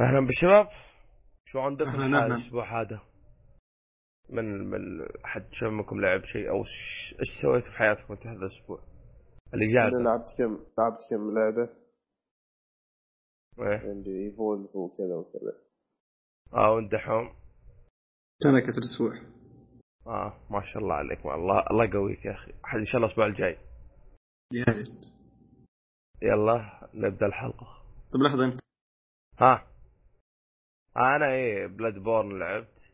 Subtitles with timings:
[0.00, 0.68] أهلا بالشباب.
[1.46, 2.26] شو عندكم أهلاً.
[2.26, 3.00] الأسبوع هذا؟
[4.28, 8.78] من من حد شمكم لعب شيء أو ش- إيش سويتوا في حياتكم أنت هذا الأسبوع؟
[8.78, 11.70] أنا الاجازه لعبت كم لعبت كم لعبة؟
[13.58, 13.90] إيه.
[13.90, 15.52] عندي ايفولف وكذا وكذا.
[16.54, 17.28] آه وندحوم
[18.42, 19.12] كانت الأسبوع.
[20.06, 21.26] آه ما شاء الله عليك.
[21.26, 22.52] ما الله الله يقويك يا أخي.
[22.78, 23.58] إن شاء الله الأسبوع الجاي.
[24.52, 24.64] يا.
[26.22, 27.82] يلا نبدأ الحلقة.
[28.12, 28.44] طيب لحظة.
[28.44, 28.60] انت
[29.40, 29.69] ها؟
[30.96, 32.90] أنا إيه بلاد بورن لعبت.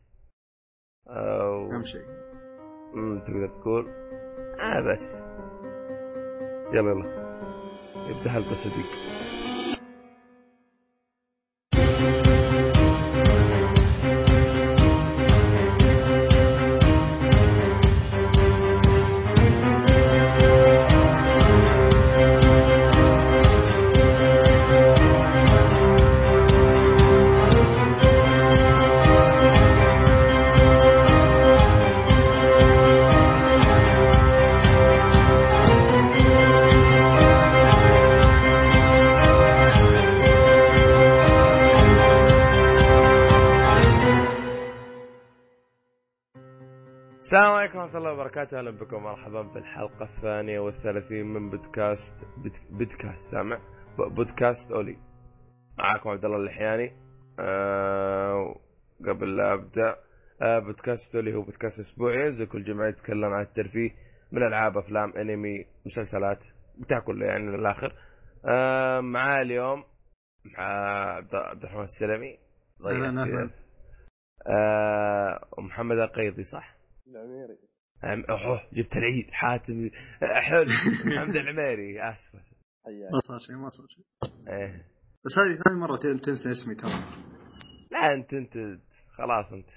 [1.08, 2.06] آه أهم شيء.
[2.94, 3.88] امم تقدر تقول
[4.60, 5.14] آه بس.
[6.74, 7.26] يلا يلا.
[8.10, 8.86] يبدا حلقه صديق
[48.46, 52.16] وبركاته، أهلا بكم مرحبا بالحلقة الثانية والثلاثين من بودكاست
[52.70, 53.60] بودكاست سامع
[53.98, 54.96] بودكاست أولي.
[55.78, 56.96] معاكم عبد الله اللحياني.
[57.40, 58.54] أه
[59.06, 59.96] قبل لا أبدأ
[60.42, 63.90] أه بودكاست أولي هو بودكاست أسبوعي ينزل كل جمعة يتكلم عن الترفيه
[64.32, 66.38] من ألعاب أفلام أنمي مسلسلات
[66.78, 67.92] بتاع كله يعني من الآخر.
[68.44, 69.84] أه معاه اليوم
[70.58, 70.64] مع
[71.16, 72.38] عبد الرحمن السلمي
[72.86, 73.22] أهلاً،.
[73.22, 73.50] أهلاً.
[74.46, 77.65] أه ومحمد القيضي صح؟ العميري
[78.04, 80.64] أوه جبت العيد حاتم حلو.
[81.16, 82.34] محمد العميري آسف.
[82.34, 84.04] ما صار شيء ما صار شيء.
[84.48, 84.86] إيه.
[85.24, 86.90] بس هذه ثاني مرة تنسى اسمي ترى.
[87.90, 88.54] لا أنت أنت
[89.08, 89.70] خلاص أنت.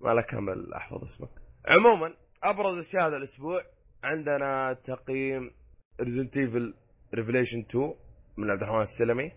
[0.00, 1.30] ما لك امل أحفظ اسمك.
[1.66, 3.62] عموما أبرز اشياء هذا الأسبوع
[4.04, 5.50] عندنا تقييم
[6.00, 6.74] Resident Evil
[7.14, 7.94] Revelations 2
[8.36, 9.32] من عبد الرحمن السلمي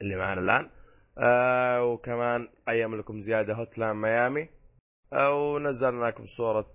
[0.00, 0.70] اللي معنا الآن.
[1.18, 4.48] آه وكمان game لكم زيادة Hotline Miami
[5.12, 6.66] آه ونزلنا لكم صورة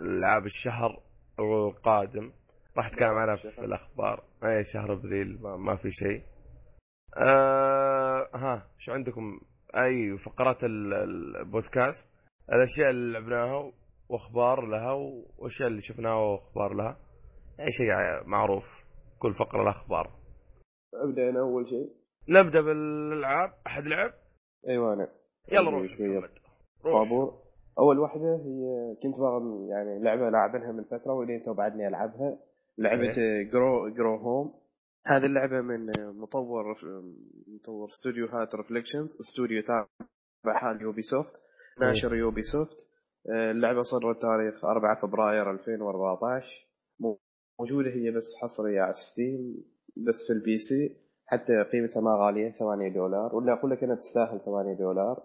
[0.00, 1.02] العاب الشهر
[1.38, 2.32] القادم.
[2.76, 4.24] راح أتكلم عنها في الأخبار.
[4.44, 6.22] اي شهر أبريل ما, ما في شيء.
[7.16, 9.40] آه ها شو عندكم؟
[9.76, 10.94] أي فقرات ال-
[11.36, 12.10] البودكاست.
[12.52, 13.72] الأشياء اللي لعبناها
[14.08, 16.96] وأخبار لها والأشياء اللي شفناها وأخبار لها.
[17.60, 17.92] أي شيء
[18.26, 18.64] معروف.
[19.18, 20.10] كل فقرة لها أخبار.
[21.08, 21.90] ابدا أنا أول شيء.
[22.28, 23.50] نبدأ بالألعاب.
[23.66, 24.10] أحد لعب
[24.68, 25.08] أيوه أنا.
[25.52, 26.20] يلا روح شوية.
[26.84, 27.39] طابور.
[27.80, 32.38] أول واحدة هي كنت باغي يعني لعبة لاعبينها من فترة ولين تو بعدني ألعبها.
[32.78, 33.12] لعبة
[33.52, 34.54] Grow Grow Home
[35.06, 35.84] هذه اللعبة من
[36.20, 36.64] مطور
[37.48, 41.32] مطور استوديو هات Reflections استوديو تابع حال Ubisoft
[41.80, 42.76] ناشر Ubisoft
[43.50, 46.46] اللعبة صدرت تاريخ 4 فبراير 2014
[47.00, 47.18] مو-
[47.60, 49.64] موجودة هي بس حصرية على Steam
[49.96, 50.96] بس في ال PC
[51.26, 53.36] حتى قيمتها ما غالية 8 دولار.
[53.36, 55.22] ولا أقول لك إنها تستاهل 8 دولار.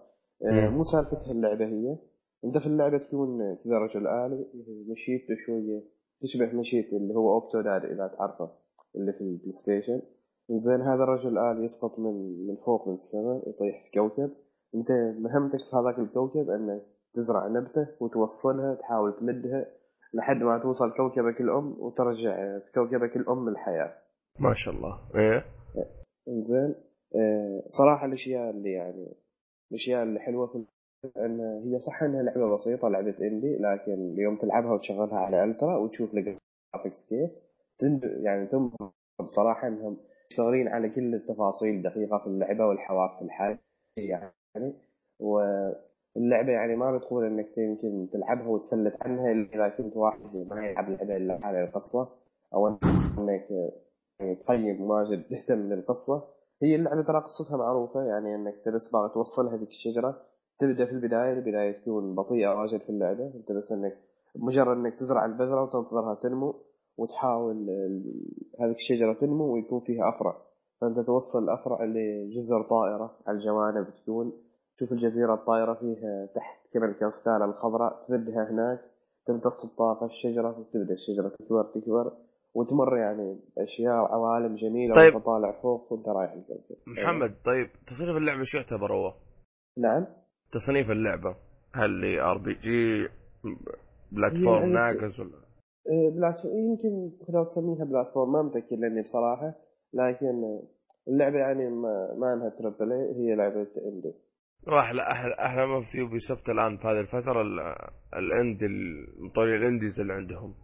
[0.70, 1.96] مو سالفتها اللعبة هي.
[2.46, 4.46] انت في اللعبة تكون كذا رجل آلي
[4.88, 5.82] مشيته شوية
[6.22, 8.50] تشبه مشيت اللي هو Octodad إذا تعرفه
[8.96, 10.02] اللي في ال PlayStation
[10.50, 14.30] زين هذا الرجل الآلي يسقط من من فوق من السماء يطيح في كوكب.
[14.74, 16.82] أنت مهمتك في هذاك الكوكب انك
[17.14, 19.66] تزرع نبتة وتوصلها تحاول تمدها
[20.14, 23.94] لحد ما توصل كوكبك الأم وترجع في كوكبك الأم الحياة.
[24.40, 24.98] ما شاء الله.
[25.14, 25.44] إيه؟
[26.28, 26.74] انزين
[27.16, 29.16] آه، صراحة الأشياء اللي يعني
[29.70, 30.64] الأشياء اللي حلوة في
[31.16, 36.14] أن هي صح أنها لعبة بسيطة لعبة اندي لكن اليوم تلعبها وتشغلها على ألترا وتشوف
[36.14, 37.30] الجرافكس كيف.
[38.02, 39.96] يعني تنبهر بصراحة إنهم
[40.30, 43.58] مشتغلين على كل التفاصيل الدقيقه في اللعبة والحواف في الحال
[43.96, 44.32] يعني.
[45.20, 50.88] واللعبة يعني ما بتقول إنك يمكن تلعبها وتفلت عنها إلا إذا كنت واحد ما يلعب
[50.88, 52.08] اللعبة إلا على القصة
[52.54, 52.78] أو
[53.18, 53.48] إنك
[54.18, 56.28] تقيم واجد تهتم للقصة.
[56.62, 58.54] هي اللعبة ترى قصتها معروفة يعني إنك
[58.92, 60.22] باغي توصلها ذيك الشجره
[60.58, 63.26] تبدأ في البداية البداية تكون بطيئة واجد في اللعبة.
[63.34, 63.96] أنت بس إنك
[64.36, 66.54] مجرد إنك تزرع البذرة وتنتظرها تنمو
[66.98, 68.22] وتحاول ال-
[68.60, 70.36] هذيك الشجرة تنمو ويكون فيها أفرع.
[70.80, 74.32] فأنت توصل الأفرع لجزر طائرة على الجوانب تكون.
[74.76, 78.80] تشوف الجزيرة الطائرة فيها تحت كذا الكريستال الخضراء تفدها هناك.
[79.26, 82.12] تمتص الطاقه الشجرة وتبدأ الشجرة تكبر تكبر.
[82.54, 85.14] وتمر يعني أشياء وعوالم جميلة طيب.
[85.14, 86.76] وانت طالع فوق وأنت رايح الكوكب.
[86.86, 89.12] محمد طيب تصنيف اللعبة شو يعتبر هو؟
[89.78, 90.06] نعم.
[90.52, 91.36] تصنيف اللعبة
[91.74, 93.08] هل هي RP G
[94.12, 95.30] platform ناقص ولا
[95.90, 99.54] إيه، platform يمكن تقدر تسميها platform ما متأكد لأني بصراحة
[99.94, 100.60] لكن
[101.08, 104.14] اللعبة يعني ما, ما انها triple A هي لعبة indie
[104.66, 107.76] واحلى أحلى أحلى ما في Ubisoft الآن في هذه الفترة ال-
[108.16, 110.54] ال indie المطورين ال indies اللي عندهم.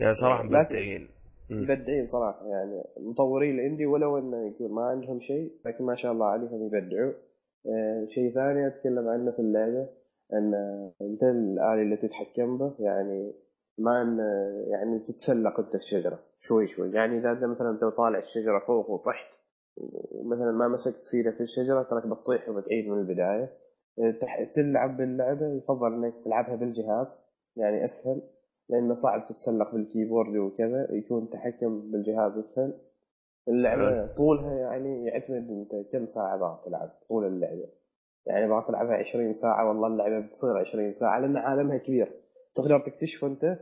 [0.00, 1.08] يعني صراحة مبدعين.
[1.50, 6.12] مبدعين صراحة يعني مطورين ال indie ولو إنه يكون ما عندهم شيء لكن ما شاء
[6.12, 7.12] الله عليهم يبدعوا.
[8.14, 9.88] شيء ثاني أتكلم عنه في اللعبة
[10.32, 10.54] أن
[11.02, 13.34] أنت الالي اللي تتحكم به يعني
[13.78, 14.18] ما أن
[14.68, 16.90] يعني تتسلق أنت الشجرة شوي شوي.
[16.92, 19.38] يعني إذا أنت مثلا أنت طالع الشجرة فوق وطحت
[19.76, 23.50] ومثلا ما مسكت سيرة في الشجرة تراك بتطيح وبتعيد من البداية.
[24.54, 27.06] تلعب باللعبة يفضل إنك تلعبها بالجهاز
[27.56, 28.22] يعني أسهل
[28.68, 32.74] لأنه صعب تتسلق بالكيبورد وكذا يكون التحكم بالجهاز أسهل.
[33.48, 37.68] اللعبة طولها يعني يعتمد أنت كم ساعة باغي تلعب طول اللعبة.
[38.26, 42.12] يعني باغي تلعبها 20 ساعة والله اللعبة بتصير 20 ساعة لأن عالمها كبير.
[42.54, 43.58] تقدر تكتشفه أنت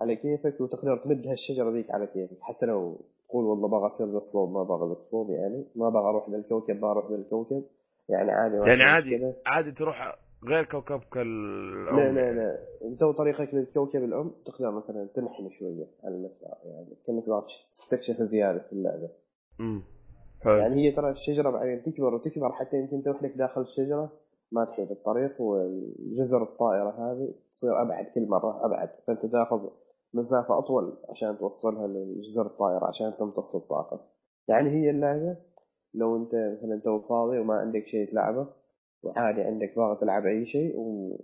[0.00, 2.36] على كيفك وتقدر تمد هالشجرة ذيك على كيفك.
[2.40, 2.96] حتى لو
[3.28, 5.66] تقول والله باغي أصير للصوب ما باغي للصوب يعني.
[5.76, 7.64] ما باغي أروح للكوكب ما أروح للكوكب
[8.08, 9.34] يعني عادي يعني عادي.
[9.46, 12.58] عادي تروح غير كوكبك الام لا لا لا.
[12.84, 16.96] أنت وطريقك للكوكب الأم تقدر مثلا تنحني شوية على المسار يعني.
[17.06, 19.08] كأنك باغي تستكشف زيادة في اللعبة.
[19.60, 19.82] امم
[20.46, 24.12] يعني هي ترى الشجرة بعدين تكبر وتكبر حتى يمكن انت وحدك داخل الشجرة
[24.52, 28.90] ما تحيد الطريق والجزر الطائرة هذه تصير أبعد كل مرة أبعد.
[29.06, 29.68] فأنت تاخذ
[30.14, 34.06] مسافة أطول عشان توصلها لجزر الطائرة عشان تمتص الطاقة.
[34.48, 35.36] يعني هي اللعبة
[35.94, 38.46] لو أنت مثلا تو فاضي وما عندك شيء تلعبه
[39.02, 41.16] وعادي عندك باغي تلعب أي شيء و...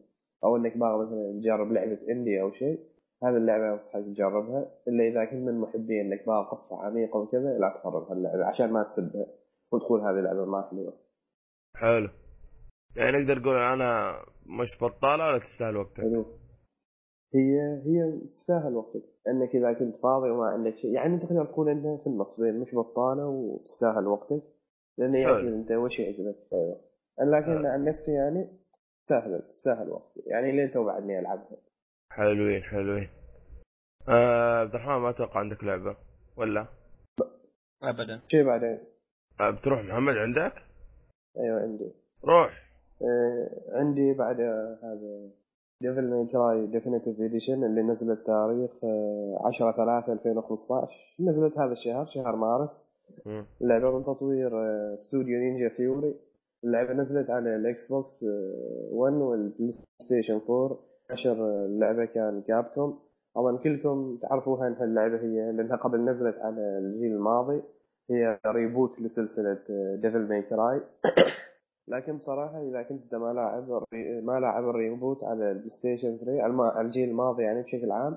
[0.44, 2.80] أو إنك باغي مثلا تجرب لعبة إندي أو شيء
[3.22, 7.80] هذه اللعبة أنصحك تجربها إلا إذا كنت من محبين إنك باغي قصة عميقة وكذا لا
[7.80, 9.26] تقرب هاللعبه عشان ما تسبها
[9.72, 10.92] وتقول هذه اللعبة ما حلوة.
[11.74, 12.08] حلو.
[12.96, 14.12] يعني نقدر نقول أنا
[14.60, 16.24] مش بطالة ولا تستاهل وقتك؟ حلو.
[17.34, 19.02] هي هي تستاهل وقتك.
[19.28, 22.74] إنك إذا كنت فاضي وما عندك شيء يعني تقدر تقول إنها في النص بين مش
[22.74, 24.42] بطالة وتستاهل وقتك.
[24.98, 25.14] لأن.
[25.14, 26.80] يعتمد أنت وش يعجبك؟ أيوه.
[27.20, 27.66] لكن.
[27.66, 28.48] عن نفسي يعني
[29.02, 30.20] تستاهل تستاهل وقتي.
[30.26, 31.56] يعني لين تو بعدني ألعبها.
[32.16, 33.08] حلوين حلوين.
[34.08, 35.96] آه، عبد الرحمن ما أتوقع عندك لعبة
[36.36, 36.66] ولا؟
[37.82, 38.20] ابدا.
[38.28, 38.78] شيء بعدين.
[39.40, 40.52] آه، بتروح محمد عندك؟
[41.38, 41.92] أيوه عندي.
[42.24, 42.62] روح.
[43.02, 44.40] آه عندي بعد
[44.82, 45.30] هذا
[45.82, 50.88] Devil May Cry Definitive Edition اللي نزلت تاريخ آه 10 3 2015
[51.20, 52.86] نزلت هذا الشهر شهر مارس.
[53.26, 53.44] مم.
[53.62, 54.50] اللعبة من تطوير
[54.94, 56.14] استوديو Ninja Theory
[56.64, 60.78] اللعبة نزلت على ال Xbox آه، 1 وال PlayStation 4
[61.10, 62.98] آه، اللعبة كان Capcom
[63.34, 67.62] طبعا كلكم تعرفوها ان اللعبة هي لأنها قبل نزلت على الجيل الماضي.
[68.10, 69.58] هي reboot لسلسلة
[69.96, 70.80] Devil May Cry
[71.88, 73.84] لكن بصراحة إذا كنت ما لاعب
[74.22, 78.16] ما لاعب ال reboot على ال PlayStation 3 على الجيل الماضي يعني بشكل عام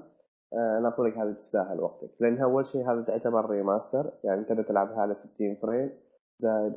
[0.53, 2.09] آه، أنا أقول لك هذه تستاهل وقتك.
[2.19, 5.89] لأنها أول شيء هذا تعتبر remaster يعني أنت بتلعبها على 60 frame
[6.39, 6.73] زائد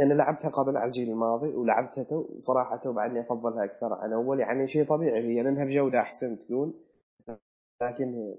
[0.00, 4.40] أنا لعبتها قبل على الجيل الماضي ولعبتها تو صراحة تو بعدني أفضلها أكثر عن أول.
[4.40, 6.74] يعني شيء طبيعي هي لأنها بجودة أحسن تكون
[7.82, 8.34] لكن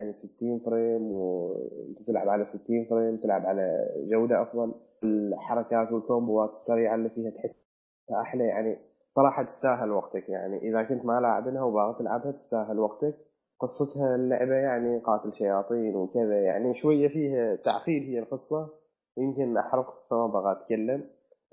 [0.00, 4.74] يعني 60 frame وانت تلعب على 60 frame تلعب على جودة أفضل.
[5.04, 8.44] الحركات والكومبوات السريعة اللي فيها تحسها أحلى.
[8.44, 8.78] يعني
[9.16, 10.28] صراحة تستاهل وقتك.
[10.28, 13.14] يعني إذا كنت ما لاعبنها وباغي تلعبها تستاهل وقتك.
[13.60, 16.42] قصتها اللعبة يعني قاتل شياطين وكذا.
[16.42, 18.83] يعني شوية فيها تعقيد هي القصة.
[19.18, 21.04] يمكن أحرق فما بغى أتكلم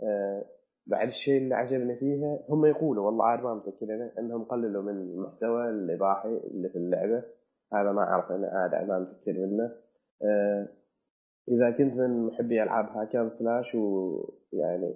[0.04, 0.46] آه
[0.88, 4.90] بعد الشيء اللي عجبني فيها هم يقولوا والله عاد ما متأكد أنا أنهم قللوا من
[4.90, 7.24] المحتوى الإباحي اللي في اللعبة.
[7.74, 9.72] هذا ما أعرف أنا عاد ما متأكد منه.
[10.24, 10.68] آه
[11.50, 14.96] إذا كنت من محبي ألعاب هاكان سلاش ويعني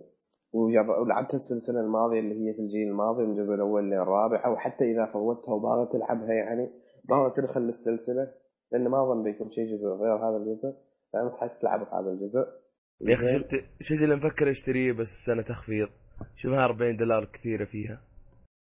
[0.53, 5.05] ولعبت السلسلة الماضية اللي هي في الجيل الماضي من الجزء الأول للرابع أو حتى إذا
[5.05, 6.69] فوتها وباغي تلعبها يعني
[7.09, 8.31] باغي تدخل السلسلة
[8.71, 10.73] لأن ما أظن بيكون شيء جزء غير هذا الجزء.
[11.15, 12.47] فأنصحك تلعب هذا الجزء
[13.01, 15.87] يا أخي؟ شفت شفت اللي مفكر اشتريه بس السنة تخفيض
[16.35, 18.01] شوفها 40 دولار كثيرة فيها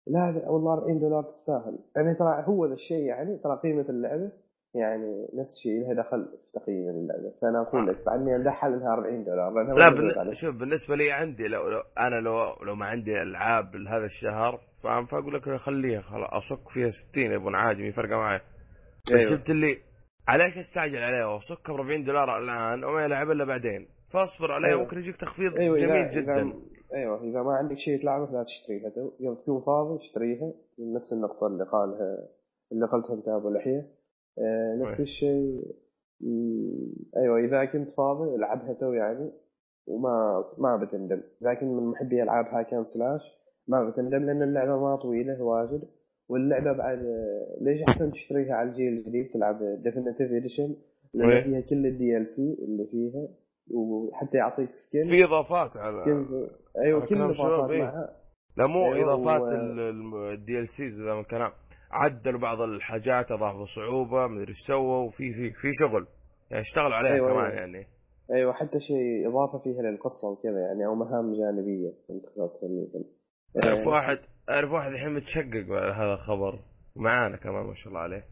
[0.07, 4.31] لا لا والله 40 دولار تستاهل يعني ترى هو ذا الشيء يعني ترى قيمة اللعبة
[4.75, 9.23] يعني نفس الشيء لها دخل في تقييم اللعبة فأنا أقول لك بعدني أمدحها لأنها 40
[9.23, 10.19] دولار لا.
[10.19, 14.59] على شوف بالنسبة لي عندي لو, لو أنا لو لو ما عندي ألعاب هذا الشهر
[14.83, 18.39] فاهم فأقول لك خليها خلاص أصك فيها 60 يبون عادي ما فرقة معي
[19.07, 19.29] بس أيوة.
[19.29, 19.88] شفت اللي
[20.31, 23.87] عليش استعجل عليها واصكها ب 40 دولار الآن وما يلعب إلا بعدين.
[24.13, 24.81] فاصبر عليها أيوة.
[24.81, 26.41] ممكن يجيك تخفيض أيوه جميل إذا جدا.
[26.41, 26.53] إذا
[26.95, 28.91] أيوه إذا ما عندك شيء تلعبه لا تشتريها.
[29.19, 32.27] يوم تكون فاضي اشتريها نفس النقطة اللي قالها
[32.71, 33.87] اللي قلتها أنت أبو لحية.
[34.39, 35.01] آه نفس أيوة.
[35.01, 35.75] الشيء.
[37.17, 39.31] أيوه إذا كنت فاضي العبها تو يعني
[39.87, 41.21] وما ما بتندم.
[41.41, 43.21] لكن من محبي العاب هاكان سلاش
[43.67, 45.81] ما بتندم لأن اللعبة ما طويلة واجد.
[46.29, 46.99] واللعبة بعد
[47.61, 50.75] ليش أحسن تشتريها على الجيل الجديد؟ تلعب Definitive Edition
[51.13, 51.43] لأن.
[51.43, 53.27] فيها كل ال DLC اللي فيها
[53.71, 56.47] وحتى يعطيك skin في إضافات على skin
[56.85, 57.81] أيوه كل الاضافات إيه.
[57.83, 58.15] معها.
[58.57, 61.51] لا مو أيوة، إضافات و- ال DLCs ذا من كلام
[61.91, 66.07] عدلوا بعض الحاجات أضافوا صعوبة مدري إيش سووا وفي في في شغل.
[66.51, 67.55] يعني اشتغلوا عليها أيوة، كمان أيوة.
[67.59, 67.85] يعني.
[68.35, 72.87] أيوه حتى شيء إضافة فيها للقصة وكذا يعني أو مهام جانبية انت تقدر تسميها
[73.87, 74.17] واحد.
[74.49, 76.59] أعرف واحد الحين متشقق على هذا الخبر
[76.95, 78.25] ومعانا كمان ما شاء الله عليه.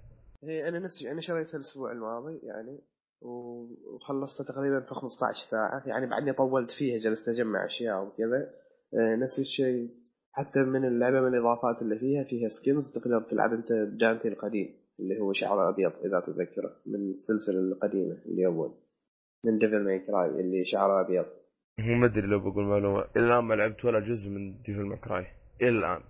[0.44, 2.80] هي أنا نفسي أنا شريتها الأسبوع الماضي يعني
[3.22, 5.84] و- وخلصتها تقريبا في 15 ساعة.
[5.88, 8.50] يعني بعدني طولت فيها جلست أجمع أشياء وكذا.
[8.94, 9.90] آه، نفس الشيء
[10.34, 15.20] حتى من اللعبة من الإضافات اللي فيها فيها skins تقدر تلعب أنت بجانتي القديم اللي
[15.20, 18.74] هو شعره أبيض إذا تتذكره من السلسلة القديمة اللي أول.
[19.46, 21.26] من Devil May Cry اللي شعره أبيض.
[21.80, 23.06] هو ما ادري لو بقول معلومة.
[23.18, 25.26] الآن ما لعبت ولا جزء من Devil May Cry
[25.62, 26.02] إلى الآن.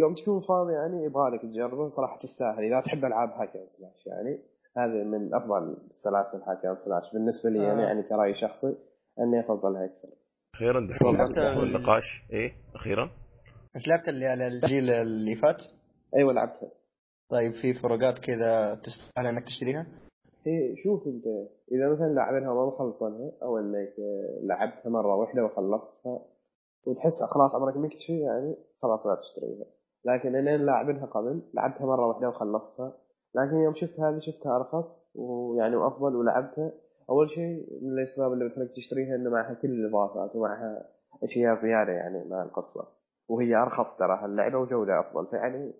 [0.00, 2.64] يوم تكون فاضي يعني يبغالك تجربه صراحة تستاهل.
[2.64, 4.38] إذا تحب ألعاب hack and slash يعني
[4.76, 7.86] هذه من أفضل سلاسل hack and slash بالنسبة لي يعني آه.
[7.86, 8.76] يعني كرأي شخصي
[9.20, 10.08] إني أفضلها أكثر.
[10.54, 12.22] أخيرا ال- النقاش.
[12.32, 13.10] إيه أخيرا.
[13.76, 15.62] أنت لعبت اللي على الجيل اللي فات؟
[16.16, 16.70] أيوه لعبتها.
[17.30, 19.86] طيب في فروقات كذا تستاهل إنك تشتريها؟
[20.46, 21.24] هي شوف أنت
[21.72, 26.22] إذا مثلا لاعبينها ما مخلصنها أو إنك آه، لعبتها مرة واحدة وخلصتها
[26.86, 29.64] وتحس خلاص عمرك مكتفي يعني خلاص لا تشتريها.
[30.04, 32.96] لكن أنا لاعبينها قبل لعبتها مرة واحدة وخلصتها.
[33.34, 36.72] لكن يوم شفت هذه شفتها أرخص ويعني وأفضل ولعبتها.
[37.10, 40.88] أول شيء من الأسباب اللي بتخليك تشتريها إنه معها كل الإضافات ومعها
[41.22, 42.88] أشياء زيادة يعني مع القصة.
[43.28, 45.72] وهي أرخص ترى اللعبة وجودة أفضل فيعني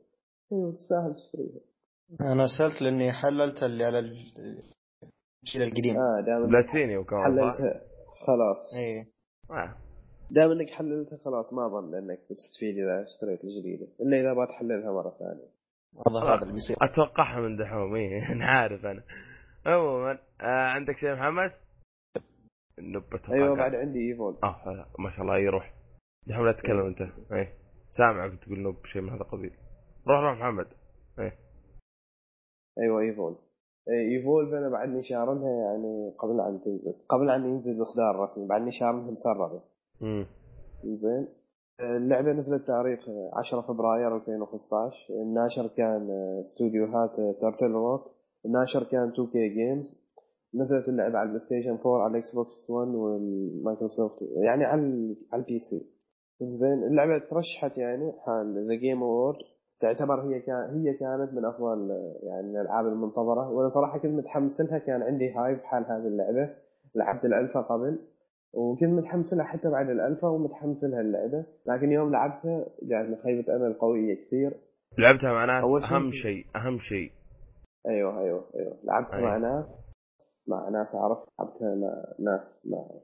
[0.53, 1.61] أيوه تستاهل تشتريها.
[2.33, 4.63] أنا سألت لأني حللت اللي على ال-
[5.45, 5.97] الجيل القديم.
[5.97, 7.81] آه دام بلاتيني وكمان؟ حللتها
[8.27, 8.75] خلاص.
[8.77, 9.13] إيه.
[9.51, 9.77] آه.
[10.35, 15.11] دام إنك حللتها خلاص ما اظن إنك بتستفيد إذا اشتريت الجديده إلا إذا بتحللها مرة
[15.19, 15.49] ثانية.
[16.07, 16.77] والله هذا اللي بيصير.
[16.83, 18.23] أتوقعها من دحوم إيه.
[18.33, 19.03] أنا عارف أنا.
[19.67, 21.53] عموما آه عندك شيء محمد؟
[22.79, 23.57] أتوقع أيوه.
[23.57, 24.37] بعد عندي إيفون.
[24.45, 25.75] آه ما شاء الله يروح.
[26.27, 27.01] دحوم لا تتكلم أنت.
[27.33, 27.55] إيه.
[27.91, 29.53] سامعك تقول nope شيء من هذا القبيل.
[30.09, 30.67] روح روح محمد.
[31.19, 31.39] إيه.
[32.83, 33.37] أيوه Evol-
[33.89, 36.95] Evolve أنا بعدني شارنها يعني قبل أن تنزل.
[37.09, 39.63] قبل أن ينزل الاصدار الرسمي بعدني شارنها مسربة.
[40.85, 41.29] زين.
[41.81, 43.01] اللعبة نزلت تاريخ
[43.33, 46.11] 10 فبراير 2015 الناشر كان
[46.43, 48.01] استوديوهات Turtle Rock
[48.47, 49.97] الناشر كان 2K Games
[50.55, 55.59] نزلت اللعبة على ال PlayStation 4 على ال Xbox 1 والمايكروسوفت يعني على على ال
[55.59, 55.87] PC
[56.43, 59.39] زين اللعبة ترشحت يعني حال ذا game award
[59.81, 61.91] تعتبر هي كان هي كانت من أفضل
[62.23, 63.51] يعني الألعاب المنتظرة.
[63.51, 66.51] وأنا صراحة كنت متحمس لها كان عندي hype حال هذه اللعبة.
[66.95, 67.99] لعبت الالفا قبل.
[68.57, 71.45] وكنت متحمس لها حتى بعد الالفا ومتحمس لها اللعبة.
[71.67, 74.57] لكن يوم لعبتها جاتني خيبه أمل قوية كثير.
[74.99, 77.11] لعبتها مع ناس أول شيء أهم في- شيء أهم شيء.
[77.89, 78.77] أيوه أيوه أيوه.
[78.85, 79.29] لعبتها أيوة.
[79.29, 79.67] مع ناس
[80.49, 83.03] مع ناس أعرف لعبتها مع ناس ما اعرف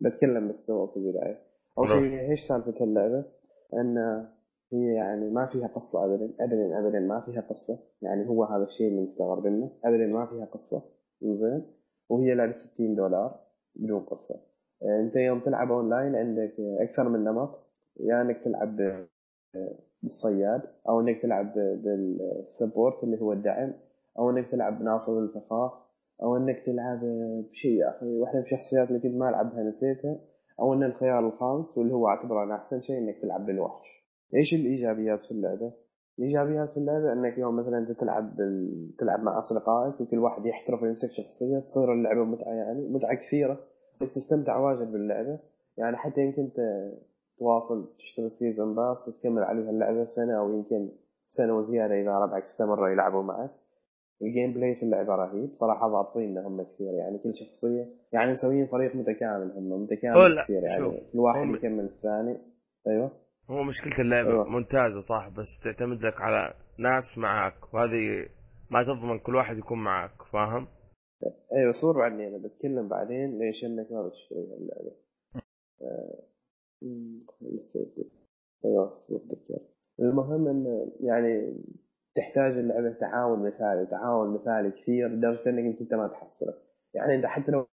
[0.00, 1.38] بتكلم بس تو في البداية.
[1.78, 1.98] أول روح.
[2.00, 3.24] شيء إيش سالفة اللعبة؟
[3.74, 3.98] إن
[4.72, 7.78] هي يعني ما فيها قصة ابدا ابدا ابدا ما فيها قصة.
[8.02, 9.70] يعني هو هذا الشيء اللي مستغرب منه.
[9.84, 10.82] ابدا ما فيها قصة.
[11.22, 11.66] زين
[12.08, 13.40] وهي لعبة 60 دولار
[13.76, 14.34] بدون قصة.
[14.34, 14.40] آه،
[14.82, 17.50] انت يوم تلعب اونلاين عندك آه، أكثر من نمط
[18.00, 18.76] يا انك تلعب
[20.02, 23.72] بالصياد أو انك تلعب بال support اللي هو الدعم
[24.18, 25.72] أو انك تلعب بناصر الفخاخ
[26.22, 27.00] أو انك تلعب
[27.50, 30.20] بشيء يا أخي واحدة من الشخصيات اللي كنت ما العبها نسيتها
[30.60, 33.86] أو ان الخيار الخامس واللي هو اعتبره أنا أحسن شيء إنك تلعب بالوحش.
[34.34, 35.72] إيش الإيجابيات في اللعبة؟
[36.18, 38.90] الإيجابيات في اللعبة إنك يوم مثلا أنت تلعب بال...
[38.98, 43.60] تلعب مع أصدقائك وكل واحد يحترف ويمسك شخصية تصير اللعبة متعه يعني متعة كثيرة.
[44.02, 45.38] انك تستمتع واجد باللعبة.
[45.78, 46.50] يعني حتى يمكن
[47.38, 50.88] تواصل تشتري season pass وتكمل عليها اللعبة سنة أو يمكن
[51.28, 53.50] سنة وزيادة إذا ربعك استمروا يلعبوا معك.
[54.22, 55.50] ال gameplay في اللعبة رهيب.
[55.54, 60.84] صراحة ضابطين هم كثير يعني كل شخصية يعني مسويين فريق متكامل هم متكامل كثير يعني.
[60.84, 62.38] شوف، كل واحد يكمل الثاني.
[62.86, 63.10] أيوه.
[63.50, 64.48] هو مشكلة اللعبة أيوة.
[64.48, 68.28] ممتازة صح بس تعتمد لك على ناس معاك وهذه
[68.70, 70.66] ما تضمن كل واحد يكون معاك فاهم؟
[71.52, 74.92] أيوه صور عني أنا بتكلم بعدين ليش إنك ما بتشتريها اللعبه
[75.82, 76.22] آه،
[76.82, 77.94] مم، نسيت
[78.64, 78.94] أيوه
[80.00, 81.54] المهم إن يعني
[82.14, 86.54] تحتاج اللعبة تعاون مثالي تعاون مثالي كثير لدرجة إنك أنت ما تحصله.
[86.94, 87.66] يعني انت حتى لو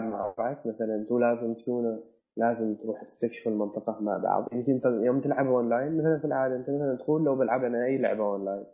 [0.00, 1.98] مع بعض مثلا أنتوا لازم تكونوا
[2.36, 4.48] لازم تروح تستكشفوا المنطقة مع بعض.
[4.54, 7.98] يمكن أنت يوم تلعب أونلاين مثلا في العادة أنت مثلا تقول لو بلعب أنا أي
[7.98, 8.64] لعبة أونلاين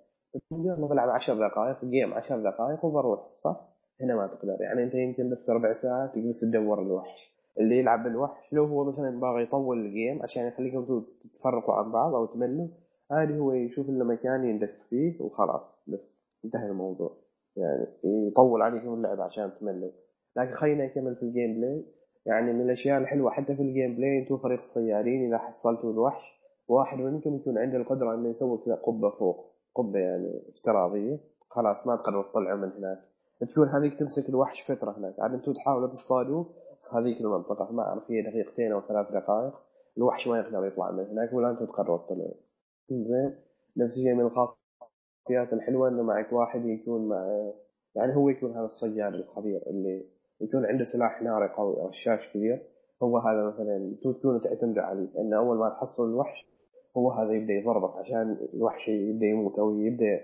[0.50, 4.56] تقول يلا بلعب 10 دقائق game 10 دقائق وبروح صح؟ هنا ما تقدر.
[4.60, 7.34] يعني أنت يمكن بس ربع ساعة تجلس تدور الوحش.
[7.60, 12.14] اللي يلعب بالوحش لو هو مثلا باغي يطول ال game عشان يخليكم تتفرقوا عن بعض
[12.14, 12.68] أو تملوا
[13.10, 15.84] عادي هو يشوف له مكان يندس فيه وخلاص.
[15.86, 16.00] بس
[16.44, 17.16] انتهى الموضوع.
[17.56, 19.90] يعني يطول عليكم اللعب عشان تملوا.
[20.36, 21.84] لكن خلينا نكمل في ال gameplay
[22.26, 26.98] يعني من الأشياء الحلوة حتى في ال gameplay أنتم فريق الصيادين إذا حصلتوا الوحش واحد
[26.98, 29.54] منكم يكون عنده القدرة إنه يسوي قبة فوق.
[29.74, 31.18] قبة يعني افتراضية.
[31.50, 33.13] خلاص ما تقدروا تطلعوا من هناك.
[33.44, 35.20] تكون هذيك تمسك الوحش فترة هناك.
[35.20, 36.44] عاد أنتم تحاولوا تصطادوه
[36.82, 37.72] في هذيك المنطقة.
[37.72, 39.54] ما أعرف هي دقيقتين أو ثلاث دقائق.
[39.98, 42.34] الوحش ما يقدر يطلع من هناك ولا أنتم تقرروا تطلعوا
[42.90, 43.34] زين.
[43.76, 47.50] نفس الشيء من الخاصيات الحلوة إنه معك واحد يكون مع
[47.96, 50.06] يعني هو يكون هذا الصياد الخبير اللي
[50.40, 52.62] يكون عنده سلاح ناري قوي أو رشاش كبير.
[53.02, 55.08] هو هذا مثلا أنتم تكونوا تعتمدوا عليه.
[55.18, 56.46] انه أول ما تحصل الوحش
[56.96, 60.20] هو هذا يبدأ يضربك عشان الوحش يبدأ يموت أو يبدأ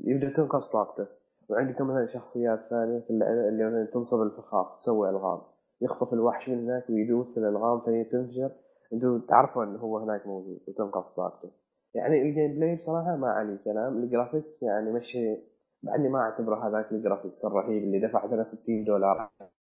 [0.00, 1.06] يبدأ تنقص طاقته.
[1.50, 5.40] وعندكم مثلا شخصيات ثانية في اللي مثلا تنصب الفخاخ تسوي ألغام.
[5.80, 8.50] يخطف الوحش من هناك ويدوس الألغام فهي تنفجر.
[8.92, 11.50] أنتم تعرفوا إنه هو هناك موجود وتنقص طاقته.
[11.94, 14.02] يعني ال gameplay بصراحة ما عليه كلام.
[14.02, 15.36] ال graphics يعني مشي
[15.82, 19.30] بعدني ما أعتبره هذاك ال graphics الرهيب اللي دفعت أنا 60 دولار.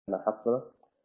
[0.08, 0.62] أنا احصله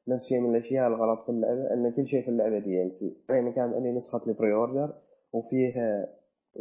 [0.07, 3.75] نفس الشيء من الأشياء الغلط في اللعبة إن كل شيء في اللعبة DLC يعني كانت
[3.75, 4.93] عندي نسخة ال pre-order
[5.33, 6.07] وفيها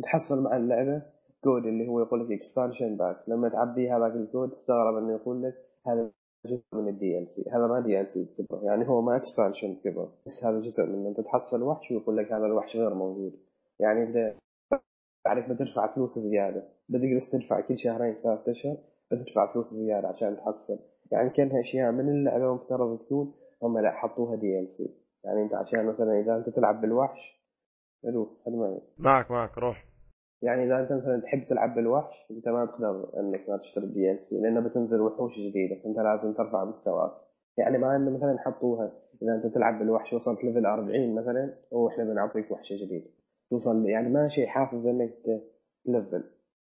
[0.02, 1.02] تحصل مع اللعبة
[1.45, 5.54] كود اللي هو يقول لك expansion pack لما تعبي هذاك الكود تستغرب إنه يقول لك
[5.87, 6.11] هذا
[6.47, 8.62] جزء من ال DLC هذا ما DLC كبر.
[8.62, 10.09] يعني هو ما expansion كبر.
[10.26, 13.33] بس هذا جزء من انت تحصل وحش ويقول لك هذا الوحش غير موجود.
[13.80, 14.35] يعني انت
[15.25, 16.68] تعرف بتدفع فلوس زيادة.
[16.88, 18.76] بتجلس تدفع كل شهرين ثلاث أشهر
[19.11, 20.78] بتدفع فلوس زيادة عشان تحصل.
[21.12, 24.94] يعني كانها اشياء من اللعبة مفترض تكون هم لا حطوها DLC
[25.25, 27.38] يعني أنت عشان مثلا إذا أنت تلعب بالوحش
[28.04, 28.28] ألو
[28.99, 29.88] معك معك روح.
[30.42, 34.40] يعني إذا أنت مثلا تحب تلعب بالوحش أنت ما تقدر إنك ما تشتري ال DLC
[34.40, 37.12] لأنه بتنزل وحوش جديدة فأنت لازم ترفع مستواك.
[37.57, 38.92] يعني مع إنه مثلا حطوها
[39.23, 43.11] إذا أنت تلعب بالوحش وصلت level 40 مثلا وإحنا بنعطيك وحش جديد.
[43.50, 45.14] توصل يعني ما شيء حافز إنك
[45.87, 46.25] ت level.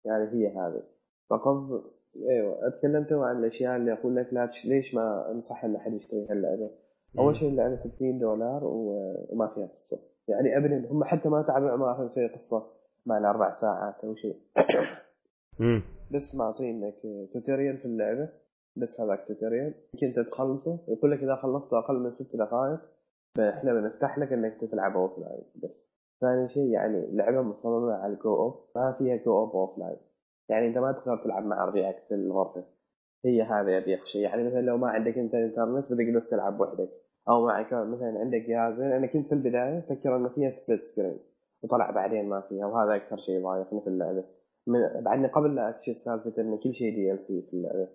[0.04, 0.82] يعني هي هذه.
[1.30, 1.82] فقصد
[2.28, 4.50] إيوه أتكلمت عن الأشياء اللي أقول لك لا.
[4.64, 6.70] ليش ما أنصح إن أحد يشتري هاللعبه
[7.18, 8.60] أول شيء اللعبة 60 دولار.
[8.64, 9.98] وما فيها قصة.
[10.28, 12.81] يعني ابدا هم حتى ما تعبوا ما في شيء قصة.
[13.06, 14.36] مع الاربع ساعات أو شيء.
[16.14, 16.94] بس معطينك
[17.32, 18.28] tutorial في اللعبة.
[18.76, 20.78] بس هذاك tutorial يمكن تخلصه.
[20.88, 22.80] يقول لك إذا خلصته أقل من ست دقائق
[23.36, 25.70] فاحنا بنفتح لك إنك تلعب offline بس
[26.20, 29.96] ثاني شيء يعني لعبه مصممة على ال co-op ما فيها co-op offline
[30.48, 32.64] يعني أنت ما تقدر تلعب مع ربيعك في الغرفة.
[33.24, 34.20] هي هذا يبيخ شيء.
[34.20, 36.90] يعني مثلا لو ما عندك إنت انترنت بدك بس تلعب وحدك.
[37.28, 41.18] أو معك مثلا عندك جهازين أنا كنت في البداية فكر إنه فيها split screen
[41.62, 44.24] وطلع بعدين ما فيها وهذا أكثر شيء ضايقني في اللعبة.
[44.66, 47.88] من بعدني قبل لا اكتشف سالفة إن كل شيء DLC في اللعبة.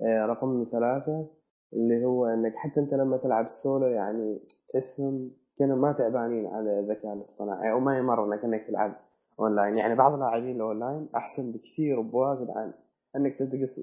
[0.00, 1.26] آه، رقم ثلاثة
[1.72, 7.12] اللي هو إنك حتى أنت لما تلعب سولو يعني تحسهم كانوا ما تعبانين على الذكاء
[7.12, 8.96] الاصطناعي أو ما يمرنك إنك تلعب
[9.40, 12.72] اونلاين يعني بعض اللاعبين الاونلاين أحسن بكثير وبواجد عن
[13.16, 13.38] إنك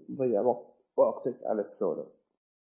[0.09, 0.65] تضيع وقت
[0.97, 2.05] وقتك على السولو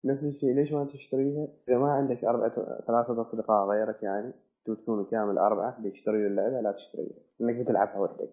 [0.05, 2.55] نفس الشيء ليش ما تشتريها؟ إذا ما عندك أربعة
[2.87, 4.33] ثلاثة اصدقاء غيرك يعني
[4.73, 7.17] تكونوا كامل أربعة بيشتروا اللعبة لا تشتريها.
[7.41, 8.29] إنك بتلعبها وحدك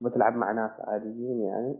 [0.00, 1.76] بتلعب مع ناس عاديين يعني.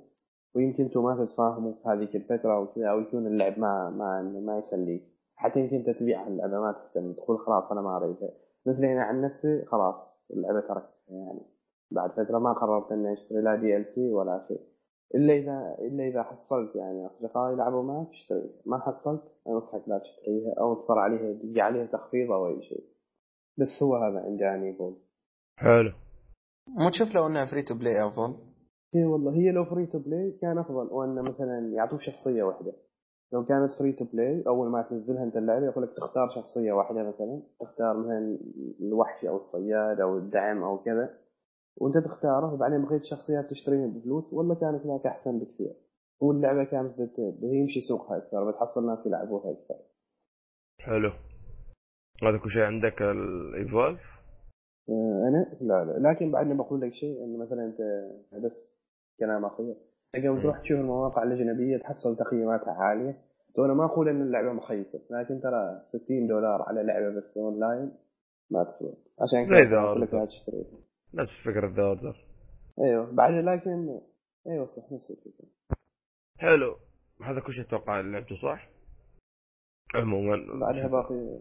[0.55, 4.59] ويمكن أنتم ما تتفاهموا في هذيك الفترة أو كذا أو يكون اللعب ما ما ما
[4.59, 5.03] يسليك.
[5.37, 8.31] حتى يمكن أنت تبيع اللعبة ما تهتم تقول خلاص أنا ما أريدها.
[8.67, 9.95] مثلي أنا عن نفسي خلاص
[10.31, 11.41] اللعبة تركتها يعني.
[11.91, 14.61] بعد فترة ما قررت إني أشتري لا DLC ولا شيء.
[15.15, 20.55] إلا إذا إلا إذا حصلت يعني أصدقاء يلعبوا معك اشتريها ما حصلت أنصحك لا تشتريها
[20.61, 22.85] أو تضطر عليها تجي عليها تخفيض أو أي شيء.
[23.59, 24.97] بس هو هذا عندي يعني يقول.
[25.59, 25.93] حلو.
[26.69, 28.53] مو تشوف لو إنها free to play أفضل؟
[28.95, 32.73] اي والله هي لو free to play كان أفضل وان مثلا يعطوك شخصية واحدة.
[33.33, 37.03] لو كانت فري تو بلاي أول ما تنزلها أنت اللعبة يقول لك تختار شخصية واحدة
[37.03, 37.43] مثلا.
[37.61, 38.39] تختار مثلا
[38.81, 41.19] الوحش أو الصياد أو الدعم أو كذا.
[41.77, 45.75] وأنت تختاره وبعدين بقيه الشخصيات تشتريها بفلوس والله كانت هناك أحسن بكثير.
[46.21, 47.19] واللعبة كانت بت...
[47.43, 49.75] يمشي سوقها أكثر بتحصل ناس يلعبوها أكثر.
[50.81, 51.11] حلو.
[52.23, 54.01] هذا كل شيء عندك ال Evolve
[54.89, 56.09] آه، أنا؟ لا لا.
[56.09, 57.81] لكن بعدني بقول لك شيء إنه مثلا أنت
[58.45, 58.73] بس
[59.21, 59.75] كلام اخير
[60.17, 63.19] لما تروح تشوف المواقع الأجنبية تحصل تقييماتها عالية
[63.59, 67.93] وأنا ما أقول إن اللعبة مخيسه لكن ترى 60 دولار على لعبة بس أونلاين
[68.51, 70.15] ما تسوى عشان كذا ذا أقول لك.
[70.15, 70.79] لا تشتريها.
[71.15, 72.27] نفس فكرة The Order
[72.81, 73.11] أيوه.
[73.13, 74.01] بعد لكن
[74.47, 75.47] أيوه صح نفس الفكرة.
[76.39, 76.77] حلو.
[77.23, 78.69] هذا كل شيء أتوقع لعبته صح؟
[79.95, 80.37] عموما.
[80.61, 81.39] بعدها باقي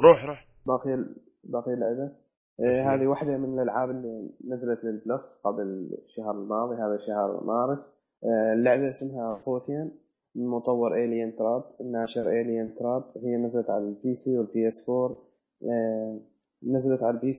[0.00, 0.48] روح روح.
[0.66, 1.04] باقي
[1.44, 2.12] باقي لعبه
[2.60, 7.78] إيه هذه واحدة من الألعاب اللي نزلت لل Plus قبل الشهر الماضي هذا شهر مارس
[8.24, 9.90] آه، اللعبة اسمها Apotheon
[10.34, 15.16] من مطور Alientrap الناشر Alientrap هي نزلت على ال PC وال PS 4
[15.62, 16.20] آه،
[16.62, 17.32] نزلت على ال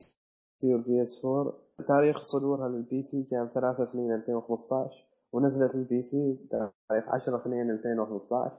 [0.62, 1.54] PC وال PS 4
[1.88, 8.52] تاريخ صدورها لل PC كان 3 2 2015 ونزلت لل PC تاريخ 10 2 2015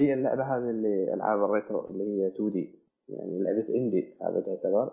[0.00, 4.92] هي اللعبة هذه اللي ألعاب ال retro اللي هي 2D يعني لعبة indie هذا تعتبر.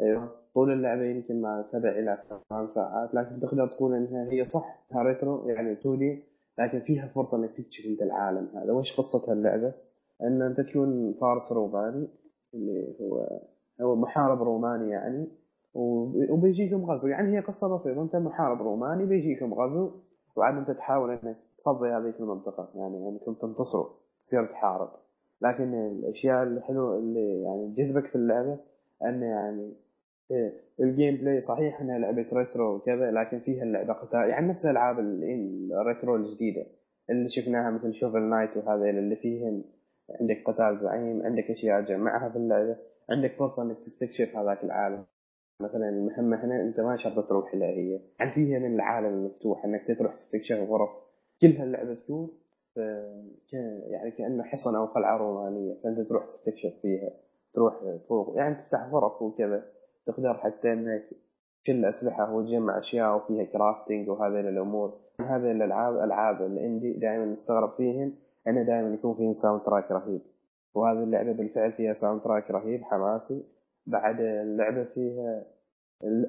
[0.00, 0.28] أيوه.
[0.54, 4.86] طول اللعبة يمكن ما سبع إلى ثمان ساعات لكن تقدر تقول إنها هي صح.
[4.96, 6.22] retro يعني 2D
[6.58, 8.72] لكن فيها فرصة إنك تكتشف انت العالم هذا.
[8.72, 9.72] وش قصه اللعبة؟
[10.22, 12.08] إن أنت تكون فارس روماني
[12.54, 13.40] اللي هو
[13.80, 15.28] هو محارب روماني يعني
[15.74, 17.08] وب- وبيجيكم غزو.
[17.08, 18.02] يعني هي قصة بسيطة.
[18.02, 19.90] أنت محارب روماني بيجيكم غزو
[20.36, 22.68] وعاد أنت تحاول إنك تفضي هذيك المنطقة.
[22.74, 23.86] يعني أنكم تنتصروا
[24.26, 24.88] تصير تحارب.
[25.42, 28.58] لكن الأشياء الحلوة اللي يعني تجذبك في اللعبة
[29.04, 29.72] انه يعني
[30.30, 34.98] إيه، ال gameplay صحيح انها لعبه retro وكذا لكن فيها اللعبة قتال يعني نفس ألعاب
[34.98, 36.66] ال- ال retro الجديدة
[37.10, 39.64] اللي شفناها مثل Shovel Knight وهذا اللي فيهن
[40.20, 42.76] عندك قتال زعيم عندك أشياء تجمعها في اللعبة
[43.10, 45.04] عندك فرصة إنك تستكشف هذاك العالم.
[45.62, 49.98] مثلا المهمة هنا أنت ما شرط تروح لها هي يعني فيها من العالم المفتوح إنك
[49.98, 50.90] تروح تستكشف غرف
[51.40, 52.30] كلها اللعبة تكون
[53.90, 57.10] يعني كأنه حصن أو قلعة رومانية فأنت تروح تستكشف فيها
[57.54, 57.74] تروح
[58.08, 59.64] فوق يعني تفتح غرف وكذا
[60.06, 61.02] تقدر حتى إنك
[61.64, 64.94] تشيل أسلحة وتجمع أشياء وفيها crafting وهذه الأمور.
[65.20, 68.12] هذه الألعاب ألعاب ال indie دائما نستغرب فيهم
[68.48, 70.20] أنه دائما يكون فيهم soundtrack رهيب.
[70.74, 73.44] وهذه اللعبة بالفعل فيها soundtrack رهيب حماسي.
[73.86, 75.44] بعد اللعبة فيها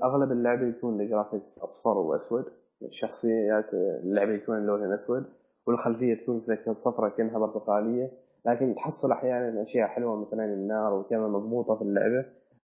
[0.04, 2.46] أغلب اللعبة يكون ال graphics أصفر وأسود.
[2.82, 5.26] الشخصيات اللعبة يكون لونها أسود.
[5.70, 8.12] والخلفية تكون كذا صفرة كأنها برتقاليه
[8.46, 12.26] لكن تحصل أحيانا أشياء حلوة مثلا النار وكذا مضبوطة في اللعبة.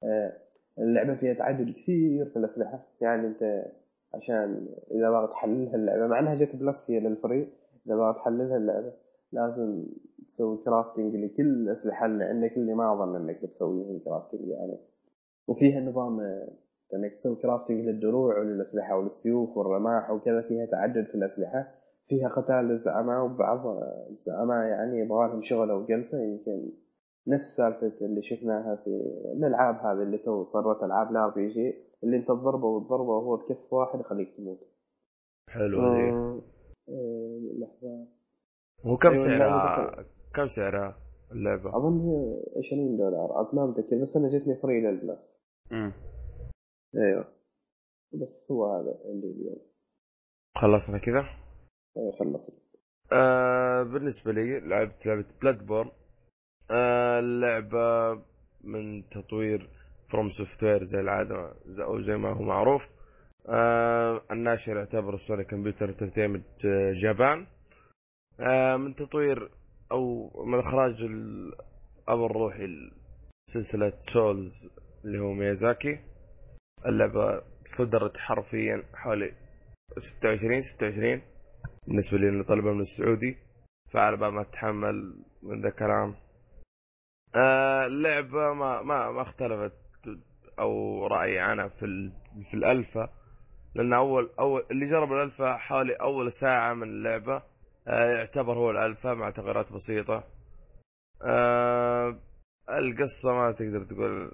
[0.04, 0.32] آه،
[0.78, 2.86] اللعبة فيها تعدد كثير في الأسلحة.
[3.00, 3.64] يعني أنت
[4.14, 7.52] عشان إذا باغي تحللها اللعبة مع إنها جت Plus هي لل free
[7.86, 8.92] إذا باغي تحللها اللعبة
[9.32, 9.84] لازم
[10.28, 14.78] تسوي crafting لكل الأسلحة اللي عندك اللي ما أظن إنك بتسويهم crafting يعني.
[15.48, 16.48] وفيها نظام آه،
[16.94, 21.74] إنك تسوي crafting للدروع وللأسلحة وللسيوف والرماح وكذا فيها تعدد في الأسلحة.
[22.08, 23.66] فيها قتال للزعماء وبعض
[24.10, 26.72] الزعماء يعني يبغى لهم شغل أو جلسة يمكن
[27.26, 28.90] نفس سالفة اللي شفناها في
[29.36, 34.00] الألعاب هذه اللي تو صارت ألعاب ال RPG اللي أنت تضربه وتضربه وهو بكف واحد
[34.00, 34.58] يخليك تموت.
[35.50, 36.40] حلو هذه آه،
[36.88, 38.06] آه، لحظة
[38.86, 40.96] هو كم أيوة، سعرها كم سعرها
[41.32, 45.40] اللعبة؟ أظن هي 20 دولار ما متذكر بس أنا جتني free لل Plus.
[45.72, 45.92] امم
[46.96, 47.24] أيوه
[48.12, 49.58] بس هو هذا عندي اليوم
[50.56, 51.24] خلصنا كذا؟
[51.96, 52.52] أيوة، خلصت.
[53.12, 55.90] آه بالنسبة لي لعبت لعبة Bloodborne
[56.70, 58.14] آه اللعبة
[58.64, 59.68] من تطوير
[60.10, 62.88] FromSoftware زي العادة أو زي ما هو معروف.
[63.48, 66.66] آه الناشر يعتبر Sony Computer Entertainment
[67.02, 67.46] Japan
[68.40, 69.50] آه من تطوير
[69.92, 72.66] أو من إخراج الاب الروحي
[73.50, 74.68] لسلسله Souls
[75.04, 75.98] اللي هو ميازاكي
[76.86, 79.32] اللعبة صدرت حرفيا حوالي
[79.98, 81.22] 26 26
[81.86, 83.36] بالنسبة لي اني طالبها من السعودي
[83.92, 86.14] فعلى بال ما اتحمل من ذا الكلام
[87.34, 89.72] آه اللعبة ما ما ما اختلفت
[90.58, 92.12] أو رأيي عنها في
[92.50, 93.08] في الالفا
[93.74, 97.42] لأن أول أول اللي جرب الالفا حوالي أول ساعة من اللعبة
[97.88, 100.24] آه يعتبر هو الالفا مع تغييرات بسيطة.
[101.22, 102.18] آه
[102.70, 104.30] القصة ما تقدر تقول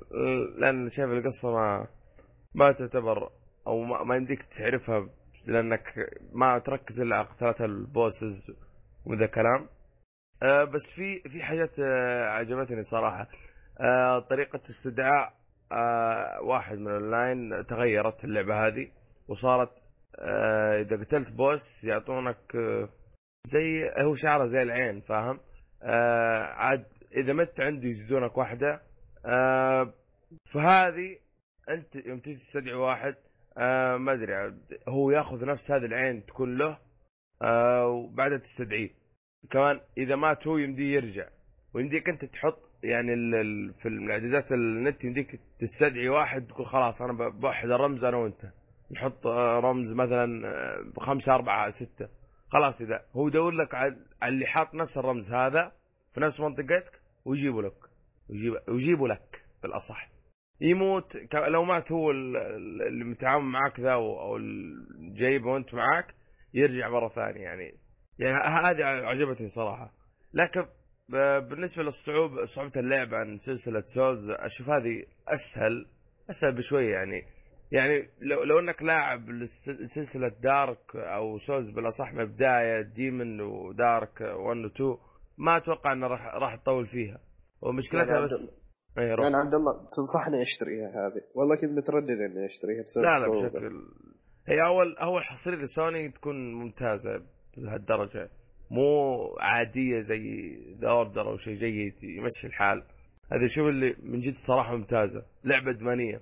[0.60, 1.86] لأن شايف القصة ما
[2.54, 3.30] ما تعتبر
[3.66, 5.08] أو ما يمديك تعرفها
[5.46, 5.94] لأنك
[6.32, 8.52] ما تركز إلا على قتالات ال bosses
[9.06, 9.68] وذا كلام.
[10.42, 13.28] آه بس في في حاجات آه عجبتني صراحة.
[13.80, 15.32] آه طريقة استدعاء
[15.72, 18.90] آه واحد من اللاين تغيرت اللعبة هذه
[19.28, 19.70] وصارت
[20.18, 22.88] آه إذا قتلت boss يعطونك آه
[23.46, 25.40] زي هو شعره زي العين فاهم؟
[25.82, 26.84] آه عاد
[27.16, 28.82] إذا مت عنده يزيدونك واحدة.
[29.26, 29.92] آه
[30.54, 31.18] فهذه
[31.70, 33.14] أنت يوم تجي تستدعي واحد
[33.58, 34.54] آه ما أدري
[34.88, 36.78] هو يأخذ نفس هذه العين تكون له
[37.42, 38.90] آه وبعدها تستدعيه.
[39.50, 41.28] كمان إذا مات هو يمديه يرجع
[41.74, 43.12] ويمديك أنت تحط يعني
[43.72, 48.52] في الإعدادات النت يمديك تستدعي واحد تقول خلاص أنا بوحد الرمز أنا وأنت.
[48.90, 52.08] نحط آه، رمز مثلا آه، بخمسة أربعة ستة.
[52.48, 55.72] خلاص إذا هو يدور لك على اللي حاط نفس الرمز هذا
[56.14, 57.76] في نفس منطقتك ويجيبه لك.
[58.30, 60.08] ويجيب ويجيبه لك بالأصح.
[60.62, 61.16] يموت.
[61.48, 64.38] لو مات هو ال- ال- اللي متعاون معاك ذا أو
[65.14, 66.14] جايبه وانت معاك
[66.54, 67.74] يرجع مرة ثانية يعني.
[68.18, 69.92] يعني هذه عجبتني صراحة.
[70.34, 70.66] لكن
[71.48, 75.86] بالنسبة للصعوبه صعوبة اللعب عن سلسلة Souls أشوف هذه أسهل
[76.30, 77.22] أسهل بشوية يعني.
[77.72, 79.20] يعني لو لو إنك لاعب
[79.86, 84.96] سلسلة Dark أو Souls بالاصح من بداية Demon و Dark 1 و 2
[85.38, 87.20] ما أتوقع إنه راح راح تطول فيها.
[87.62, 88.61] ومشكلتها بس
[88.98, 89.24] اي روح.
[89.24, 93.48] يعني عبد الله تنصحني أشتريها هذه؟ والله كنت متردد إني أشتريها بسبب لا لا.
[93.48, 93.72] بشكل
[94.48, 97.22] هي أول أول حصريه لسوني تكون ممتازة
[97.56, 98.30] بهالدرجة.
[98.70, 98.84] مو
[99.40, 102.82] عادية زي The Order أو شيء جيد يمشي الحال.
[103.32, 105.22] هذا شوف اللي من جد صراحة ممتازة.
[105.44, 106.20] لعبة أدمانية.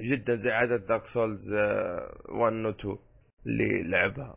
[0.00, 2.98] جدا زي عدد Dark Souls 1 و 2
[3.46, 4.36] اللي لعبها.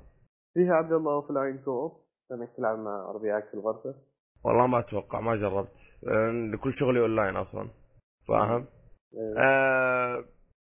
[0.53, 1.91] فيها عبد الله offline co-op
[2.31, 3.95] انك تلعب مع ربيعك في الغرفة.
[4.43, 5.84] والله ما أتوقع ما جربت.
[6.63, 7.69] كل شغلي أونلاين أصلا
[8.27, 8.67] فاهم؟
[9.13, 9.43] إيه.
[9.45, 10.25] آه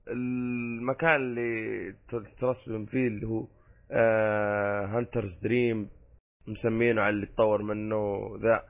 [0.07, 1.95] المكان اللي
[2.39, 3.47] ترسم فيه اللي هو
[3.91, 5.89] آه Hunter's Dream
[6.47, 7.97] مسمينه على اللي تطور منه
[8.41, 8.63] ذا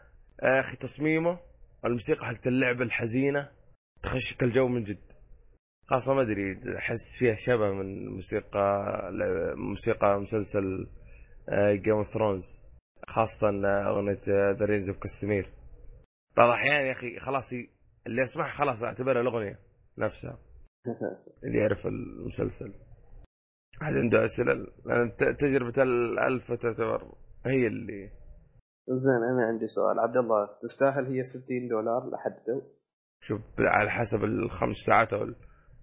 [0.43, 1.39] آه، يا أخي تصميمه
[1.85, 3.49] الموسيقى حقت اللعبه الحزينة
[4.03, 5.11] تخشك الجو من جد
[5.85, 8.91] خاصة ما أدري أحس فيها شبه من موسيقى
[9.55, 10.87] موسيقى مسلسل
[11.71, 12.61] Game of Thrones
[13.07, 13.47] خاصة
[13.87, 15.49] أغنية The Rains of Castamere
[16.37, 17.69] بعض الأحيان يا أخي خلاص ي-
[18.07, 19.59] اللي اسمعها خلاص أعتبرها الأغنية
[19.97, 20.37] نفسها.
[21.43, 22.73] اللي يعرف المسلسل.
[23.81, 24.53] أحد عنده أسئلة؟
[24.85, 27.15] لأن ت- تجربة الالفا تعتبر
[27.45, 28.09] هي اللي
[28.89, 29.99] زين أنا عندي سؤال.
[29.99, 32.61] عبد الله تستاهل هي 60 دولار لحد تو؟
[33.21, 35.33] شوف على حسب الخمس ساعات أو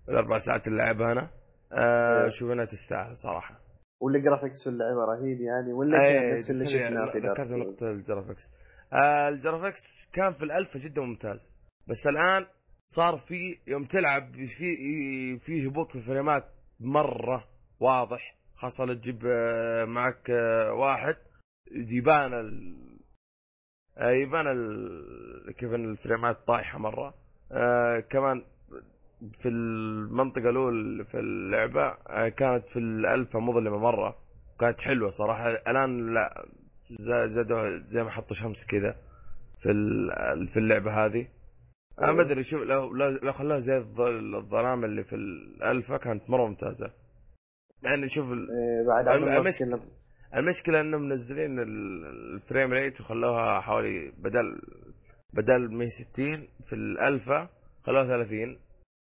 [0.09, 1.31] الأربع ساعات اللي لعبها أنا.
[1.73, 2.31] آه إيه.
[2.31, 3.61] شوف انها تستاهل صراحة.
[4.01, 7.97] ولا graphics في اللعبة رهيب يعني ولا نفس اللي دخلني- شفناه في ذكرت؟ نقطة ال
[7.97, 8.43] graphics
[9.29, 9.81] ال graphics
[10.13, 11.59] كان في الألفا جدا ممتاز.
[11.89, 12.47] بس الآن
[12.87, 16.45] صار في يوم تلعب في في هبوط في الفريمات
[16.81, 17.45] مرة
[17.81, 18.35] واضح.
[18.57, 21.17] خاصة لو تجيب آه، معك آه، واحد
[21.73, 22.77] يبان ال
[23.99, 25.55] آه، يبان ال...
[25.55, 27.15] كيف إن الفريمات طايحة مرة.
[27.53, 28.45] آه كمان
[29.39, 31.95] في المنطقة الأولى في اللعبة
[32.29, 34.17] كانت في الألفا مظلمة مرة.
[34.61, 35.49] كانت حلوة صراحة.
[35.49, 36.47] الآن لا
[37.01, 38.97] زادوا زي ما حطوا شمس كذا
[39.63, 39.69] في
[40.53, 41.29] في اللعبة هذه.
[42.03, 46.31] أنا ما أدري شوف لو لو لو خلوها زي الظ- الظلام اللي في الألفا كانت
[46.31, 46.91] مرة ممتازة.
[47.83, 49.29] يعني شوف إيه، بعد تكلم.
[50.37, 54.61] المشكلة إنهم منزلين ال- الفريم ريت وخلوها حوالي بدل
[55.33, 57.49] بدل 160 في الالفا
[57.85, 58.59] خلوها 30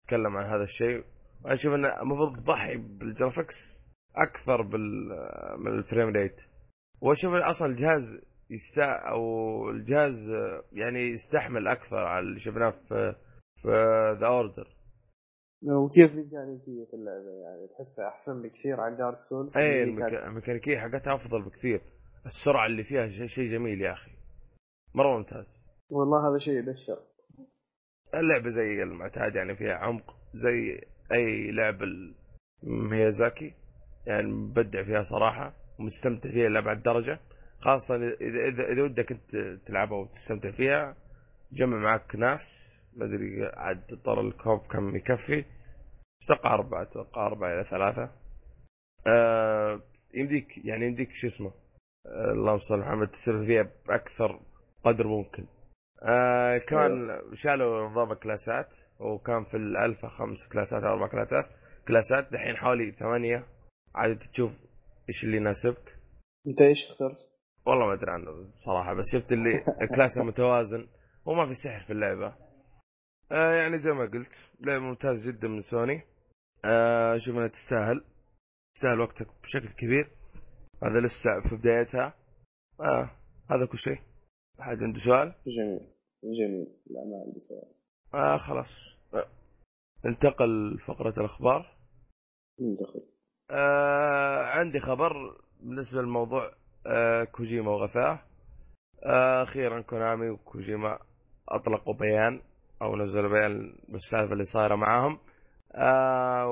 [0.07, 1.03] تكلم عن هذا الشيء.
[1.43, 3.81] وأنا أشوف إنه المفروض تضحي بال graphics
[4.15, 5.09] أكثر بال
[5.59, 6.35] من ال frame rate
[7.01, 9.21] وأشوف أصلا الجهاز يستا أو
[9.69, 10.29] الجهاز
[10.71, 13.15] يعني يستحمل أكثر على اللي شفناه في
[13.61, 13.67] في
[14.21, 14.67] The Order
[15.63, 20.27] وكيف الميكانيكيه في اللعبة؟ يعني تحسها أحسن بكثير عن Dark Souls اي اللي كانت- الميكا-
[20.27, 21.81] الميكانيكية حقتها أفضل بكثير.
[22.25, 24.11] السرعة اللي فيها شيء شيء جميل يا أخي.
[24.95, 25.45] مرة ممتاز.
[25.89, 26.97] والله هذا شيء يبشر.
[28.13, 30.81] اللعبة زي المعتاد يعني فيها عمق زي
[31.11, 31.85] أي لعبة
[32.63, 33.53] ميازاكي.
[34.07, 35.53] يعني مبدع فيها صراحة.
[35.79, 37.19] ومستمتع فيها لأبعد درجة.
[37.61, 39.35] خاصة إذا إذا, إذا ودك أنت
[39.65, 40.95] تلعبها وتستمتع فيها
[41.51, 45.45] جمع معك ناس ما أدري عاد طر الكوب كم يكفي.
[46.23, 48.11] أتوقع أربعة أتوقع أربعة إلى ثلاثة.
[49.07, 49.81] آه
[50.13, 51.51] يمديك يعني يمديك شو اسمه؟
[52.05, 54.39] آه اللهم صل على محمد تسولف فيها بأكثر
[54.83, 55.45] قدر ممكن.
[56.03, 61.45] آه كمان شالوا نظام الكلاسات وكان في الالفا خمس كلاسات أو أربع كلاسات.
[61.87, 63.43] كلاسات دحين حوالي ثمانية.
[63.95, 64.51] عاد تشوف
[65.09, 65.97] إيش اللي يناسبك؟
[66.47, 67.17] أنت إيش اخترت؟
[67.65, 69.63] والله ما أدري عنه صراحة بس شفت اللي
[69.95, 70.87] كلاسه متوازن
[71.25, 72.35] وما في سحر في اللعبة.
[73.31, 76.01] آه يعني زي ما قلت لعبة ممتازة جدا من سوني.
[76.65, 78.03] آه شوف إنها تستاهل.
[78.73, 80.11] تستاهل وقتك بشكل كبير.
[80.83, 82.13] هذا لسه في بدايتها.
[82.79, 83.11] آه
[83.51, 83.99] هذا كل شيء.
[84.61, 85.87] أحد عنده سؤال؟ جميل.
[86.23, 86.67] جميل.
[86.87, 87.73] لا ما عندي سؤال.
[88.13, 88.71] آه خلاص.
[89.13, 89.27] آه.
[90.05, 91.77] انتقل فقرة الأخبار.
[92.59, 93.16] ندخل
[93.51, 96.51] آه عندي خبر بالنسبة للموضوع
[96.87, 98.19] آه كوجيما وغثاه
[99.05, 100.99] آه أخيرا كونامي وكوجيما
[101.49, 102.41] أطلقوا بيان
[102.81, 105.19] أو نزلوا بيان بالسالفة اللي صايرة معاهم.
[105.75, 106.47] آه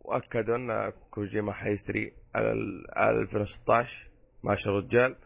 [0.00, 4.08] وأكدوا أن كوجيما حيشتري على ال- على 2016
[4.44, 5.16] ماشي الرجال.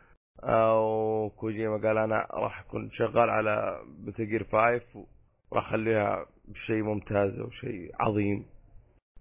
[0.45, 5.07] آه وكوجيما قال أنا راح أكون شغال على مثل جير 5
[5.51, 8.47] وراح أخليها شيء ممتاز وشيء عظيم.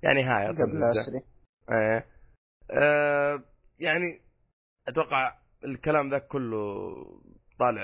[0.04, 0.84] يعني هاي قبل.
[0.84, 1.21] عشري
[1.71, 2.06] إيه.
[2.71, 3.43] آه
[3.80, 4.21] يعني
[4.88, 6.93] أتوقع الكلام ذا كله
[7.60, 7.84] طالع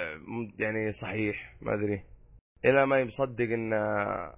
[0.60, 2.04] يعني صحيح ما أدري.
[2.66, 3.74] إلى ما يصدق إن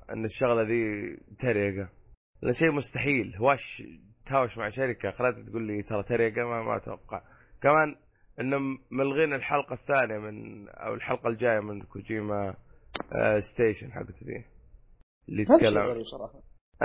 [0.09, 1.89] إن الشغلة ذي تريقة.
[2.41, 3.35] لأن شيء مستحيل.
[3.35, 3.83] هواش
[4.25, 7.21] تهاوش مع شركة خلتها تقول لي ترى تريقة ما, ما أتوقع.
[7.61, 7.95] كمان
[8.39, 12.55] انهم ملغين الحلقة الثانية من أو الحلقة الجاية من كوجيما
[13.23, 14.45] آه station حقت ذي.
[15.29, 16.03] اللي يتكلم.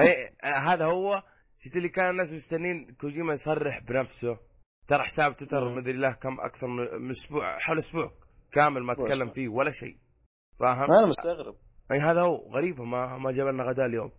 [0.01, 1.23] اي آه، هذا هو.
[1.65, 4.39] شفت اللي كان الناس مستنين كوجيما يصرح بنفسه
[4.89, 5.77] ترى حساب تويتر مم.
[5.77, 6.67] مدري له كم أكثر
[6.99, 8.13] من أسبوع حول أسبوع
[8.53, 8.95] كامل ما.
[8.95, 9.97] تكلم فيه ولا شيء
[10.61, 11.55] فاهم؟ أنا مستغرب
[11.93, 14.11] أي هذا هو غريب ما ما جاب لنا غداء اليوم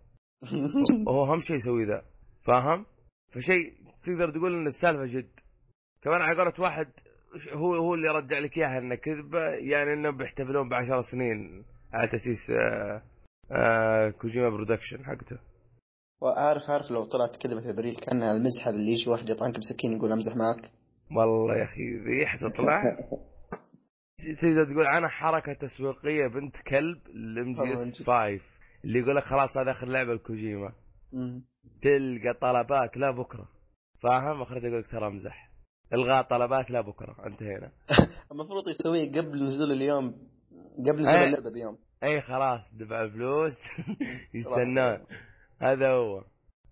[1.08, 2.04] هو اهم شيء يسوي ذا
[2.46, 2.86] فاهم؟
[3.34, 5.30] فشيء تقدر تقول إن السالفة جد
[6.02, 6.92] كمان على قولة واحد
[7.52, 12.50] هو هو اللي رجع لك إياها إنه كذبة يعني إنه بيحتفلون بعشر سنين على تاسيس
[12.50, 13.02] آه
[13.50, 15.38] آه كوجيما Production حقته
[16.22, 20.36] وعارف عارف لو طلعت كذبة ابريل كانها المزحه اللي يجي واحد يطعنك بسكين يقول أمزح
[20.36, 20.70] معك
[21.16, 22.96] والله يا أخي ريح تطلع
[24.40, 28.06] تقدر تقول عنها حركة تسويقية بنت كلب ال MGS جد.
[28.06, 28.40] 5
[28.84, 30.72] اللي يقول لك خلاص هذا آخر لعبة لكوجيما
[31.82, 33.48] تلقى طلبات لا بكرة.
[34.02, 35.50] فاهم؟ اخرته يقول لك ترى أمزح.
[35.92, 37.16] الغاء طلبات لا بكرة.
[37.26, 37.72] انتهينا.
[38.32, 40.14] المفروض يسويه قبل نزول اليوم.
[40.78, 41.14] قبل نزول.
[41.14, 41.78] اللعبة بيوم.
[42.04, 43.58] أي خلاص دفع الفلوس.
[44.34, 45.06] يستنون.
[45.62, 46.24] هذا هو.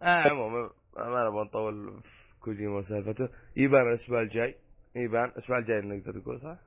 [0.02, 0.30] آه.
[0.30, 4.54] عموما ما نبغى نطول في كوجيما وسالفته يبان الأسبوع الجاي.
[4.96, 6.58] يبان الأسبوع الجاي نقدر نقول صح؟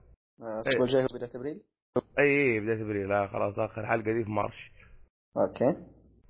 [0.42, 1.64] آه، الأسبوع الجاي هو بداية أبريل؟
[2.20, 3.10] إي إي بداية أبريل.
[3.10, 4.72] لا خلاص آخر حلقة دي في March.
[5.38, 5.78] okay.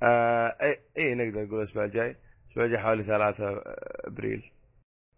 [0.04, 2.16] آه إي إي نقدر نقول الأسبوع الجاي.
[2.46, 3.44] الأسبوع الجاي حوالي 3
[4.08, 4.52] أبريل.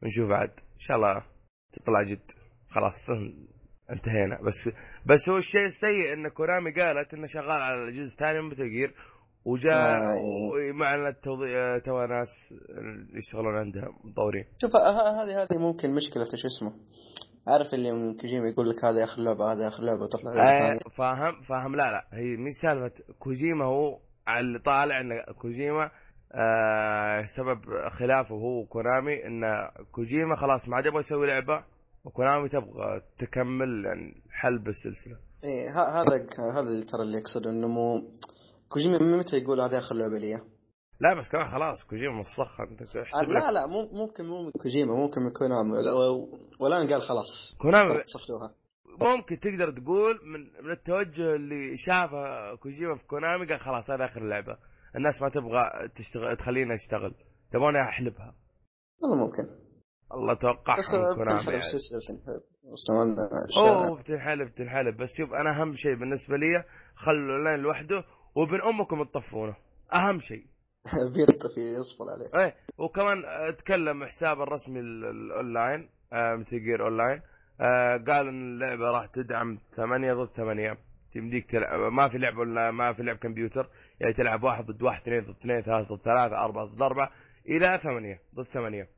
[0.04, 0.50] نشوف بعد.
[0.50, 1.26] إن شاء الله
[1.74, 2.32] تطلع جد.
[2.70, 3.10] خلاص
[3.90, 4.42] انتهينا.
[4.42, 4.70] بس
[5.06, 8.94] بس هو الشيء السيء إن كورامي قالت إنه شغال على الجزء الثاني من متل
[9.46, 10.72] وجاء آه، إيه.
[10.72, 12.54] مع التوضيح تو ناس
[13.14, 16.74] يشتغلون عندها مطورين شوف ه- هذه هذه ممكن مشكلة شو اسمه؟
[17.48, 21.42] عارف اللي من كوجيما يقول لك هذا اخر لعبة هذا اخر لعبة لعبة آه فاهم
[21.42, 21.76] فاهم.
[21.76, 25.92] لا لا هي مش سالفة كوجيما هو على اللي طالع إن كوجيما
[26.34, 29.42] آه سبب خلافه هو وكونامي إن
[29.92, 31.64] كوجيما خلاص ما عاد يبغى يسوي لعبة
[32.06, 38.02] وكونامي تبغى تكمل يعني حلب السلسله إيه هذا هذا اللي ترى اللي يقصد إنه مو
[38.76, 40.42] كوجيما من متى يقول هذه آخر لعبة لي؟
[41.00, 42.20] لا بس كمان خلاص كوجيما
[43.16, 45.72] آه، لا لك لا مو ممكن مو من كوجيما ممكن من كونامي.
[45.72, 45.92] ولا-
[46.60, 47.56] والان قال خلاص.
[47.62, 48.56] كونامي صفتوها
[49.02, 54.22] ممكن تقدر تقول من من التوجه اللي شافه كوجيما في كونامي قال خلاص هذا آخر
[54.24, 54.58] لعبة.
[54.96, 57.16] الناس ما تبغى تشتغل تخلينا نشتغل.
[57.52, 58.36] تبغوني أحلبها.
[59.02, 59.44] والله ممكن.
[60.14, 61.62] الله توقعها بس كونامي بتنحلب يعني.
[62.06, 62.42] بتنحلب.
[63.58, 64.98] أوه بتنحلب بتنحلب.
[64.98, 66.64] بس شوف أنا أهم شيء بالنسبة لي
[66.96, 68.04] خلوا الاونلاين لوحده
[68.36, 69.56] وابن أمكم تطفونه.
[69.94, 70.46] أهم شيء.
[71.16, 72.46] بينطفي يصبر عليه.
[72.46, 77.22] إيه وكمان أتكلم حساب الرسمي ال- الأونلاين آه Metal Gear Online
[77.62, 80.78] آه قال إن اللعبة راح تدعم ثمانية ضد ثمانية.
[81.14, 81.80] تمديك تلعب.
[81.92, 83.70] ما في لعب ولا ما في لعب كمبيوتر.
[84.00, 87.12] يعني تلعب واحد ضد واحد اثنين ضد اثنين ثلاثة ضد ثلاثة أربعة ضد أربعة
[87.50, 88.90] إلى ثمانية ضد ثمانية.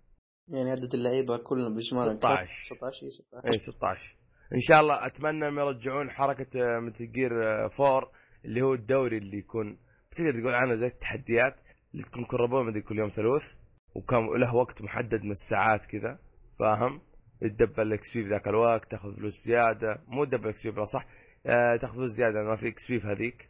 [0.48, 2.76] يعني عدد اللعيبة كلهم بيجمعون 16.
[2.76, 4.16] 16 اي 16 اي 16
[4.54, 7.32] إن شاء الله أتمنى إنهم يرجعون حركة آه، مثل جير
[7.80, 8.12] 4
[8.46, 9.78] اللي هو الدوري اللي يكون
[10.12, 11.56] تقدر تقول عنه زي التحديات
[11.94, 13.54] اللي تكون كربون مدري كل يوم ثلوث
[13.96, 16.20] وكان له وقت محدد من الساعات كذا
[16.60, 17.02] فاهم؟
[17.42, 21.08] تدبل ال XP في ذاك الوقت تاخذ فلوس زيادة مو تدبل XP صح
[21.46, 23.50] آه تاخذ فلوس زيادة ما في XP في هذيك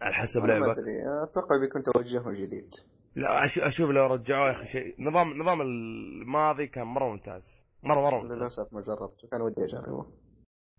[0.00, 0.78] على حسب أنا ما لعبك.
[0.78, 2.70] أدري أتوقع بيكون توجههم جديد.
[3.16, 4.94] لا أشوف لو رجعوه يا أخي شيء.
[4.98, 7.64] نظام نظام الماضي كان مرة ممتاز.
[7.82, 8.36] مرة مرة ممتاز.
[8.38, 10.06] للأسف ما جربته كان ودي أجربه.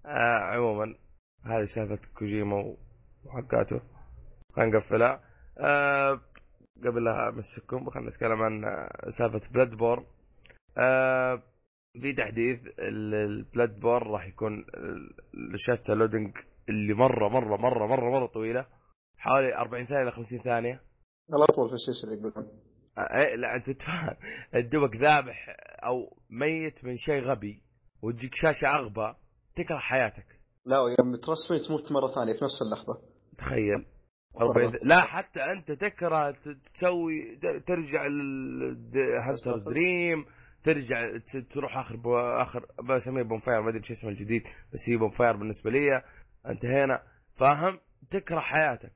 [0.06, 0.96] آه عموما
[1.46, 2.76] هذه سالفة كوجيما
[3.26, 3.82] وحقاته
[4.56, 5.24] خلينا نقفلها
[5.60, 6.22] آه
[6.86, 8.62] قبل لا أمسككم خلينا نتكلم عن
[9.10, 10.06] سالفة Bloodborne
[10.78, 11.44] آه
[12.02, 16.38] في تحديث ال Bloodborne راح يكون ال- شاشة ال loading
[16.70, 18.66] اللي مرة مرة مرة مرة مرة طويلة.
[19.18, 20.82] حوالي 40 ثانية إلى 50 ثانية.
[21.30, 22.52] الاطول في السلسله يقولون.
[22.98, 24.16] آه إيه، لا أنت تفهم.
[24.72, 27.62] دوبك ذابح أو ميت من شيء غبي
[28.02, 29.14] وتجيك شاشة أغبى
[29.56, 30.26] تكره حياتك.
[30.66, 33.11] لا يوم ترسمي تموت مرة ثانية في نفس اللحظة.
[33.42, 33.86] تخيل.
[34.42, 36.36] 40 لا حتى أنت تكره
[36.74, 40.26] تسوي ترجع لل Hunter's Dream
[40.64, 41.18] ترجع
[41.54, 45.72] تروح آخر بو اخر بسميه bonfire ما أدري شو اسمه الجديد بس هي bonfire بالنسبة
[45.72, 46.02] لي.
[46.46, 47.04] انتهينا.
[47.40, 47.80] فاهم؟
[48.12, 48.94] تكره حياتك.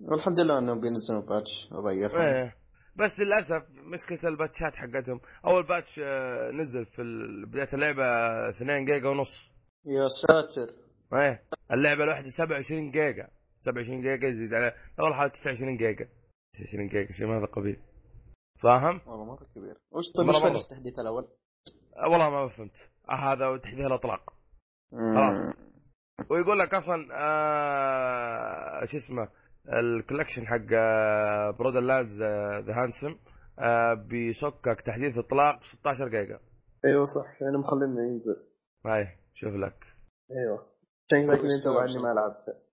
[0.00, 1.68] والحمد لله إنهم بينزلون patch.
[1.72, 2.56] وبيخ إيه.
[2.96, 5.20] بس للأسف مشكله الباتشات حقتهم.
[5.46, 7.02] أول patch آه، نزل في
[7.46, 8.04] بداية اللعبة
[8.50, 9.50] 2 جيجا ونص.
[9.86, 10.72] يا ساتر.
[11.14, 11.42] إيه.
[11.72, 13.28] اللعبة الواحده 27 جيجا.
[13.62, 16.08] 27 جيجا يزيد على أول حاجة 29 جيجا
[16.54, 17.76] 29 جيجا شيء من هذا القبيل
[18.62, 19.76] فاهم؟ والله مره كبير.
[19.92, 20.64] وش طيب مرة وش.
[20.64, 21.28] التحديث الأول؟
[21.96, 22.76] أه والله ما فهمت.
[23.10, 24.34] آه هذا تحديث الأطلاق.
[24.92, 25.54] خلاص.
[26.30, 29.28] ويقول لك أصلا آه شو اسمه
[29.68, 32.22] ال collection حق آه Borderlands
[32.66, 33.16] the Handsome
[33.58, 36.40] آه بيصكك تحديث إطلاق ب 16 جيجا
[36.84, 38.36] أيوه صح يعني مخلينا ينزل.
[38.86, 39.86] هاي شوف لك.
[40.30, 40.66] أيوه.
[41.06, 41.66] عشان كذا انت
[41.96, 42.71] اني ما لعبت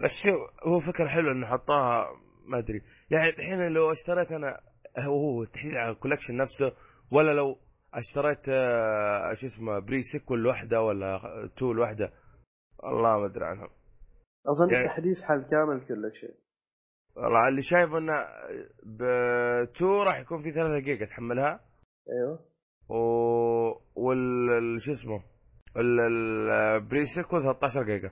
[0.00, 0.30] بس شو
[0.70, 2.06] هو فكرة حلوة إنه حطاها
[2.46, 2.82] ما أدري.
[3.10, 4.60] يعني الحين لو اشتريت أنا
[4.98, 6.72] هو هو تحديد على ال collection نفسه
[7.10, 7.58] ولا لو
[7.94, 11.20] اشتريت آه، شو اسمه Pre-Sequel لوحده ولا
[11.56, 12.12] two لوحده
[12.78, 13.68] والله ما أدري عنهم.
[14.46, 16.34] أظن يعني- التحديث حل كامل كل شيء.
[17.16, 18.26] والله اللي شايف إنه
[18.86, 21.60] بتو راح يكون في 3 جيجا تحملها؟
[22.10, 22.38] أيوه.
[22.88, 22.94] و
[23.96, 25.22] وال ال- شو اسمه
[25.76, 26.00] ال-
[26.50, 28.10] ال Pre-Sequel 13 جيجا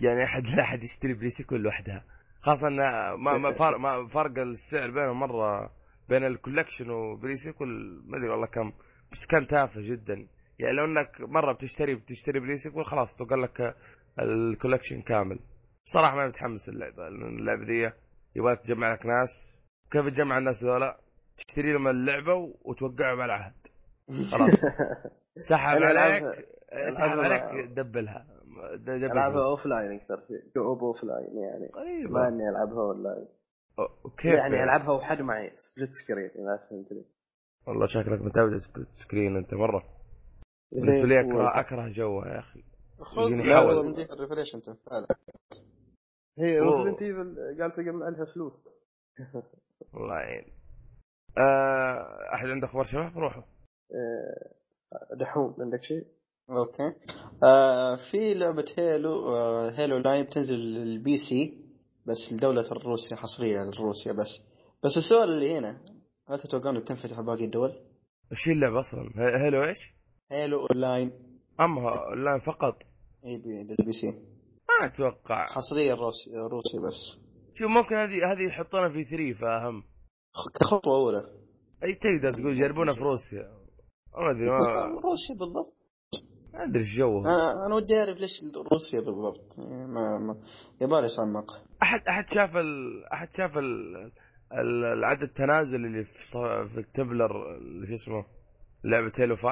[0.00, 2.04] يعني احد لا أحد يشتري Pre-Sequel لوحدها.
[2.42, 2.76] خاصة إن
[3.14, 5.72] ما ما فرق ما فرق السعر بينهم مرة
[6.08, 8.72] بين ال collection و Pre-Sequel ما أدري والله كم.
[9.12, 10.26] بس كان تافه جدا.
[10.58, 13.76] يعني لو إنك مرة بتشتري بتشتري Pre-Sequel خلاص تقول لك
[14.20, 15.38] ال collection كامل.
[15.84, 17.92] صراحة ما متحمس اللعبه لأن اللعبة ذي.
[18.36, 19.54] يبغاك تجمع لك ناس.
[19.90, 21.00] كيف تجمع الناس ذولا
[21.36, 23.54] تشتري لهم اللعبة وتوقعهم على العهد
[24.30, 24.50] خلاص.
[25.48, 26.24] سحب عليك
[26.88, 28.37] سحب عليك دبلها.
[28.88, 29.50] ألعبها.
[29.50, 31.70] offline أكثر شيء co-op offline يعني.
[31.74, 33.28] ما غريبة إني ألعبها اون لاين
[34.18, 37.04] كيف يعني ألعبها وحد معي split screen إذا فهمتني
[37.66, 39.84] والله شكلك متابع split screen أنت مرة.
[40.72, 42.64] بالنسبة لي اكره أكره جوها يا أخي.
[43.00, 44.10] خذ يجيني حوس.
[44.10, 44.92] ال Revelation تنفع
[46.38, 46.60] هي.
[46.60, 48.68] Resident Evil قال سجل لها فلوس.
[49.94, 50.52] الله يعين
[51.38, 53.42] آه، أحد عنده أخبار شباب؟ روحوا.
[53.94, 56.06] آه، دحوم عندك شيء؟
[56.50, 56.92] أوكي.
[57.44, 61.64] آه في لعبة Halo آه Halo Online بتنزل لل PC
[62.06, 64.42] بس لدولة روسيا حصرية لروسيا بس.
[64.84, 65.80] بس السؤال اللي هنا
[66.28, 67.70] هل تتوقعون بتنفتح باقي الدول؟
[68.32, 69.00] إيش هي اللعبة أصلا؟
[69.44, 69.78] Halo إيش؟
[70.32, 71.12] Halo Online.
[71.60, 71.80] اما
[72.24, 72.74] لا فقط؟
[73.24, 74.06] إي بي لل PC.
[74.68, 75.46] ما أتوقع.
[75.46, 77.28] حصرية روسيا روسيا بس.
[77.54, 79.82] شوف ممكن هذه هذه يحطونها في 3 فأهم.
[80.60, 81.22] كخطوة أولى.
[81.84, 83.42] أي تقدر تقول جربونا في روسيا.
[84.16, 85.77] ما أدري ما روسيا بالضبط.
[86.54, 88.40] ما أدري إيش جوهم أنا أنا ودي أعرف ليش
[88.72, 89.58] روسيا بالضبط.
[89.58, 90.36] يعني ما ما
[90.80, 93.04] يبالي اتعمق احد أحد شاف ال...
[93.12, 93.96] أحد شاف ال...
[94.52, 94.84] ال...
[94.84, 96.24] العدد التنازل اللي في.
[96.74, 98.24] في ال Tumblr اللي شو اسمه؟
[98.84, 99.48] لعبة Halo 5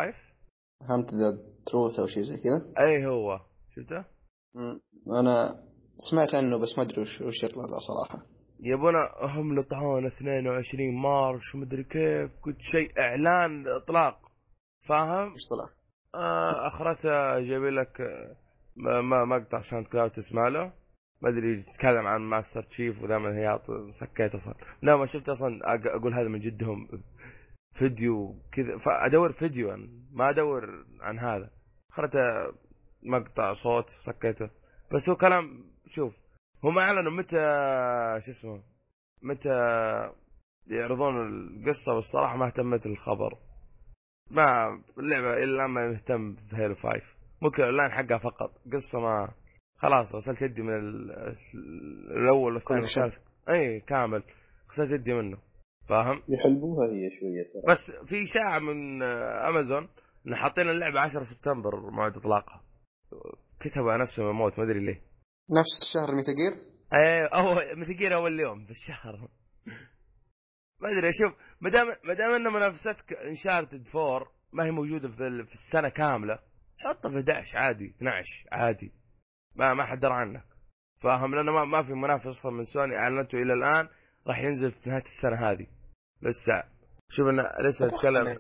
[0.83, 3.41] Hunt the Truth أو شيء زي كذا؟ أي هو.
[3.77, 4.05] شفته؟
[5.21, 5.63] أنا
[5.99, 8.27] سمعت عنه بس ما أدري وش وش يطلع له صراحة.
[8.61, 14.19] يبونا هم لطعون 22 March ومدري كيف قلت شيء إعلان إطلاق.
[14.89, 15.76] فاهم؟ وش طلع؟
[16.17, 20.73] آه اخرتها جايبين لك آه، مقطع SoundCloud تسمع له.
[21.23, 23.59] ما أدري يتكلم عن Master Chief ودائما هي
[23.93, 24.55] سكيت أصلا.
[24.83, 26.89] لا ما شفت أصلا أقول هذا من جدهم
[27.79, 28.79] فيديو كذا.
[28.79, 31.51] فادور فيديو أنا، ما أدور عن هذا.
[31.93, 32.53] اخرتها
[33.03, 34.51] مقطع صوت سكيته.
[34.95, 36.17] بس هو كلام شوف
[36.65, 37.37] هم أعلنوا متى
[38.25, 38.63] شو اسمه
[39.23, 39.51] متى
[40.67, 43.39] يعرضون القصة والصراحة ما اهتمت الخبر
[44.31, 46.89] ما اللعبة إلى الآن ما مهتم ب Halo 5
[47.43, 48.51] ممكن الاونلاين حقها فقط.
[48.73, 49.33] قصة ما
[49.79, 51.37] خلاص غسلت يدي من ال-
[52.11, 53.03] الأول والثاني كل شيء.
[53.03, 53.25] والثالث.
[53.49, 54.23] أي كامل.
[54.71, 55.39] غسلت يدي منه.
[55.89, 57.73] فاهم؟ يحلبوها هي شوية ترى.
[57.73, 59.03] بس في اشاعه من
[59.49, 59.89] امازون
[60.27, 62.63] إن حاطين اللعبة 10 سبتمبر موعد إطلاقها.
[63.61, 65.01] كتبوا على نفسهم الموت ما أدري ليه.
[65.51, 69.29] نفس شهر Metal Gear إيه أول Metal Gear أول يوم في الشهر.
[70.81, 75.45] ما أدري شوف ما دام ما دام أن منافستك Uncharted 4 ما هي موجودة في,
[75.47, 76.39] في السنة كاملة
[76.79, 78.93] حطها في 11 عادي 12 عادي.
[79.55, 80.45] ما ما حد درى عنك
[81.03, 83.89] فاهم؟ لأنه ما, ما في منافس أصلا من سوني أعلنته إلى الآن
[84.27, 85.67] راح ينزل في نهاية السنة هذه.
[86.23, 86.63] لسه.
[87.09, 88.37] شوف أنا لسه أتكلم.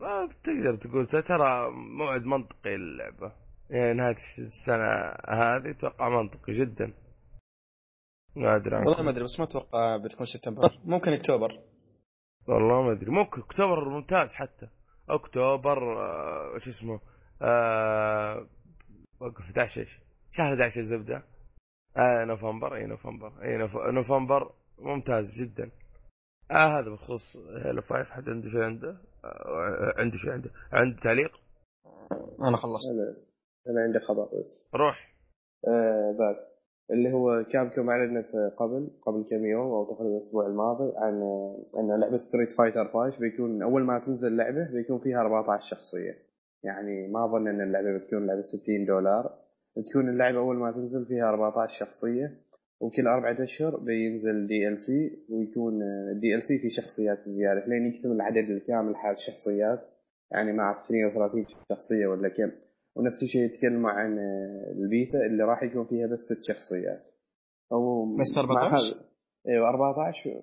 [0.00, 3.32] ما تقدر تقول ترى موعد منطقي للعبة
[3.70, 4.88] يعني نهاية السنة
[5.28, 6.92] هذه أتوقع منطقي جدا.
[8.36, 8.76] ما أدري.
[8.76, 10.78] والله ما أدري بس ما أتوقع بتكون سبتمبر.
[10.84, 11.60] ممكن أكتوبر.
[12.48, 13.10] والله ما أدري.
[13.10, 14.68] ممكن أكتوبر ممتاز حتى.
[15.08, 17.00] أكتوبر آه شو اسمه
[17.42, 18.46] آه
[19.20, 19.98] وقف 11 إيش؟
[20.32, 21.22] شهر 11 الزبدة.
[21.96, 22.74] آه نوفمبر.
[22.76, 23.42] إي نوفمبر.
[23.42, 23.76] إي نوف...
[23.76, 25.70] نوفمبر ممتاز جدا.
[26.50, 28.90] آه هذا بخصوص Halo 5 حد عنده شيء عنده؟
[29.24, 30.50] آه عنده شيء عنده.
[30.72, 31.40] عنده تعليق؟
[32.40, 32.90] أنا خلصت.
[32.90, 33.16] أنا
[33.68, 34.70] أنا عندي خبر بس.
[34.74, 35.14] روح.
[35.68, 36.49] آه بعد.
[36.90, 42.00] اللي هو Capcom اعلنت قبل قبل كم يوم أو تقريبا الأسبوع الماضي عن آه، إن
[42.00, 46.14] لعبة Street Fighter 5 بيكون أول ما تنزل لعبة بيكون فيها 14 شخصية.
[46.64, 49.30] يعني ما أظن إن اللعبة بتكون لعبة 60 دولار.
[49.76, 52.34] بتكون اللعبة أول ما تنزل فيها 14 شخصية
[52.80, 55.80] وكل أربعة أشهر بينزل DLC ويكون
[56.20, 57.66] DLC في شخصيات زيادة.
[57.66, 59.80] لين يكتمل العدد الكامل حال الشخصيات
[60.32, 62.50] يعني مع 32 شخصية ولا كم.
[62.96, 64.18] ونفس الشيء يتكلم عن
[64.76, 67.06] البيتا اللي راح يكون فيها بس ست شخصيات.
[67.72, 69.04] أو بس مع 14 هذا-
[69.48, 70.42] أيوه 14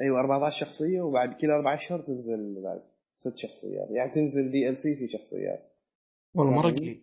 [0.00, 2.82] أيوه 14 شخصية وبعد كل أربع اشهر تنزل بعد
[3.16, 3.90] ست شخصيات.
[3.90, 5.72] يعني تنزل DLC في شخصيات.
[6.36, 7.02] والله مرة يعني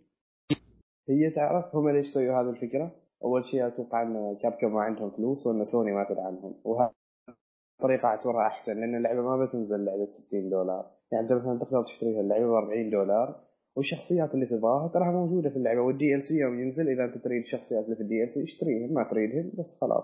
[1.10, 5.48] هي تعرف هم ليش سووا هذه الفكرة؟ أول شيء أتوقع إن Capcom ما عندهم فلوس
[5.48, 6.56] وإن سوني ما تدعمهم.
[6.64, 6.92] وهذه
[7.82, 10.92] طريقة اعتبرها أحسن لأن اللعبة ما بتنزل لعبة 60 دولار.
[11.12, 13.45] يعني أنت مثلا تقدر تشتريها اللعبة ب 40 دولار
[13.76, 17.86] والشخصيات اللي تبغاها تراها موجودة في اللعبة وال DLC يوم ينزل إذا أنت تريد الشخصيات
[17.86, 20.04] اللي في ال DLC اشتريهم ما تريدهم بس خلاص.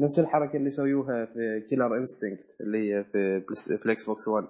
[0.00, 4.46] نفس الحركة اللي سووها في Killer Instinct اللي هي في ال Xbox 1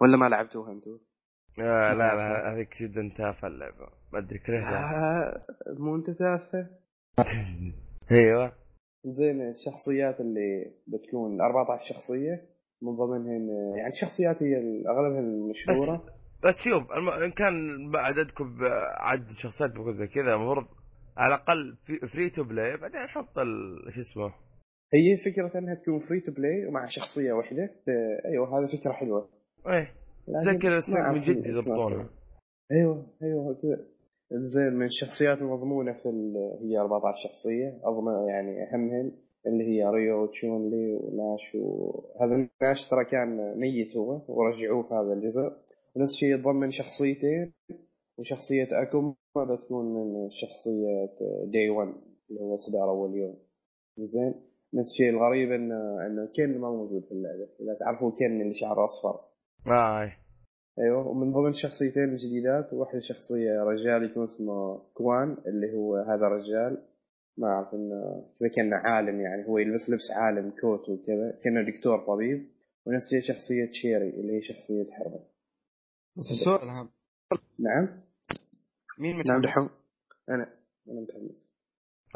[0.00, 0.98] ولا ما لعبتوها أنتم؟
[1.58, 3.88] آه لا لا هذيك جدا تافهة اللعبة.
[4.12, 5.44] ما أدري كرهتها آه،
[5.78, 6.68] مو أنت تافه؟
[8.10, 8.52] أيوه.
[9.04, 12.42] زين الشخصيات اللي بتكون 14 شخصية
[12.82, 14.56] من ضمنهن يعني الشخصيات هي
[14.88, 16.13] اغلبها المشهوره
[16.44, 17.08] بس شوف الم...
[17.08, 17.54] إن كان
[17.96, 18.58] عددكم
[18.98, 20.64] عدد شخصيات بيكون زي كذا المفروض
[21.16, 22.06] على الأقل في...
[22.06, 23.92] free to play بعدين نحط ال...
[23.94, 24.32] شو اسمه؟
[24.94, 29.28] هي فكرة إنها تكون free to play ومع شخصية واحدة؟ آه، أيوه هذه فكرة حلوة.
[29.68, 29.92] إيه
[30.28, 30.80] زي كذا
[31.12, 32.08] من جد يضبطونها
[32.72, 33.86] أيوه أيوه كذا.
[34.32, 37.80] زين من الشخصيات المضمونة في ال- هي 14 شخصية.
[37.84, 39.12] اضمن يعني اهمهن
[39.46, 45.12] اللي هي ريو وتشون لي وناش وهذا ناش ترى كان ميت هو ورجعوه في هذا
[45.12, 45.63] الجزء.
[45.96, 47.52] ونفس الشيء يتضمن شخصيتين
[48.18, 51.08] وشخصية أكوما بتكون من شخصية
[51.52, 51.88] day 1
[52.30, 53.36] اللي هو إصدار أول يوم
[53.98, 54.34] زين؟
[54.74, 57.48] نفس الشيء الغريب انه انه كين ما موجود في اللعبة.
[57.60, 59.20] اذا تعرفوا كين اللي شعره اصفر
[59.66, 60.02] آه.
[60.02, 60.18] إيه.
[60.78, 66.82] أيوه ومن ضمن الشخصيتين الجديدات واحدة شخصية رجال يكون اسمه كوان اللي هو هذا الرجال.
[67.38, 72.06] ما أعرف انه كذا كانه عالم يعني هو يلبس لبس عالم كوت وكذا كأنه دكتور
[72.06, 72.48] طبيب.
[72.86, 75.33] ونفس الشيء شخصية شيري اللي هي شخصية حربة.
[76.16, 76.88] بس السؤال هذا
[77.58, 78.00] نعم.
[78.98, 79.68] مين نعم متحمس؟ دحوم.
[80.28, 80.46] أنا
[80.88, 81.52] أنا متحمس.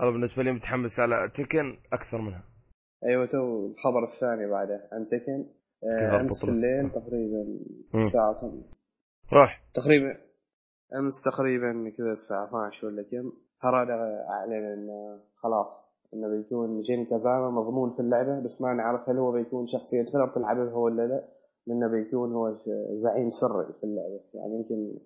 [0.01, 2.45] أنا بالنسبة لي متحمس على تكن أكثر منها.
[3.05, 5.47] أيوه تو الخبر الثاني بعده عن تكن
[5.85, 7.43] آه، أمس؟ الليل تقريبا
[7.95, 8.07] مم.
[8.07, 8.63] الساعة 8
[9.33, 10.11] روح تقريبا
[11.01, 13.95] أمس تقريبا كذا الساعة 12 ولا كم هرادا
[14.29, 15.71] اعلن إنه خلاص
[16.15, 20.35] إنه بيكون جين كازاما مضمون في اللعبة بس ما نعرف هل هو بيكون شخصية تقدر
[20.35, 21.29] تلعبها ولا لا.
[21.69, 22.55] لأنه بيكون هو
[23.03, 24.21] زعيم سري في اللعبة.
[24.35, 24.99] يعني يمكن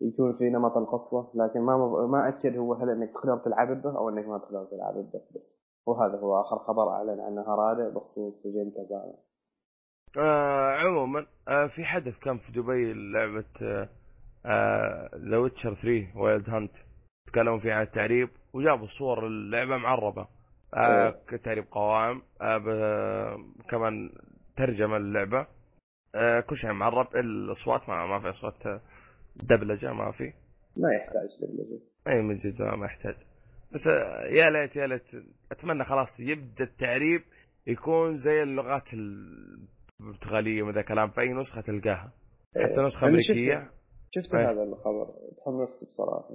[0.00, 4.08] يكون في نمط القصة لكن ما ما أكد هو هل إنك تقدر تلعب به أو
[4.08, 5.20] إنك ما تقدر تلعب به.
[5.34, 9.14] بس وهذا هو آخر خبر أعلن عنه هرادا بخصوص جين كازاما
[10.18, 13.88] آه عموما آه في حدث كان في دبي لعبة
[15.30, 16.72] The Witcher 3 Wild Hunt
[17.26, 20.28] تكلموا فيه عن التعريب وجابوا صور اللعبة معربة.
[20.74, 22.22] آه كتعريب قوائم.
[22.40, 23.36] آه
[23.70, 24.10] كمان
[24.56, 25.46] ترجمة اللعبه
[26.16, 28.80] آه كل شيء معرب الأصوات ما, ما في أصوات آه،
[29.36, 30.32] دبلجة ما في.
[30.76, 31.80] ما يحتاج دبلجة.
[32.08, 33.14] أي من جد ما يحتاج.
[33.72, 35.10] بس آه، يا ليت يا ليت.
[35.52, 37.20] أتمنى خلاص يبدأ التعريب
[37.66, 42.12] يكون زي اللغات البرتغالية وذا كلام في أي نسخة تلقاها.
[42.56, 43.70] حتى نسخة أنا شفت- أمريكية.
[44.10, 44.44] شفت أي.
[44.44, 45.04] هذا الخبر
[45.44, 46.28] تحمست بصراحة.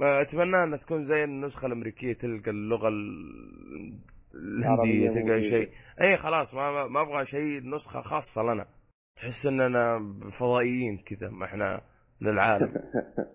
[0.00, 2.88] أتمنى انها تكون زي النسخة الأمريكية تلقى اللغة
[4.34, 5.42] الهندية تلقى.
[5.42, 5.70] شيء.
[6.02, 8.66] أي خلاص ما- ما أبغى شيء نسخة خاصة لنا.
[9.20, 9.98] تحس إننا
[10.40, 11.80] فضائيين كذا ما إحنا
[12.20, 12.72] للعالم.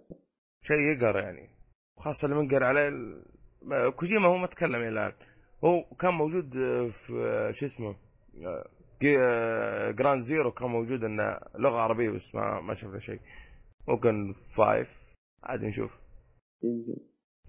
[0.67, 1.49] شيء يقر يعني.
[1.97, 3.25] خاصة اللي منقر عليه ال...
[3.61, 5.13] ما- كوجيما هو ما تكلم إلى الآن.
[5.63, 6.49] هو كان موجود
[6.91, 7.95] في شو اسمه
[9.91, 13.19] جراند زيرو كان موجود انه لغة عربية بس ما ما شفنا شيء.
[13.87, 14.87] ممكن فايف
[15.43, 15.91] عاد نشوف.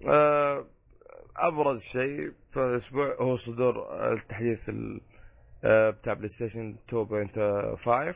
[0.07, 0.65] آه،
[1.37, 3.75] أبرز شيء في الأسبوع هو صدور
[4.13, 5.01] التحديث ال-
[5.63, 8.15] بتاع PlayStation 2.5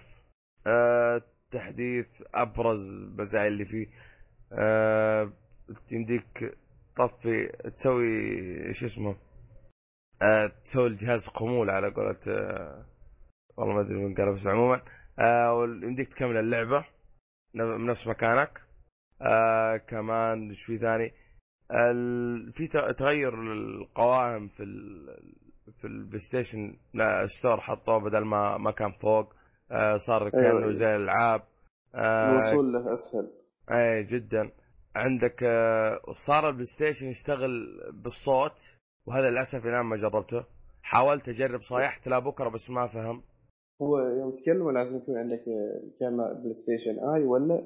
[0.67, 1.21] آه،
[1.51, 3.87] تحديث أبرز المزايا اللي فيه
[4.53, 5.31] آه،
[5.91, 6.55] يمديك
[6.97, 9.15] تطفي تسوي شو اسمه
[10.21, 12.85] آه، تسوي الجهاز خمول على قولة آه،
[13.57, 14.81] والله ما أدري من قال بس عموما
[15.19, 16.85] آه، يمديك تكمل اللعبة
[17.55, 18.61] ن- بنفس مكانك
[19.21, 21.13] آه، كمان إيش في ثاني.
[22.51, 22.67] في
[22.97, 24.63] تغير القوائم في.
[25.72, 29.34] في ال PlayStation لا store حطوه بدل ما ما كان فوق.
[29.72, 30.74] آه، صار كأنه أيوة.
[30.74, 31.41] زي الألعاب.
[31.95, 33.30] آه، الوصول له أسهل.
[33.72, 34.51] اي جدا.
[34.95, 37.51] عندك آه، صار ال PlayStation يشتغل
[37.93, 38.55] بالصوت
[39.05, 40.43] وهذا للأسف الآن ما جربته.
[40.84, 43.22] حاولت أجرب صايحت لا بكرة بس ما فهم.
[43.82, 45.43] هو يوم تتكلم لازم يكون عندك
[45.99, 47.63] كاميرا PlayStation Eye ولا؟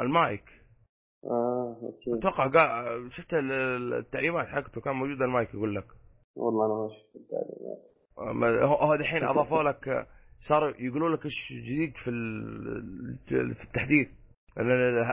[0.00, 0.44] المايك.
[1.24, 2.18] آه okay.
[2.28, 2.48] أتوقع.
[3.08, 5.84] شفت ال- ال- التعليمات حقته كان موجود المايك يقول لك.
[6.36, 7.94] والله أنا ما شفت التعليمات
[8.36, 10.08] ما- هو دحين أضافوا لك
[10.40, 12.10] صاروا يقولوا لك إيش جديد في
[13.26, 13.34] في
[13.66, 14.08] التحديث.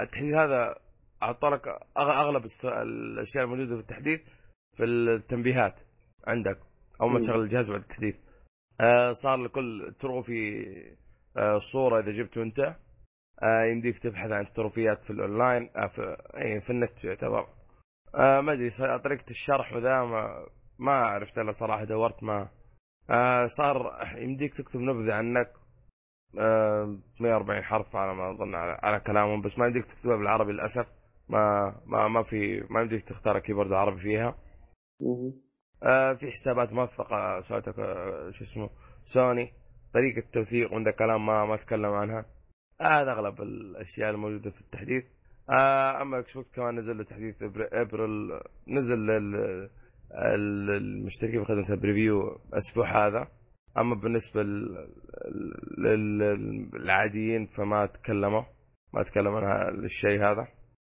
[0.04, 0.76] التحديث هذا
[1.24, 1.68] أعطى لك
[1.98, 4.22] أغلب الأشياء الموجودة في التحديث
[4.78, 5.76] في التنبيهات
[6.28, 6.58] عندك
[7.02, 7.20] اول ما.
[7.20, 8.16] تشغل الجهاز بعد التحديث.
[8.82, 10.66] آه، صار لكل trophy
[11.38, 12.60] آه، صوره إذا جبته انت
[13.44, 17.48] آه، يمديك تبحث عن التروفيات في الأونلاين في أي في النت يعتبر.
[18.14, 18.70] ما أدري
[19.04, 20.46] طريقة الشرح وذا ما
[20.82, 22.50] ما عرفت إلا صراحة دورت ما.
[23.10, 25.54] آه، صار يمديك تكتب نبذة عنك
[26.40, 30.88] آه، 140 حرف على ما أظن على, على كلامهم بس ما يمديك تكتبها بالعربي للأسف.
[31.30, 34.36] ما ما ما في ما يمديك تختار keyboard عربي فيها.
[35.84, 38.70] آه، في حسابات موثقة سويتها آه، شو اسمه
[39.06, 39.54] سوني.
[39.94, 42.26] طريقة توثيق وعندك كلام ما ما أتكلم عنها.
[42.82, 45.04] هذا أغلب الأشياء الموجودة في التحديث.
[45.50, 49.10] آه أما Xbox كمان نزل له تحديث إبريل نزل
[50.16, 53.28] المشتركين بخدمه ال preview الأسبوع هذا.
[53.78, 54.90] أما بالنسبة لل-
[55.78, 58.44] لل- للعاديين فما تكلموا
[58.94, 60.48] ما تكلموا عن الشيء هذا.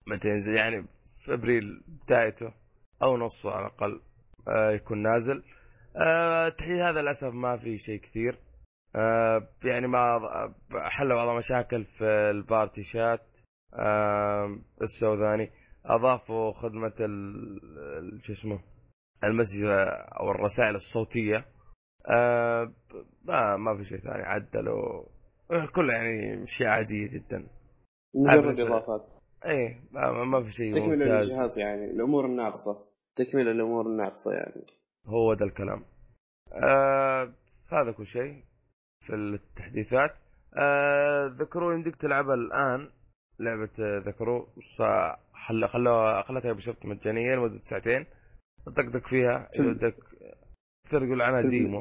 [0.07, 0.85] متى ينزل يعني
[1.25, 2.53] في أبريل بدايته
[3.03, 4.01] أو نصه على الأقل
[4.49, 5.43] آه يكون نازل.
[5.97, 8.39] آه التحديث هذا للأسف ما في شيء كثير.
[8.97, 10.19] آه يعني ما
[10.89, 13.21] حلوا بعض المشاكل في ال party chat
[13.75, 15.51] آه السو ثاني
[15.87, 16.93] أضافوا خدمة
[18.23, 18.59] شو اسمه
[19.25, 19.65] ال message
[20.21, 21.45] أو الرسائل الصوتية
[22.11, 22.73] آه
[23.25, 25.05] ما ما في شيء ثاني عدلوا
[25.75, 27.47] كله يعني أشياء عادية جدا.
[28.15, 29.07] مجرد إضافات.
[29.47, 31.31] إيه ما, ما في شيء تكمل ممتاز.
[31.31, 32.87] الجهاز يعني الأمور الناقصة.
[33.17, 34.67] تكمل الأمور الناقصة يعني.
[35.07, 35.85] هو ده الكلام.
[36.53, 37.33] آه
[37.73, 38.43] هذا كل شيء
[39.01, 40.11] في التحديثات.
[40.57, 42.91] آه ذكروا يمديك تلعبها الآن
[43.39, 44.47] لعبة آه، ذكروا
[45.67, 48.07] خلوها خلتها بشرط مجانية لمدة ساعتين.
[48.67, 49.97] تطقطق فيها في- إذا بدك
[50.91, 51.81] تقدر تقول عنها demo.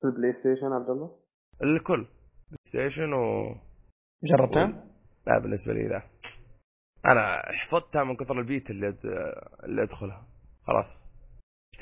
[0.00, 1.18] في ال PlayStation عبد الله؟
[1.62, 2.06] الكل.
[2.50, 3.54] PlayStation و
[4.24, 4.84] جربتها؟
[5.26, 6.02] لا بالنسبة لي لا.
[7.06, 9.00] أنا حفظتها من كثر البيت اللي أد...
[9.64, 10.26] اللي أدخلها.
[10.66, 10.86] خلاص.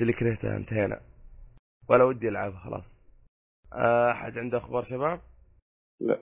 [0.00, 1.00] اللي كرهتها انتهينا.
[1.88, 3.00] ولا ودي ألعبها خلاص.
[3.72, 5.20] آه، أحد عنده أخبار شباب؟
[6.00, 6.18] لا.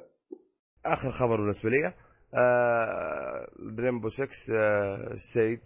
[0.87, 1.95] آخر خبر بالنسبة لي.
[2.35, 4.27] آه ب Rainbow 6
[4.57, 5.61] آه Siege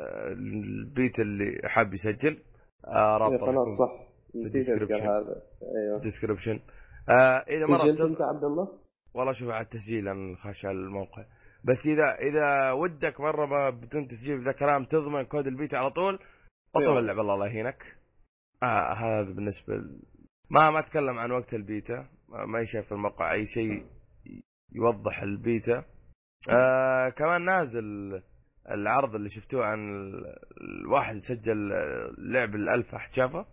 [0.00, 2.38] ال beta اللي حاب يسجل
[2.86, 4.06] آه رابط خلاص صح.
[4.34, 4.94] نسيت أذكر.
[4.94, 5.42] هذا.
[5.76, 6.00] أيوه.
[6.00, 6.60] description
[7.08, 8.68] آه إذا مرة سجلت أنت عبد الله؟
[9.14, 11.24] والله شوف على التسجيل أنا خاش على الموقع.
[11.64, 15.90] بس اذا إذا ودك مرة ما بدون تسجيل ذا كلام تضمن code ال beta على
[15.90, 16.18] طول
[16.74, 16.98] أطلب أيوة.
[16.98, 17.96] اللعبة الله يهينك.
[18.62, 20.02] آه هذا بالنسبة ل...
[20.50, 22.08] ما ما أتكلم عن وقت البيتا.
[22.28, 23.32] ما ما يشاف في الموقع.
[23.32, 23.86] أي شيء
[24.72, 25.84] يوضح البيتا.
[26.50, 28.22] آه كمان نازل
[28.70, 30.36] العرض اللي شفتوه عن ال-
[30.84, 31.68] الواحد سجل
[32.18, 33.46] لعب الالفا شافه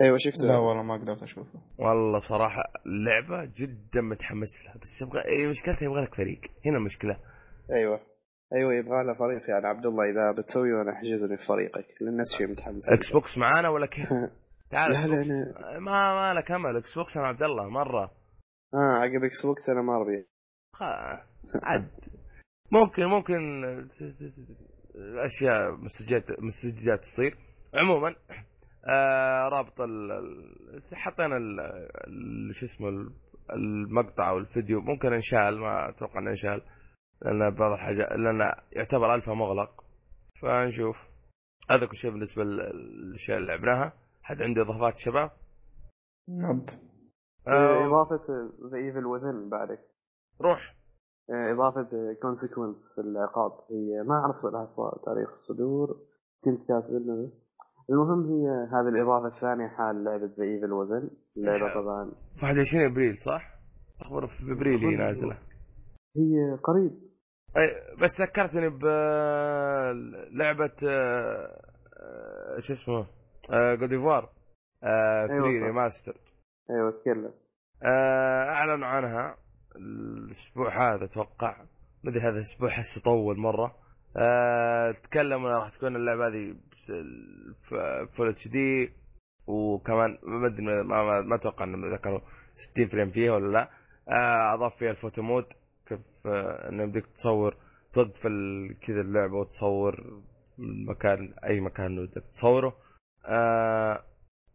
[0.00, 0.46] أيوه شفته.
[0.46, 1.60] لا والله ما قدرت أشوفه.
[1.78, 6.40] والله صراحة اللعبه جدا متحمس لها بس يبغى إيه مشكلتها يبغى لك فريق.
[6.66, 7.16] هنا المشكلة
[7.72, 8.00] أيوه.
[8.54, 9.50] أيوه يبغى له فريق.
[9.50, 11.86] يعني عبد الله إذا بتسوي وأنا أحجزني في فريقك.
[12.00, 14.08] لأن الناس شيء متحمس Xbox معانا ولا كيف؟
[14.70, 15.78] تعال لا لا.
[15.78, 16.76] ما ما لك أمل.
[16.76, 18.04] Xbox أنا عبد الله مرة.
[18.74, 20.26] آه عقب Xbox أنا ما ابي
[20.76, 21.88] خ- عد.
[22.72, 23.62] ممكن ممكن
[25.26, 27.36] أشياء مسجات مسجات تصير.
[27.74, 28.14] عموما
[28.88, 30.10] آه رابط ال
[30.94, 33.12] حطينا ال- ال- شو اسمه ال-
[33.52, 34.80] المقطع أو الفيديو.
[34.80, 36.62] ممكن إنشال ما أتوقع إنه إنشال
[37.22, 39.84] لأن بعض الحاجات لأن يعتبر ألفا مغلق.
[40.42, 40.96] فنشوف.
[41.70, 43.92] هذا كل شيء بالنسبة للأشياء اللي لعبناها.
[44.22, 45.30] حد عنده إضافات شباب؟
[46.28, 46.68] نب
[47.48, 48.24] آه إضافة
[48.72, 49.80] The Evil Within بعدك.
[50.40, 50.74] روح.
[51.30, 51.88] إضافة
[52.22, 53.52] Consequence العقاب.
[53.70, 54.68] هي ما أعرف لها
[55.04, 55.96] تاريخ الصدور.
[56.44, 57.48] كنت كاتب لنا بس.
[57.90, 62.12] المهم هي هذه الإضافة الثانية حال لعبة The Evil Within اللعبة طبعا.
[62.42, 63.54] 21 إبريل صح؟
[64.00, 65.38] أخبار في إبريل هي نازلة.
[66.16, 66.92] هي قريب.
[67.56, 70.74] أي بس ذكرتني بلعبة
[72.58, 73.06] شو اسمه
[73.76, 75.66] God of War three صح.
[75.66, 76.20] remaster
[76.70, 77.32] أيوه تكلم
[77.84, 79.36] أعلنوا عنها.
[79.78, 81.64] الأسبوع هذا أتوقع.
[82.04, 83.76] مدري هذا الأسبوع حس طول مرة.
[84.16, 86.56] آه، تكلموا راح تكون اللعبة هذه
[88.16, 88.92] full HD
[89.46, 92.20] وكمان ما أدري ما, ما, ما أتوقع إنهم ذكروا
[92.54, 93.70] 60 frame فيها ولا لا.
[94.08, 95.44] آه، أضاف فيها ال photo mode
[95.86, 97.56] كيف آه، إنه بدك تصور
[97.92, 98.22] توقف
[98.86, 100.22] كذا اللعبة وتصور
[100.58, 102.76] المكان أي مكان بدك تصوره.
[103.26, 104.04] آه،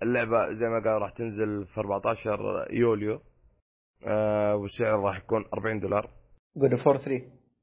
[0.02, 3.22] اللعبة زي ما قال راح تنزل في 14 يوليو.
[4.08, 6.10] آه، والسعر راح يكون 40 دولار.
[6.58, 7.10] God of 3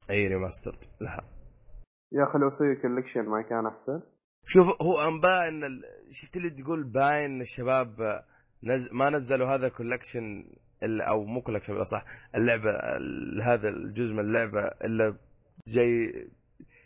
[0.09, 1.23] أي remastered لها
[2.11, 4.01] يا أخي لو سوي collection ما كان أحسن.
[4.45, 5.83] شوف هو انباء إن ال...
[6.11, 8.21] شفت اللي تقول باين إن الشباب
[8.63, 8.89] نز...
[8.93, 10.45] ما نزلوا هذا ال collection
[10.83, 13.41] الا أو مو collection بلا صح اللعبة ال...
[13.43, 15.17] هذا الجزء من اللعبة إلا
[15.67, 16.11] جاي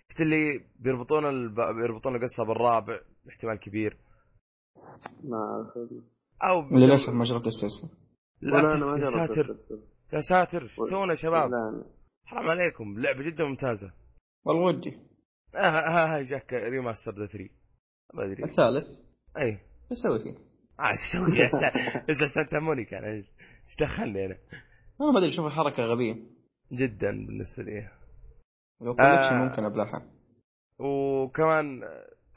[0.10, 1.56] شفت اللي بيربطون الب...
[1.56, 3.00] بيربطون القصة بالرابع
[3.30, 3.98] احتمال كبير.
[5.24, 5.72] ما
[6.44, 8.05] أو للأسف ما جربت السلسله
[8.46, 9.58] للاسف أنا ما يا ساتر.
[10.14, 11.50] يا ساتر إيش تسوون يا شباب.
[12.26, 13.94] حرام عليكم لعبه جدا ممتازه
[14.46, 15.00] والله ودي
[15.56, 17.50] آه ها جاك remaster ذا 3
[18.14, 18.88] ما ادري الثالث
[19.38, 19.60] اي إيش
[19.92, 20.38] أسوي فيه؟
[20.80, 23.26] آه، إيش أسوي يا سا- اسمه Santa Monica أنا إيش
[23.82, 24.38] دخلني أنا
[25.02, 26.16] أنا ما ادري أشوف الحركه غبيه
[26.72, 27.90] جدا بالنسبة لي
[28.82, 28.96] لو آه.
[28.96, 30.12] collection ممكن ابلعها
[30.80, 31.82] وكمان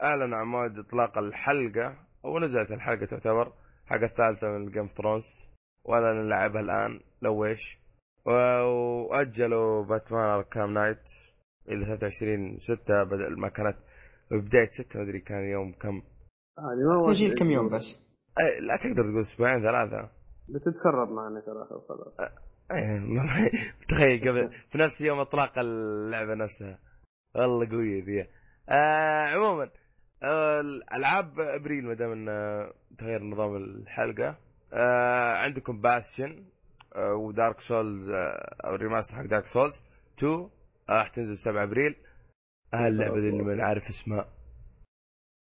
[0.03, 3.53] اعلن عن موعد اطلاق الحلقة أو نزلت الحلقة تعتبر
[3.85, 5.48] حلقه الثالثه من Game Thrones
[5.85, 6.99] ولا نلعبها الآن.
[7.21, 7.77] لو إيش؟
[8.25, 8.31] و-
[9.09, 11.03] وأجلوا Batman Arkham Knight
[11.69, 13.77] إلى 23 6 بدل ما كانت
[14.31, 16.01] بداية 6 ما أدري كان يوم كم.
[16.59, 18.01] هذه ما تجي واجد كم يوم بس؟
[18.39, 20.09] أي لا تقدر تقول أسبوعين ثلاثة.
[20.49, 22.17] بتتسرب معنا ترى خلاص
[23.89, 26.79] تخيل قبل في نفس يوم إطلاق اللعبة نفسها.
[27.35, 28.27] والله قوية ذي.
[28.69, 29.69] آه عموما
[30.23, 30.61] آه
[30.97, 32.67] العاب إبريل ما دام إنه
[32.97, 34.37] تغير نظام الحلقة
[34.73, 36.43] آه عندكم Bastion
[36.95, 39.83] آه و Dark Souls آه أو ال remaster حق Dark Souls
[40.17, 40.49] 2 آه،
[40.89, 41.95] راح تنزل 7 أبريل.
[42.73, 44.27] آه اللعبة اللي ما عارف اسمها.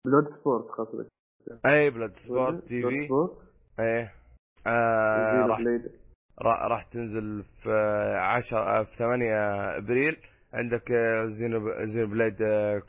[0.07, 1.07] بلود سبورت قصدك
[1.67, 3.07] أي بلاد سبورت تي بلود في.
[3.07, 4.13] سبورت إيه
[4.67, 5.47] آه زيرو
[6.43, 7.71] راح راح تنزل في
[8.17, 9.35] 10 في 8
[9.79, 10.17] أبريل.
[10.53, 12.37] عندك آه، زينو زينو بليد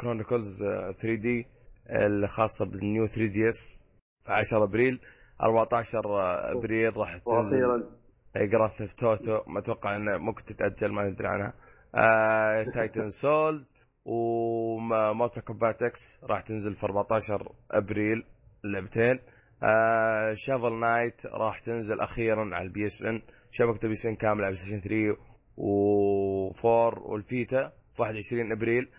[0.01, 1.45] كرونيكلز 3 دي
[1.89, 3.79] الخاصة بالنيو 3 دي اس
[4.25, 4.99] في 10 أبريل.
[5.43, 6.01] 14
[6.57, 7.97] أبريل راح تنزل وأخيرا.
[8.35, 11.53] Grand Theft Auto ما أتوقع إنه ممكن تتأجل ما ندري عنها.
[11.95, 13.73] آه Titan Souls
[14.05, 18.23] و Mortal Kombat X راح تنزل في 14 أبريل
[18.65, 19.19] اللعبتين.
[19.63, 23.21] آه Shovel Knight راح تنزل أخيرا على ال PSN.
[23.51, 25.17] شبكة PSN كاملة على Play 3
[25.57, 26.65] و4
[27.09, 28.89] وال Vita في 21 أبريل.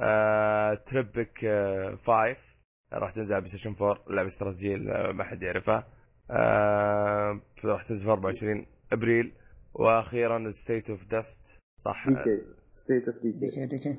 [0.00, 2.47] آه Tropico آه 5
[2.92, 5.86] راح تنزل على Play 4 لعبه استراتيجيه اللي ما حد يعرفها
[6.30, 9.32] آه راح تنزل في 24 أبريل.
[9.74, 12.08] وأخيرا State of Decay صح.
[12.08, 12.42] Decay
[12.72, 13.98] State of De Decay Decay Decay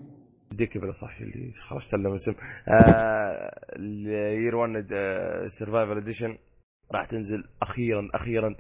[0.52, 2.34] Decay بلا صح اللي خرجت له من اسم
[2.68, 4.74] آه ال Year 1
[5.48, 6.38] Survival Edition
[6.92, 8.56] راح تنزل أخيرا أخيرا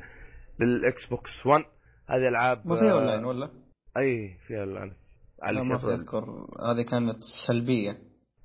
[0.59, 1.63] لل Xbox 1
[2.09, 3.51] هذه ألعاب ما فيها آه، اونلاين ولا؟
[3.97, 4.93] اي فيها اونلاين
[5.41, 5.75] على لا ما.
[5.75, 6.23] أذكر.
[6.71, 7.91] هذه كانت سلبية.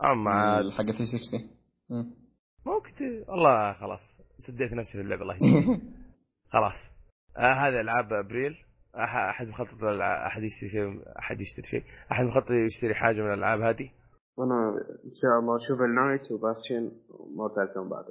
[0.05, 1.51] أما حق 360
[1.95, 2.15] مم.
[2.67, 4.21] ممكن والله خلاص.
[4.39, 5.81] سديت نفسي في اللعبه الله يهديك.
[6.53, 6.93] خلاص.
[7.37, 8.55] آه هذه ألعاب أبريل.
[8.95, 11.85] أح- أحد مخطط للع- أحد يشتري شيء أحد يشتري شيء.
[12.13, 13.91] أحد مخطط يشتري حاجة من الألعاب هذه؟
[14.37, 14.69] وأنا
[15.05, 18.05] إن شاء الله Shovel Knight و Bastion و Mortal Kombat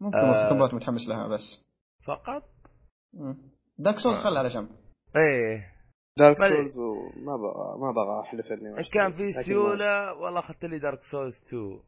[0.00, 0.48] ممكن آه.
[0.48, 1.64] Kombat متحمس لها بس.
[2.06, 2.42] فقط؟
[3.78, 4.22] Dark Souls آه.
[4.22, 4.68] خلها على جنب.
[5.16, 5.72] إيه.
[6.18, 8.84] Dark Souls وما بغى ما بغى احلف اني.
[8.92, 11.80] كان في سيولة والله اخذت لي Dark Souls 2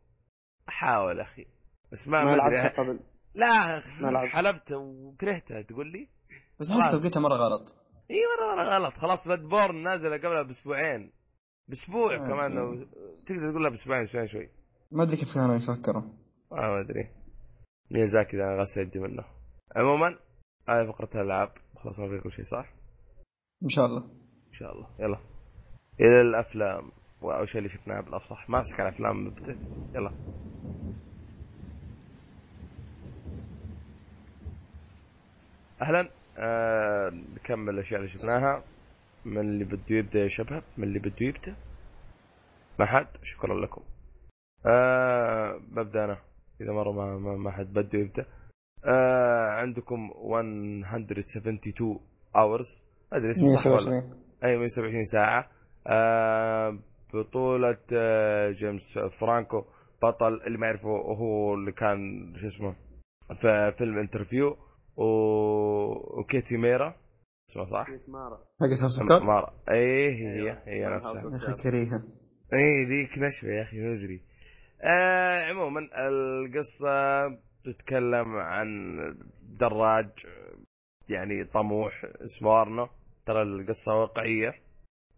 [0.68, 1.46] احاول أخي.
[1.92, 3.00] بس ما ما ما لعبتها قبل.
[3.34, 4.28] لا ما لعبت.
[4.28, 6.08] لعبت وكرهتها تقول لي؟
[6.60, 6.82] بس خلاص.
[6.82, 7.74] احس توقيتها مرة غلط.
[8.10, 8.94] إي مرة مرة غلط.
[8.94, 11.12] خلاص Bloodborne نازلة قبلها بأسبوعين.
[11.68, 12.28] بأسبوع آه.
[12.28, 12.84] كمان لو
[13.26, 14.50] تقدر تقول لها بأسبوعين شوي شوي.
[14.92, 16.02] ما أدري كيف كانوا يفكروا.
[16.52, 17.10] آه ما أدري.
[17.90, 19.24] ميازاكي ذا غسل يدي منه.
[19.76, 20.18] عموما
[20.68, 21.52] هذه فقرة الألعاب.
[21.76, 22.72] خلصنا في كل شيء صح؟
[23.62, 24.04] إن شاء الله.
[24.48, 24.88] إن شاء الله.
[24.98, 25.18] يلا.
[26.00, 26.92] إلى الأفلام.
[27.22, 29.56] وأول شيء اللي شفناه بالاصح ماسك على الافلام مبتدئ
[29.94, 30.10] يلا.
[35.82, 36.08] أهلا.
[36.38, 38.62] آه نكمل الأشياء اللي شفناها.
[39.24, 41.54] من اللي بده يبدأ يا شباب؟ من اللي بده يبدأ؟
[42.78, 43.06] ما حد.
[43.22, 43.82] شكرا لكم.
[44.66, 46.18] آه ببدأ أنا.
[46.60, 48.26] إذا مرة ما ما, ما حد بده يبدأ.
[48.84, 52.00] آه عندكم 172
[52.36, 52.68] hours.
[53.12, 55.50] أدري اسمه صح ولا 127 أي 127 ساعة.
[55.86, 56.78] آه
[57.14, 59.64] بطولة آه جيمس فرانكو.
[60.02, 62.74] بطل اللي ما يعرفه هو اللي كان شو اسمه
[63.40, 64.56] في فيلم Interview
[64.96, 65.04] و...
[66.20, 66.94] وكيت مارا.
[67.50, 70.58] اسمها صح؟ كيت مارا حقت House of مارا اي هي أيوة.
[70.66, 71.30] هي من نفسها.
[71.30, 71.62] يا أخي.
[71.62, 72.02] كريهة.
[72.54, 74.22] اي ذيك نشفة يا أخي ما أدري.
[74.82, 77.28] آه عموما القصة
[77.64, 78.96] تتكلم عن
[79.42, 80.10] دراج
[81.08, 82.88] يعني طموح اسمه ارنو
[83.26, 84.54] ترى القصة واقعية.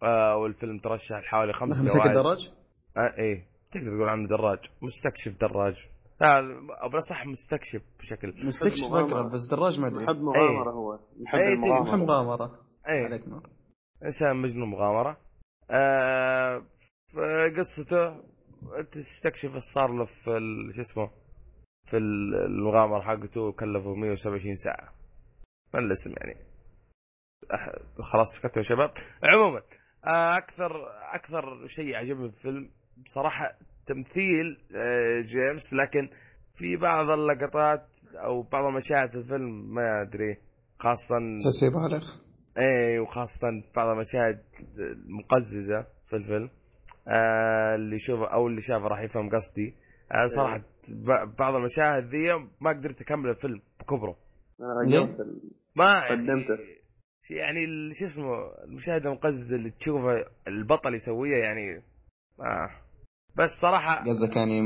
[0.03, 2.17] آه والفيلم ترشح لحوالي خمس جوائز.
[2.17, 2.51] الدراج
[2.97, 3.45] آه إيه.
[3.71, 4.59] تقدر تقول عنه دراج.
[4.81, 5.75] مستكشف دراج.
[6.21, 6.39] لا
[6.83, 8.45] أو بالاصح مستكشف بشكل.
[8.45, 8.85] مستكشف.
[8.85, 10.03] اقرب بس دراج ما أدري.
[10.05, 10.99] محب مغامرة هو.
[11.19, 12.59] محب أي، محب المغامرة مغامرة.
[12.89, 13.05] إيه.
[13.05, 13.49] عليك نور.
[14.03, 15.17] إنسان مجنون مغامرة.
[15.71, 16.61] آه
[17.57, 18.21] قصته
[18.91, 21.09] تستكشف إيش صار له في ال- شو اسمه
[21.89, 24.93] في ال- المغامرة حقته كلفه 127 ساعة.
[25.73, 26.35] من الاسم يعني.
[28.11, 28.91] خلاص سكتوا يا شباب.
[29.23, 29.63] عموما آه،
[30.37, 30.71] أكثر
[31.13, 32.69] أكثر شيء عجبني في الفيلم
[33.05, 33.51] بصراحه
[33.87, 36.09] تمثيل آه، جيمس لكن
[36.57, 40.37] في بعض اللقطات أو بعض المشاهد في الفيلم ما أدري
[40.79, 42.05] خاصه تحسي بالغ.
[42.57, 44.39] إيه وخاصة بعض المشاهد
[44.79, 46.49] المقززة في الفيلم
[47.07, 49.75] آه اللي يشوفه أو اللي شافه راح يفهم قصدي.
[50.11, 54.15] آه صراحة ب- بعض المشاهد ذي ما قدرت أكمل الفيلم بكبره.
[54.59, 54.89] أنا
[55.75, 56.57] ما أخي، قدمته.
[57.31, 61.83] يعني شو اسمه المشاهد المقزز اللي تشوفه البطل يسويها يعني
[62.39, 62.69] آه
[63.37, 64.61] بس صراحة قصدك يعني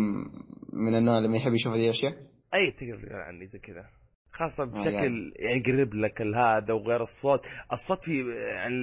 [0.73, 2.13] من النوع اللي ما يحب يشوف هذه الأشياء
[2.55, 3.85] أي تقدر تقول عني زي كذا
[4.31, 8.75] خاصة آه، بشكل يعني يقرب لك هذا وغير الصوت، الصوت في يعني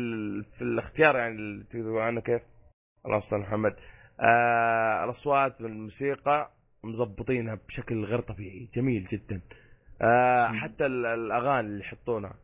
[0.59, 2.43] في الاختيار يعني تقدر عنه كيف؟
[3.07, 3.77] اللهم صل محمد.
[4.21, 6.53] آه الأصوات والموسيقى
[6.85, 9.41] مظبطينها بشكل غير طبيعي، جميل جدا.
[10.03, 10.47] آه.
[10.53, 12.35] حتى ال- الأغاني اللي يحطونها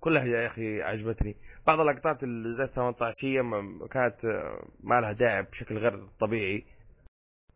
[0.00, 1.36] كلها يا أخي عجبتني.
[1.66, 6.64] بعض اللقطات اللي زي 18 ما- كانت آه، ما لها داعي بشكل غير طبيعي.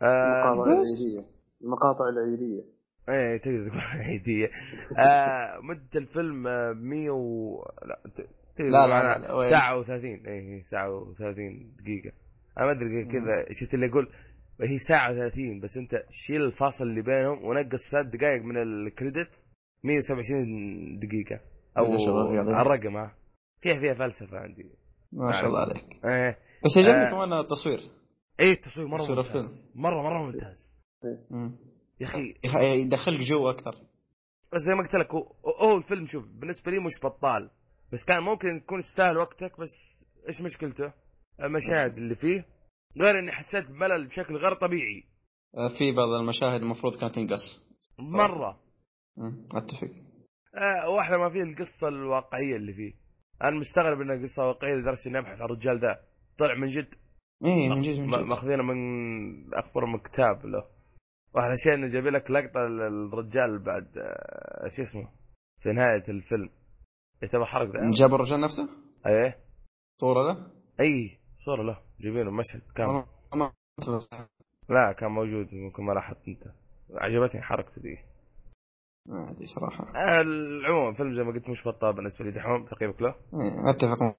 [0.02, 0.06] آه
[0.52, 0.70] المقاطع.
[0.70, 1.30] العيدية
[1.64, 2.62] المقاطع العيدية
[3.08, 3.80] إيه تقدر تقول
[4.10, 4.46] عيدية
[4.98, 8.00] آه مدة الفيلم آه، 100 و لا
[8.58, 9.90] لا، لا، لا،؟ ساعة و30
[10.28, 12.12] إيه ساعة و30 دقيقة
[12.58, 14.08] أنا ما أدري كذا شفت اللي يقول
[14.60, 19.28] هي ساعة و30 بس أنت شيل الفاصل اللي بينهم ونقص ثلاث دقائق من الكريدت
[19.84, 21.40] 127 دقيقة
[21.78, 22.50] أو رياضي.
[22.50, 23.14] الرقم ها
[23.60, 24.70] فيها فيها فلسفة عندي.
[25.12, 26.04] ما شاء الله عليك.
[26.04, 27.10] إيه بس عجبني آه.
[27.10, 27.90] كمان التصوير
[28.40, 29.70] إيه التصوير مرة تصوير ممتاز.
[29.74, 30.76] مرة مرة ممتاز.
[31.30, 31.56] مم.
[32.00, 32.34] يا أخي.
[32.44, 33.74] يخ- يدخلك جو أكثر.
[34.54, 37.50] بس زي ما قلت لك هو, الفيلم شوف بالنسبة لي مش بطال.
[37.92, 40.92] بس كان ممكن يكون يستاهل وقتك بس إيش مشكلته؟
[41.42, 42.46] المشاهد اللي فيه.
[43.02, 45.04] غير إني حسيت بملل بشكل غير طبيعي.
[45.56, 47.64] آه، في بعض المشاهد المفروض كانت تنقص.
[47.98, 48.60] مرة.
[49.54, 49.90] أتفق.
[50.54, 52.92] آه واحدة ما فيه القصة الواقعية اللي فيه.
[53.42, 56.00] أنا مستغرب انها قصه واقعيه لدرجة إني أبحث عن الرجال ذا.
[56.38, 56.94] طلع من جد.
[57.44, 58.26] إيه من جد جد.
[58.28, 58.74] ماخذينه من
[59.54, 60.64] اكبر من كتاب له.
[61.34, 65.08] وأحلى شيء إنه جايب لك لقطة للرجال بعد آه، شو اسمه؟
[65.62, 66.50] في نهاية الفيلم.
[67.22, 68.68] يعتبر حرق ذا؟ جاب الرجال نفسه؟
[69.06, 69.38] إيه
[70.00, 70.46] صورة له؟
[70.80, 71.80] أي صورة له.
[72.00, 73.04] جايبينه مشهد كامل.
[74.68, 76.42] لا كان موجود ممكن ما لاحظت أنت.
[76.94, 77.98] عجبتني حركته ذي
[79.06, 79.92] ما أدري صراحة.
[80.20, 83.14] العموم الفيلم زي ما قلت مش بطال بالنسبة لي دحوم تقييمك له
[83.70, 84.16] أتفق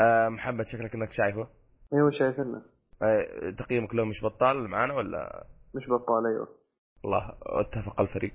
[0.00, 1.48] آه محمد شكلك إنك شايفه.
[1.94, 2.64] أيوه شايفنا
[3.02, 6.48] آه تقييمك له مش بطال معانا ولا؟ مش بطال أيوه.
[7.04, 8.34] والله اتفق الفريق.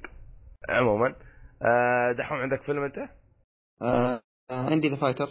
[0.70, 1.16] عموما
[1.62, 2.98] آه دحوم عندك فيلم أنت؟
[3.82, 5.28] آه آه، عندي The Fighter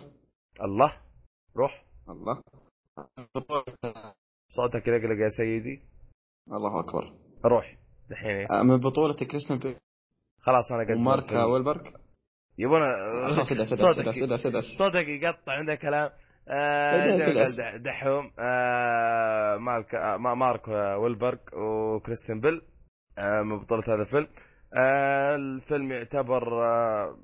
[0.63, 0.93] الله.
[1.57, 1.85] روح.
[2.09, 2.43] الله.
[4.49, 5.83] صوتك يلقلق يا سيدي.
[6.53, 7.15] الله أكبر.
[7.45, 7.77] روح.
[8.11, 9.77] دحين آه، من بطولة كريستيان بيل.
[10.41, 11.91] خلاص أنا ومارك ويلبرغ.
[12.59, 12.95] يبونا
[13.35, 16.11] خلاص سدع سدع سدع صوتك صوتك يقطع عندك كلام.
[16.49, 18.31] آه دحوم.
[18.39, 22.63] آه مارك آه ما- مارك ويلبرغ وكريستيان بيل.
[23.19, 24.29] آه من بطولة هذا الفيلم.
[24.79, 27.19] آه الفيلم يعتبر آه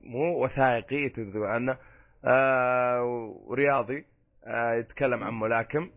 [0.00, 1.78] مو وثائقي تقدر عنه
[2.24, 3.02] آه
[3.46, 4.04] ورياضي.
[4.46, 5.90] آه يتكلم عن ملاكم.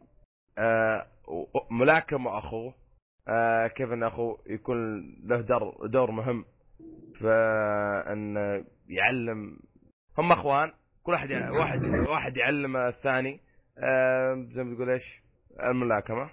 [0.57, 1.07] آه
[1.71, 2.73] ملاكم وأخوه.
[3.27, 6.45] آه كيف أن اخوه يكون له دور دور مهم.
[7.21, 8.35] فأن
[8.87, 9.59] يعلم
[10.17, 10.71] هم أخوان
[11.03, 13.39] كل واحد يع- واحد واحد يعلم الثاني.
[13.77, 15.21] آه زي ما تقول إيش؟
[15.63, 16.29] الملاكمة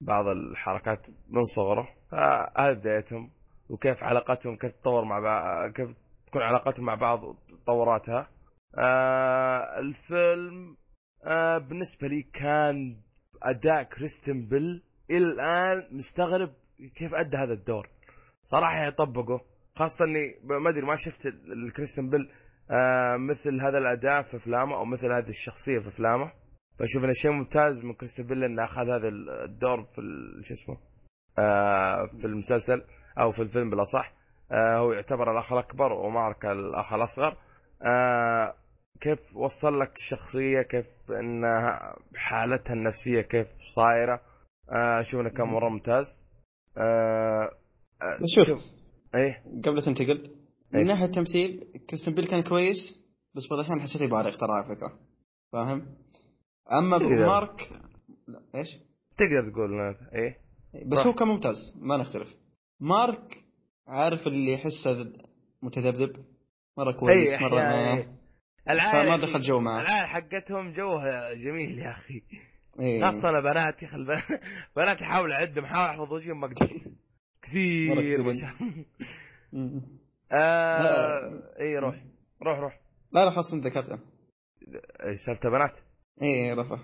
[0.00, 1.88] بعض الحركات من صغره.
[2.12, 3.30] آه، هذه بدايتهم
[3.70, 5.88] وكيف علاقتهم كيف تتطور مع بعض كيف
[6.26, 8.28] تكون علاقتهم مع بعض تطوراتها
[8.78, 10.76] آه الفيلم
[11.24, 12.96] آه بالنسبة لي كان
[13.42, 16.48] أداء كريستن بيل إلى الآن مستغرب
[16.96, 17.88] كيف أدى هذا الدور.
[18.44, 19.40] صراحة يطبقه
[19.76, 22.30] خاصة إني ما أدري ما شفت ال- الكريستن بيل
[22.70, 26.32] آه مثل هذا الأداء في أفلامه أو مثل هذه الشخصية في أفلامه.
[26.78, 29.08] فاشوف إنه شيء ممتاز من كريستن بيل إنه أخذ هذا
[29.44, 30.00] الدور في
[30.44, 30.76] شو اسمه
[31.38, 32.84] آه في المسلسل
[33.20, 34.12] أو في الفيلم بالأصح.
[34.52, 37.36] آه هو يعتبر الأخ الأكبر ومارك الأخ الأصغر.
[37.86, 38.54] آه
[39.00, 40.86] كيف وصل لك الشخصية؟ كيف
[41.20, 44.20] إنها حالتها النفسية كيف صايرة؟
[44.68, 46.24] أشوف انه كان مره ممتاز.
[46.76, 47.50] آه
[48.02, 48.64] آه بس شوف.
[49.14, 49.44] إيه.
[49.64, 50.36] قبل تنتقل.
[50.74, 50.80] إيه.
[50.80, 54.98] من ناحية التمثيل كريستن بيل كان كويس بس بعض الأحيان حسيته يبالغ ترى على فكرة.
[55.52, 55.96] فاهم؟
[56.72, 57.26] أما إيه.
[57.26, 57.72] مارك
[58.28, 58.68] لا إيش؟
[59.16, 60.46] تقدر تقول إيه.
[60.86, 61.06] بس صح.
[61.06, 62.34] هو كان ممتاز ما نختلف.
[62.80, 63.44] مارك
[63.86, 65.12] عارف اللي يحسه
[65.62, 66.24] متذبذب
[66.78, 68.16] مرة كويس اي مره ما
[68.70, 69.80] العائله فما دخل جو معه.
[69.80, 72.22] العائلة حقتهم جوها جميل يا أخي.
[72.80, 73.00] إيه.
[73.04, 74.38] خاصة أنا بناتي خل بن-
[74.76, 76.66] بناتي احاول اعدهم احاول أحفظ وجههم ما أقدر
[77.42, 78.34] كثير ما.
[78.34, 79.82] شاء الله.
[80.32, 81.42] آه.
[81.60, 81.96] اي روح.
[82.42, 82.80] روح روح.
[83.12, 83.66] لا لا خلاص أنت.
[83.66, 83.98] ذكرته
[85.04, 85.74] إيه، سالفة بنات.
[86.22, 86.78] اي رفع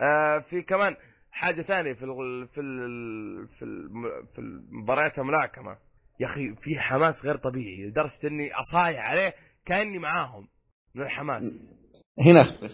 [0.00, 0.96] آه في كمان
[1.30, 5.78] حاجة ثانية في ال في ال في الم- في المباريات الملاكمة
[6.20, 10.48] يا أخي في حماس غير طبيعي لدرجة إني اصايح عليه كأني معاهم.
[10.94, 11.72] من الحماس.
[12.18, 12.40] هنا.
[12.40, 12.72] اختلف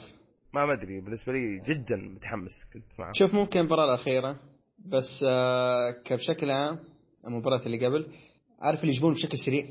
[0.54, 3.12] ما ادري بالنسبة لي جدا متحمس كنت معه.
[3.14, 4.40] شوف ممكن المباراة الأخيرة
[4.78, 6.78] بس آه كبشكل عام
[7.26, 8.06] المباراة اللي قبل
[8.60, 9.66] عارف اللي يجيبون بشكل سريع.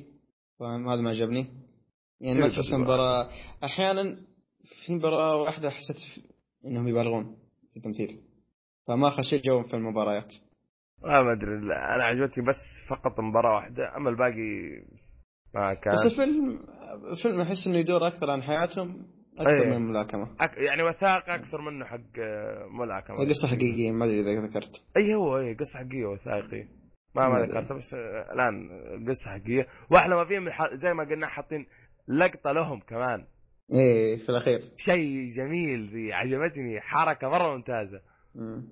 [0.59, 1.47] فاهم هذا ما عجبني.
[2.21, 3.29] يعني ما تحس تبغى؟ المباراة
[3.63, 4.25] أحيانا
[4.63, 6.25] في مباراة واحدة حسيت
[6.65, 7.37] إنهم يبالغون
[7.71, 8.21] في التمثيل.
[8.87, 10.33] فما خشيت جو في المباريات.
[11.03, 11.55] آه ما ادري
[11.95, 14.83] أنا عجبتني بس فقط مباراة واحدة أما الباقي
[15.55, 15.93] ما كان.
[15.93, 16.59] بس الفيلم
[17.11, 19.07] الفيلم أحس إنه يدور أكثر عن حياتهم
[19.37, 19.69] أكثر أيه.
[19.69, 20.57] من الملاكمه أك...
[20.57, 23.21] يعني وثائقي أكثر منه حق آه، ملاكمة.
[23.21, 24.83] هي قصة حقيقية ما أدري إذا ذكرت.
[24.97, 26.67] إي هو إي قصة حقيقية وثائقية.
[27.15, 28.69] ما ما ما ذكرتها بس آه، الآن
[29.09, 29.67] قصة حقيقية.
[29.91, 31.65] واحلى ما فيهم ح- زي ما قلنا حاطين
[32.07, 33.25] لقطة لهم كمان.
[33.73, 34.59] إيه في الأخير.
[34.77, 38.01] شيء جميل ذي عجبتني حركة مرة ممتازة.
[38.35, 38.67] مم.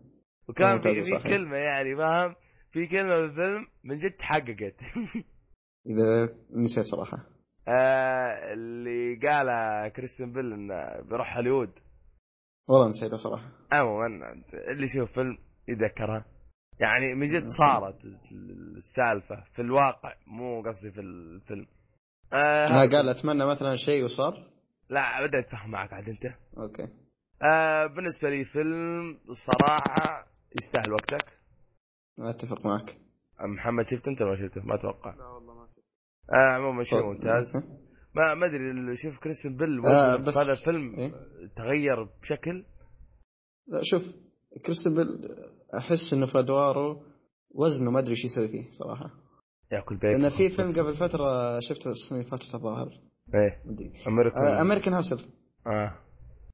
[0.49, 1.27] وكان في, ممتازة في صحيح.
[1.37, 2.35] كلمة يعني فاهم؟
[2.71, 4.75] في كلمة بالفيلم من جد تحققت.
[5.89, 7.17] إذا نسيت صراحة.
[7.67, 11.71] آه اللي قالها كريستيان بيل إنه بيروح هوليوود.
[12.67, 13.51] والله نسيتها صراحة.
[13.73, 14.05] عموما
[14.71, 15.37] اللي يشوف فيلم
[15.67, 16.25] يتذكرها
[16.79, 18.05] يعني من جد صارت
[18.77, 21.67] السالفة في الواقع مو قصدي في الفيلم.
[22.33, 24.33] آه ما قال أتمنى مثلا شيء وصار؟
[24.89, 26.25] لا بدأت اتفهم معك عاد أنت.
[26.57, 26.87] أوكي.
[27.41, 31.27] آه بالنسبة لي فيلم صراحة يستاهل وقتك.
[32.19, 32.97] أتفق معك.
[33.41, 35.15] محمد شفت أنت ولا شفته؟ ما أتوقع.
[35.15, 35.58] لا والله
[36.33, 37.05] آه عموما شيء.
[37.05, 37.55] ممتاز.
[38.15, 41.11] ما ما أدري شوف كريستن بيل آه، بس- هذا الفيلم إيه؟
[41.55, 42.65] تغير بشكل؟
[43.67, 44.01] لا شوف
[44.65, 45.07] كريستن بيل
[45.77, 47.01] أحس إنه في أدواره
[47.55, 49.09] وزنه ما أدري إيش يسوي فيه صراحة.
[49.71, 52.89] ياكل بيت لأن في فيلم قبل فترة شفته السنة اللي فاتت الظاهر.
[53.35, 53.63] إيه.
[54.07, 54.39] أمريكان.
[54.43, 55.29] آه، أمريكان هاسل.
[55.67, 55.97] آه.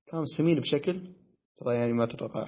[0.07, 1.13] كان سمين بشكل
[1.59, 2.45] ترى يعني ما تتوقع.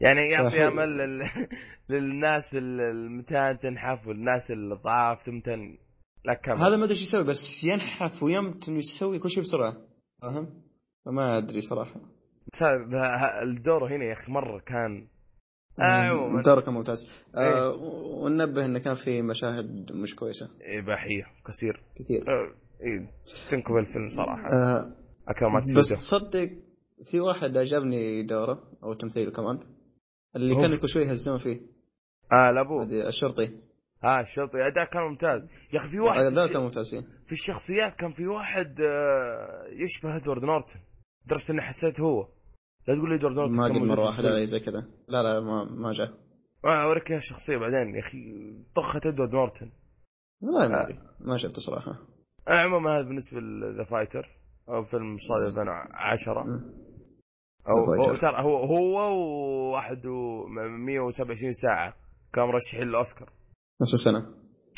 [0.00, 0.64] يعني يعطي.
[0.64, 1.22] أمل لل...
[1.88, 5.78] للناس المتان تنحف والناس الضعاف تمتن
[6.24, 9.76] لا كمل هذا ما أدري إيش يسوي بس ينحف ويمتن ويسوي كل شيء بسرعة؟
[10.22, 10.62] فاهم؟
[11.04, 12.00] فما أدري صراحة.
[13.42, 15.08] الدور هنا يا أخي مرة كان
[15.80, 17.24] آه عموما الدور كان ممتاز.
[17.38, 17.42] إيه.
[17.42, 17.74] آه
[18.22, 20.50] وننبه إنه كان في مشاهد مش كويسة.
[20.62, 21.82] اباحيه كثير.
[21.94, 22.22] كثير.
[22.28, 23.10] آه، إيه
[23.50, 24.52] تنكب الفيلم صراحة.
[24.52, 24.96] آه
[25.76, 26.50] بس تصدق
[27.10, 29.58] في واحد عجبني دوره أو تمثيله كمان
[30.36, 31.60] اللي كان كل شوي يهزون فيه.
[32.32, 33.48] آه لابو الشرطي.
[34.04, 35.42] ها الشرطي أداء كان ممتاز.
[35.72, 40.16] يا أخي في واحد في, كان ممتاز فيه في الشخصيات كان في واحد آه، يشبه
[40.16, 40.80] إدوارد نورتن.
[41.26, 42.28] لدرجه إني حسيت هو.
[42.88, 44.34] لا تقول لي إدوارد نورتن ما كان قد مرة واحدة الفيلم.
[44.36, 44.86] علي زي كذا.
[45.08, 46.08] لا لا ما ما جاء.
[46.64, 48.18] آه، أوريك إياها الشخصية بعدين يا أخي
[48.76, 49.70] طخت إدوارد نورتن.
[50.42, 51.98] والله ما أدري ما شفته صراحة.
[52.48, 54.38] آه، عموما هذا بالنسبة ل The Fighter
[54.68, 56.74] أو فيلم صادر 2010 مم.
[57.68, 58.16] أو هو.
[58.16, 61.94] ترى هو هو وواحد و 127 ساعة
[62.32, 63.30] كانوا مرشحين للأوسكار.
[63.82, 64.34] نفس السنة.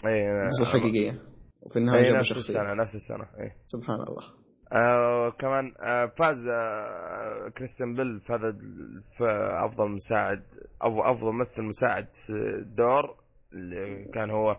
[0.07, 1.23] اي قصه حقيقيه
[1.63, 2.55] وفي النهاية اي جابوا نفس شخصية.
[2.55, 4.23] السنة نفس السنة اي سبحان الله.
[4.73, 8.53] آه كمان آه فاز آه كريستيان بيل في هذا
[9.17, 9.25] في
[9.67, 10.43] أفضل مساعد
[10.85, 13.17] أو أفضل ممثل مساعد في الدور
[13.53, 14.57] اللي كان هو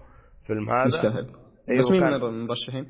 [0.48, 0.86] فيلم هذا.
[0.86, 1.28] يستاهل.
[1.70, 2.86] أيوه بس مين من المرشحين؟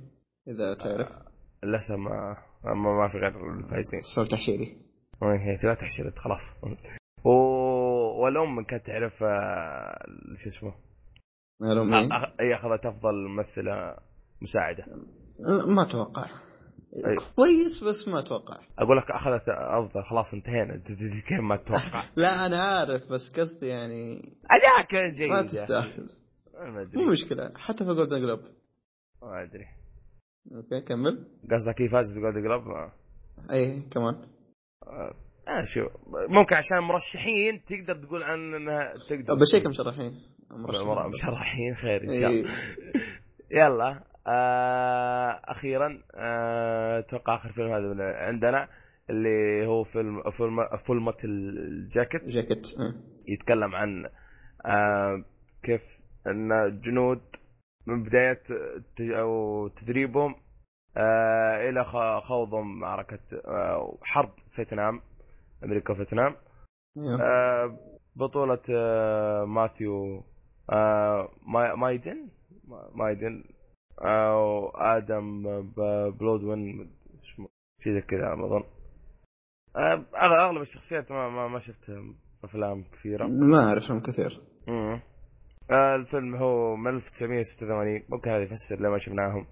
[0.47, 1.27] إذا تعرف.
[1.63, 4.01] لسه ما ما, ما في غير الفايزين.
[4.01, 4.77] سؤال تحشيري.
[5.23, 6.41] هي ثلاث حشرت خلاص.
[7.25, 7.29] و...
[8.23, 10.05] والأم كانت تعرف آه،
[10.43, 10.73] شو اسمه؟
[11.59, 12.23] معلوم مين؟ أخ...
[12.39, 13.95] هي أخذت أفضل ممثلة
[14.41, 14.85] مساعدة؟
[15.67, 16.25] ما أتوقع.
[16.95, 17.15] أي.
[17.35, 18.59] كويس بس ما أتوقع.
[18.79, 20.83] أقول لك أخذت أفضل خلاص انتهينا.
[21.27, 25.41] كيف ما تتوقع لا أنا عارف بس قصدي يعني اداء كان جيد ما.
[25.43, 26.09] تستاهل.
[26.53, 27.05] ما أدري.
[27.05, 28.39] مو مشكلة حتى في جولدن جلوب
[29.21, 29.67] ما أدري.
[30.55, 31.27] أوكي كمل.
[31.51, 32.63] قصدك كيف فازت جولد جلوب
[33.51, 34.15] اي كمان.
[35.47, 35.81] آه شو
[36.29, 39.33] ممكن عشان مرشحين تقدر تقول عن انها تقدر.
[39.35, 40.11] بشيك مشرحين.
[40.51, 42.29] مر- مشرحين خير إن شاء.
[42.29, 42.49] الله.
[43.51, 48.67] يلا آه أخيرا آه، أتوقع آخر فيلم هذا عندنا
[49.09, 52.67] اللي هو فيلم فيلم فيلمة الجاكيت جاكيت.
[53.27, 54.05] يتكلم عن
[54.65, 55.23] آه
[55.63, 55.81] كيف
[56.27, 56.49] أن
[56.81, 57.21] جنود
[57.87, 58.33] من بداية
[58.95, 60.35] ت- أو تدريبهم
[60.97, 61.83] آه إلى
[62.21, 65.01] خوضهم معركة آه حرب فيتنام.
[65.63, 66.35] أمريكا وفيتنام
[66.97, 67.21] أيوه.
[67.21, 67.77] آه
[68.15, 70.23] بطولة آه ماثيو
[70.71, 72.29] آه ما- مايدن
[72.67, 73.43] ما- مايدن
[74.01, 76.89] وآدم ب- بلودوين
[77.83, 78.63] شيء زي كذا أظن.
[80.15, 81.91] أغلب الشخصيات ما ما, ما شفت
[82.43, 83.27] أفلام كثيرة.
[83.27, 84.41] ما اعرفهم كثير.
[85.71, 89.47] الفيلم هو من 1986 ممكن هذا يفسر ليه ما شفناهم.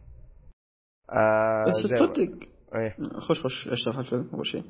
[1.09, 2.19] آه بس تصدق
[2.75, 2.95] إيه.
[3.19, 4.63] خش خش اشرح الفيلم أول شيء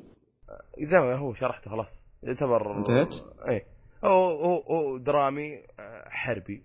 [0.80, 1.86] زي ما هو شرحته خلاص
[2.22, 3.08] يعتبر انتهيت؟
[3.48, 3.64] إيه
[4.04, 5.62] هو هو هو درامي
[6.06, 6.62] حربي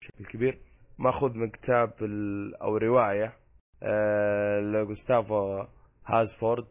[0.00, 0.58] بشكل كبير
[0.98, 1.92] ماخوذ من كتاب.
[2.62, 3.32] أو رواية
[3.82, 5.64] آه، لجوستافو
[6.06, 6.66] هازفورد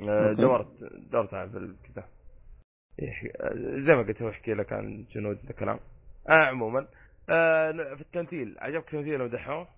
[0.00, 0.32] آه،.
[0.32, 0.68] دورت
[1.12, 2.04] دورت على الكتاب
[3.00, 3.54] آه،
[3.86, 5.80] زي ما قلت هو يحكي لك عن جنود الكلام
[6.28, 6.88] آه عموما
[7.30, 9.68] آه في التمثيل عجبك تمثيل دحوم؟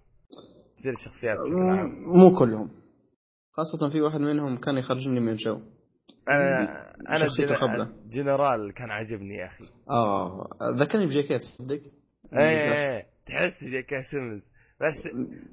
[0.76, 1.38] تمثيل الشخصيات
[2.06, 2.70] مو كلهم
[3.53, 5.61] خاصة في واحد منهم كان يخرجني من الجو
[6.28, 6.61] أنا
[7.09, 7.92] أنا شخصيته جن- خبلة.
[8.07, 9.64] جنرال كان عاجبني يا أخي.
[9.90, 10.48] آه
[10.80, 11.38] ذكرني ب J.K.
[11.38, 11.80] تصدق؟
[12.32, 14.02] إيه إيه، تحس J.K.
[14.02, 14.52] Simmons.
[14.80, 15.09] بس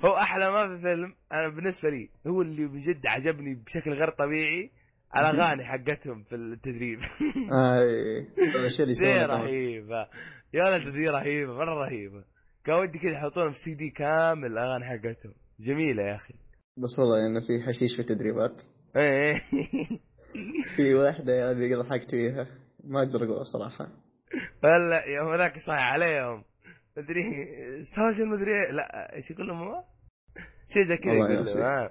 [0.06, 4.72] هو أحلى ما في فيلم أنا بالنسبة لي هو اللي بجد عجبني بشكل غير طبيعي
[5.16, 7.00] الأغاني حقتهم في التدريب.
[7.00, 8.22] اي
[8.86, 9.42] دي يسوونها كمان.
[9.42, 10.08] رهيبة.
[10.54, 12.24] يا ولد دي رهيبة مرة رهيبة.
[12.66, 15.34] كان ودي كذا يحطونها في سي دي كامل الأغاني حقتهم.
[15.60, 16.34] جميلة يا أخي.
[16.84, 18.62] بس والله إنه في حشيش في التدريبات
[18.96, 19.34] إيه.
[20.76, 22.48] في واحدة هذه ضحكت فيها
[22.84, 23.88] ما أقدر أقول الصراحه
[24.64, 26.44] ولا يوم ذاك صايح عليهم
[26.98, 27.24] مدري
[27.84, 28.72] سوشيال مدري.
[28.72, 29.84] لا إيش يقول لهم هو؟
[30.74, 31.36] شيء زي كذا يقول.
[31.36, 31.90] لهم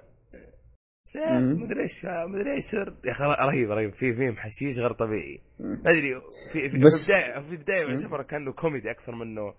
[1.03, 1.63] سيف مم.
[1.63, 5.41] مدري إيش مدري إيش سر يا أخي رهيب رهيب في فيهم حشيش غير طبيعي
[5.85, 6.21] ادري
[6.53, 7.91] في في بس- في البداية في البداية مم.
[7.91, 9.53] يعتبر كأنه كوميدي أكثر منه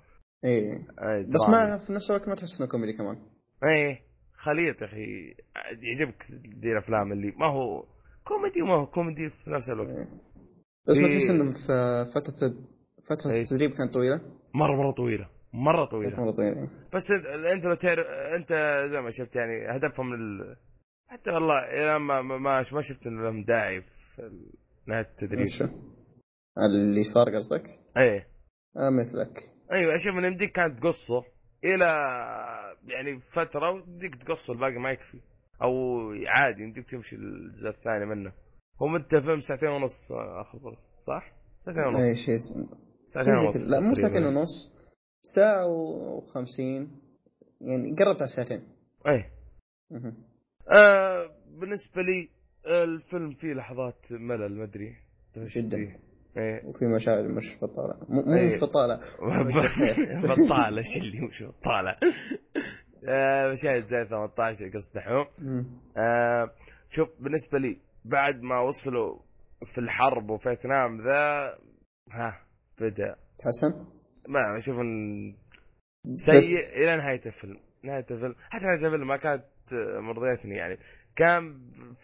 [0.45, 1.49] إيه آه، بس.
[1.49, 3.17] ما في نفس الوقت ما تحس إنه كوميدي كمان
[3.69, 4.01] إيه
[4.41, 5.35] خليط يا أخي
[5.83, 7.85] يعجبك دي الافلام اللي ما هو
[8.25, 10.09] كوميدي وما هو كوميدي في نفس الوقت إيه.
[10.89, 12.55] بس ما تحس إنه في فترة
[13.11, 13.43] فترة إيه.
[13.43, 14.21] التدريب كانت طويلة؟
[14.55, 18.53] مرة مرة طويلة مرة طويلة مرة طويلة بس انت- لو تعرف أنت
[18.93, 20.57] زي ما شفت يعني هدفهم ال...
[21.09, 22.39] حتى والله إلى ما ما
[22.73, 24.31] ما شفت لهم داعي في
[24.87, 25.47] نهاية التدريب
[26.59, 27.67] اللي صار قصدك؟
[27.97, 28.27] إيه
[28.77, 29.39] آه مثلك
[29.73, 31.25] أيوه أشوف ان يمديك كانت تقصه
[31.65, 31.85] إلى
[32.89, 35.21] يعني فترة وتمديك تقصه الباقي ما يكفي.
[35.63, 35.73] أو
[36.27, 38.33] عادي يمديك تمشي الجزء الثاني منه.
[38.83, 41.33] هو مدته فيلم ساعتين ونص اخبر صح؟
[41.65, 42.01] ساعتين ونص.
[42.01, 42.37] اي شيء
[43.09, 43.69] ساعتين شيء زي ونص.
[43.69, 43.95] لا مو.
[43.95, 44.73] ساعتين ونص
[45.23, 47.01] ساعة وخمسين.
[47.61, 48.63] يعني قربت على الساعتين
[49.07, 49.31] إيه.
[50.77, 52.29] آه بالنسبة لي
[52.67, 54.97] الفيلم فيه لحظات ملل ما أدري.
[55.37, 55.77] جداً.
[56.37, 56.65] إيه.
[56.65, 57.95] وفي مشاعر مش بطالة.
[58.09, 58.49] مو إيه.
[58.55, 59.01] مش بطالة.
[60.23, 61.91] بطالة إيش اللي مش بطالة.
[61.91, 62.60] آه،
[63.53, 65.67] مشاهد زي 18 قصد دحوم مم.
[65.97, 66.51] آه،
[66.91, 69.19] شوف بالنسبة لي بعد ما وصلوا
[69.73, 71.55] في الحرب وفيتنام ذا
[72.13, 72.41] ها
[72.81, 73.17] بدأ.
[73.39, 73.87] تحسن؟
[74.29, 75.31] ما أشوف ان
[76.05, 77.59] بس- سيء إلى نهاية الفيلم.
[77.85, 78.35] نهاية الفيلم.
[78.51, 80.79] حتى نهاية الفيلم ما كانت آه، مرضيتني يعني.
[81.17, 81.61] كان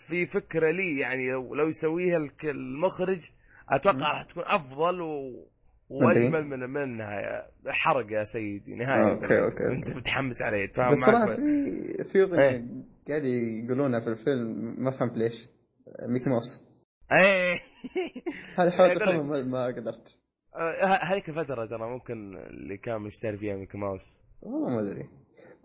[0.09, 3.30] في فكرة لي يعني لو, يسويها المخرج
[3.70, 5.47] أتوقع راح تكون أفضل و...
[5.91, 7.47] وأجمل من من النهاية.
[7.66, 9.98] حرق يا سيدي نهاية okay، okay، أنت okay.
[9.99, 10.66] متحمس عليه.
[10.66, 12.24] تفاهم بس صراحة معك في في إيه.
[12.24, 15.49] أغنية قاعد يقولونها في الفيلم ما فهمت ليش.
[16.09, 16.66] Mickey Mouse.
[17.12, 17.55] إيه.
[18.59, 19.03] هذه حاولت.
[19.03, 20.18] افهمها ما- قدرت.
[20.57, 24.16] آه، هذيك الفترة ترى ممكن اللي كان مشتري فيها Mickey Mouse.
[24.43, 25.09] والله ما أدري.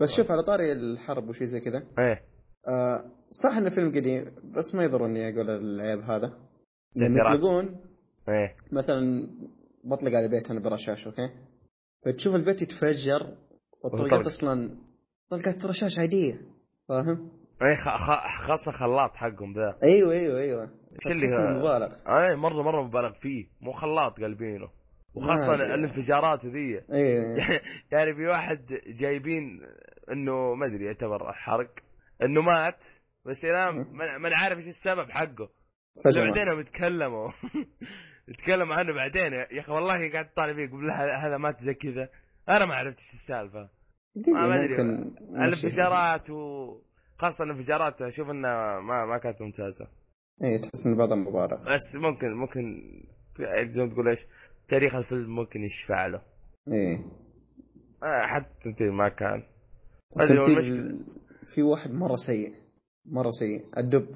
[0.02, 1.84] بس شوف على طاري الحرب وشي زي كذا.
[2.00, 2.22] إيه.
[2.68, 6.40] آه صح انه فيلم قديم بس ما يضر اني أقول العيب هذا.
[6.96, 7.36] تأثيرات.
[7.36, 7.66] يطلقون
[8.30, 8.56] إيه.
[8.72, 9.28] مثلا
[9.84, 11.30] بطلق على بيت أنا برشاش okay؟
[12.06, 13.38] فتشوف البيت يتفجر
[13.84, 14.26] والطلقات.
[14.26, 14.78] أصلا
[15.30, 16.42] طلقات رشاش عادية
[16.90, 17.32] فاهم؟
[17.76, 19.78] خ- خ- خاصة خلاط حقهم ذا.
[19.84, 20.64] أيوه أيوه أيوه.
[20.64, 21.94] إيش اللي مبالغ.
[21.96, 23.48] إيه مرة مرة مبالغ فيه.
[23.62, 24.70] مو خلاط قلبينه.
[25.16, 25.74] وخاصة أدري.
[25.74, 26.82] الانفجارات ذي.
[26.94, 27.38] أيوه
[27.92, 28.66] يعني في واحد
[29.00, 29.62] جايبين
[30.12, 31.72] إنه ما أدري يعتبر حرق.
[32.24, 32.86] إنه مات
[33.26, 33.46] بس
[34.20, 35.50] ما عارف إيش السبب حقه.
[36.06, 37.32] بعدين يتكلموا.
[38.32, 39.34] يتكلموا عنه بعدين.
[39.34, 40.92] يا أخي والله قاعد طالع فيه يقول
[41.26, 42.10] هذا مات زي كذا
[42.50, 43.70] أنا ما عرفت إيش السالفة.
[44.34, 44.82] ما أدري.
[45.46, 49.88] الانفجارات وخاصه الانفجارات أشوف انها ما ما كانت ممتازة.
[50.44, 52.82] اي تحس إن بعضها مبالغ بس ممكن ممكن
[53.70, 54.20] زي ما تقول إيش؟
[54.70, 56.22] تاريخ الفيلم ممكن يشفع له.
[56.68, 56.96] اي
[58.04, 59.44] آه، حتى انت ما كان
[60.22, 61.00] المشكلة.
[61.56, 62.54] في واحد مرة سيء.
[63.06, 63.66] مرة سيء.
[63.78, 64.16] الدب.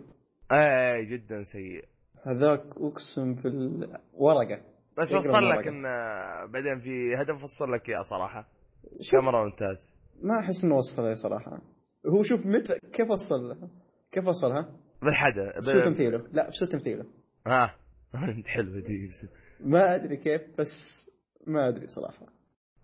[0.51, 1.85] إيه جدا سيء.
[2.25, 4.61] هذاك أقسم بالورقه
[4.97, 5.67] بس يقرأ وصل لك.
[5.67, 5.83] إن
[6.51, 8.47] بعدين في هدف وصل لك إياه صراحة.
[9.13, 9.95] مره ممتاز.
[10.21, 11.61] ما أحس إنه وصلها صراحة.
[12.07, 13.69] هو شوف متى كيف وصل؟ لها؟
[14.11, 14.69] كيف وصلها؟
[15.01, 17.05] بالحدث بسوء تمثيله؟ لا بسوء تمثيله؟
[17.47, 17.75] ها.
[18.45, 19.07] حلوة دي.
[19.07, 19.27] بس
[19.59, 21.05] ما أدري كيف بس
[21.47, 22.25] ما أدري صراحة.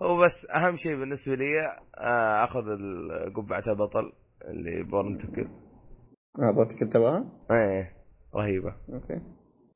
[0.01, 1.59] هو بس أهم شيء بالنسبة لي
[1.97, 2.61] آه، أخذ
[3.35, 4.11] قبعه البطل
[4.45, 5.47] اللي born to kill
[6.39, 8.01] آه بغيت كنت تبغاها؟ إيه.
[8.35, 8.75] رهيبة.
[8.93, 9.22] okay.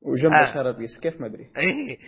[0.02, 0.42] وجنب آه.
[0.42, 1.44] اشاره peace كيف ما أدري.
[1.58, 1.98] إيه.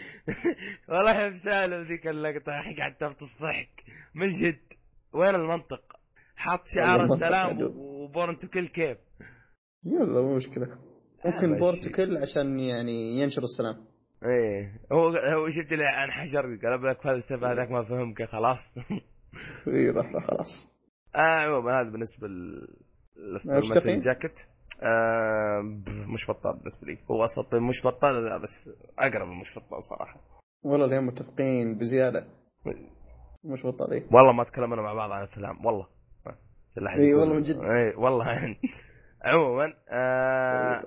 [0.89, 3.85] والله بسالم ذيك اللقطة يا أخي قعدت افطس ضحك
[4.15, 4.61] من جد
[5.13, 5.83] وين المنطق؟
[6.37, 8.99] حاط شعار السلام و born to kill كيف؟
[9.85, 10.67] يلا مو مشكلة.
[11.25, 11.93] ممكن هذا born to الشيء.
[11.93, 13.85] كل عشان يعني ينشر السلام.
[14.25, 14.81] إيه.
[14.93, 18.79] هو هو شفت اللي عن حجر قلب لك فلسفه هذاك ما فهمك خلاص.
[19.69, 20.69] إي راح خلاص.
[21.17, 22.69] آه عموما هذا بالنسبة ل
[23.55, 24.41] إيش مثل تقييم؟ جاكيت.
[24.83, 25.61] آه
[26.15, 30.21] مش بطال بالنسبة لي هو أصلا مش بطال لا بس أقرب من مش بطال صراحة.
[30.65, 32.25] والله اليوم متفقين بزيادة.
[33.45, 35.87] مش بطاري والله ما تكلمنا مع بعض عن الافلام والله.
[36.77, 37.57] يقول- والله من جد.
[37.59, 38.27] اي والله.
[38.33, 38.57] يعني
[39.23, 40.83] عموما آه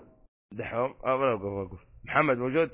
[0.51, 0.93] دحوم.
[1.05, 2.69] أه وقف وقف محمد موجود؟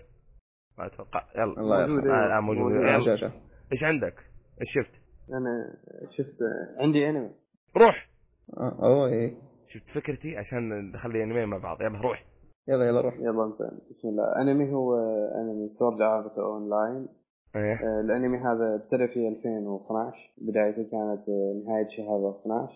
[0.77, 1.23] ما أتوقع.
[1.35, 1.45] يلا.
[1.87, 2.23] موجود، يرحمه.
[2.25, 2.61] آه لا موجود.
[2.71, 3.07] موجود.
[3.07, 3.31] يلا.
[3.71, 4.15] إيش عندك؟
[4.61, 4.91] إيش شفت؟
[5.29, 5.73] أنا
[6.17, 6.37] شفت
[6.79, 7.31] عندي انمي
[7.77, 8.09] روح.
[8.57, 9.35] آه، أوه إيه.
[9.67, 11.81] شفت فكرتي عشان نخلي انميين مع بعض.
[11.81, 12.25] يلا روح
[12.67, 14.41] يلا يلا روح يلا زين بسم الله.
[14.41, 14.95] انمي هو
[15.35, 17.07] انمي Sword Art Online
[17.55, 22.73] إيه الانمي هذا ابتدى في 2012 بدايته كانت آه، نهاية شهر 12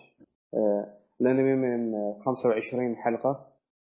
[0.54, 0.86] آه،
[1.20, 3.46] الانمي من آه، 25 حلقة.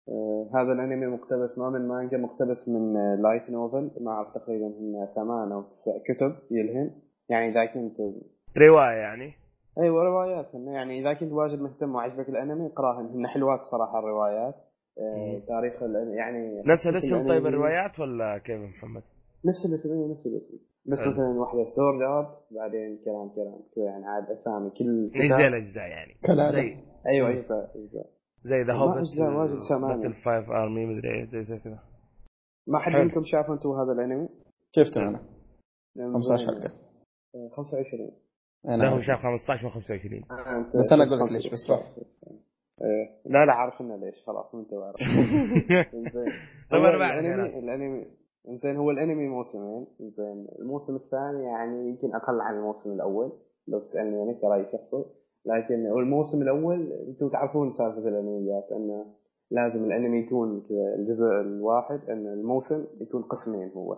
[0.10, 4.72] آه، هذا الانمي مقتبس ما من مانجا مقتبس من آه، light novel ما اعرف تقريبا
[5.16, 6.92] ثمان أو تسع كتب يلهن.
[7.30, 7.98] يعني إذا كنت
[8.58, 9.34] رواية يعني.
[9.78, 14.56] أيوه روايات هن يعني إذا كنت واجد مهتم وعجبك الأنمي اقراهن هن حلوات صراحة الروايات
[15.00, 15.42] آه،.
[15.48, 15.74] تاريخ
[16.18, 19.04] يعني نفس الاسم طيب الروايات ولا كيف محمد؟
[19.46, 21.00] نفس الاسم أيوة، نفس الاسم بس.
[21.00, 26.14] مثلا واحدة Sword Art بعدين كلام كلام كذا يعني عاد أسامي كل زي الاجزاء يعني
[26.24, 26.58] كالعادة.
[26.58, 26.78] زي
[27.08, 27.30] أيوه.
[27.30, 28.06] أجزاء أجزاء
[28.44, 30.08] زي ذا ما هوبت أجزاء واجد ثمانية.
[30.08, 31.80] battle five army مدري إيه زي زي كذا
[32.68, 32.92] ما حد.
[32.92, 34.30] منكم شاف أنتم هذا الأنمي؟
[34.76, 35.20] شفته أنا
[35.96, 36.74] لأن 15 زين- حلقة
[37.36, 38.12] آه، 25
[38.68, 39.06] أنا لا هو عارف.
[39.06, 41.54] شاف 15 و 25 آه، بس أنا شفت أقول لك ليش، 25.
[41.54, 41.96] بس روح.
[42.82, 43.06] إيه.
[43.26, 45.00] لا لا عارفنا ليش خلاص أنت عارف
[45.94, 46.26] زين
[46.72, 48.06] طيب أنا الأنمي الأنمي
[48.50, 49.88] زين هو الأنمي موسمين.
[50.00, 53.32] زين الموسم الثاني يعني يمكن أقل عن الموسم الأول.
[53.68, 55.06] لو تسألني يعني كراي شخصي.
[55.46, 59.06] لكن هو الموسم الأول أنتم تعرفون سالفة الأنميات انه
[59.52, 63.98] لازم الأنمي يكون كذا الجزء الواحد إن الموسم يكون قسمين هو.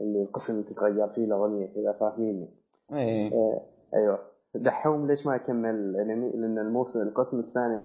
[0.00, 2.48] اللي القسم تتغير فيه الاغنيه اذا فاهميني؟
[2.92, 3.32] إيه.
[3.32, 3.60] إيه،
[3.94, 4.18] أيوه
[4.54, 7.84] دحوم ليش ما يكمل الأنمي؟ لأن الموسم القسم الثاني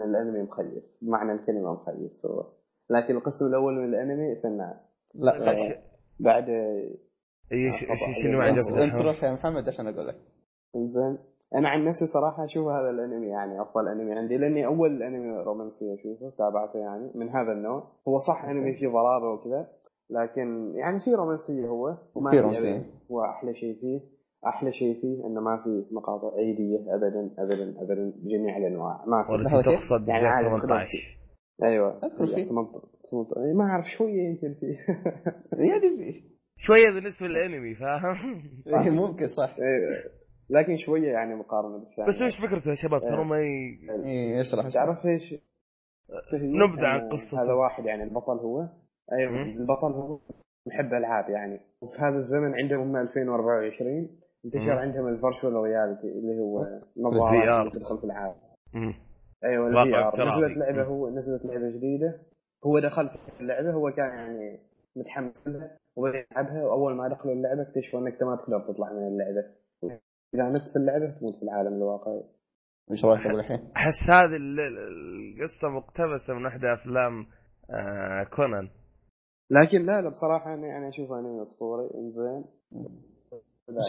[0.00, 2.46] من الأنمي مخيس بمعنى الكلمة مخيس هو
[2.90, 4.74] لكن القسم الأول من الأنمي فنان
[5.14, 5.78] لا طيب، لا إيش-
[6.20, 8.02] بعد إيش آه، إيش.
[8.08, 10.16] إيش اللي ما انت عجبك انت؟ روح يا محمد عشان أقول لك
[10.76, 11.18] زين
[11.54, 15.94] أنا عن نفسي صراحة أشوف هذا الأنمي يعني أفضل أنمي عندي لأني أول أنمي رومانسي
[15.94, 19.68] أشوفه تابعته يعني من هذا النوع هو صح أنمي فيه ضرابة وكذا
[20.10, 22.76] لكن يعني في رومانسيه هو وما في في رومانسية.
[22.76, 22.86] أبداً.
[23.10, 24.00] هو أحلى شيء فيه
[24.48, 29.62] أحلى شيء فيه إنه ما في مقاطع عيدية ابدا ابدا ابدا بجميع الأنواع ما في؟
[29.62, 31.18] تقصد يعني جاء عادي 18
[31.62, 32.44] أيوه أذكر فيه.
[32.44, 34.76] 18 18 ما أعرف شوية يمكن فيه
[35.70, 38.42] يعني في شوية بالنسبة للأنمي فاهم؟
[38.84, 40.24] إيه، ممكن صح أيوة.
[40.50, 43.78] لكن شوية يعني مقارنة بالثاني بس وش فكرته يا شباب ترى ما ي...
[44.04, 45.34] إيه اشرح اشرح تعرف إيش؟
[46.34, 47.42] نبذة عن أن قصته.
[47.42, 48.68] هذا واحد يعني البطل هو
[49.12, 49.42] أيوه.
[49.42, 50.20] البطل هو
[50.66, 54.78] محب ألعاب يعني وفي هذا الزمن عندهم هم 2024 انتشر مم.
[54.78, 58.34] عندهم ال virtual reality اللي هو اللي تدخل في العاب
[58.74, 58.94] مم.
[59.44, 60.28] أيوه ال VR.
[60.28, 60.84] نزلت لعبة.
[60.84, 62.20] هو نزلت لعبة جديدة.
[62.66, 64.58] هو دخل في اللعبة هو كان يعني
[64.96, 69.06] متحمس لها وبدا يلعبها وأول ما دخلوا اللعبة اكتشفوا إنك أنت ما تقدر تطلع من
[69.08, 69.44] اللعبة.
[70.34, 72.22] اذا مت في اللعبة تموت في العالم الواقعي
[72.90, 74.78] إيش رأيك أبو الحين؟ أحس هذه ال- ال-
[75.38, 77.26] القصة مقتبسة من إحدى أفلام
[77.70, 78.68] آه كونان.
[79.50, 82.44] لكن لا لا بصراحة أنا يعني اشوفه انمي اسطوري إنزين.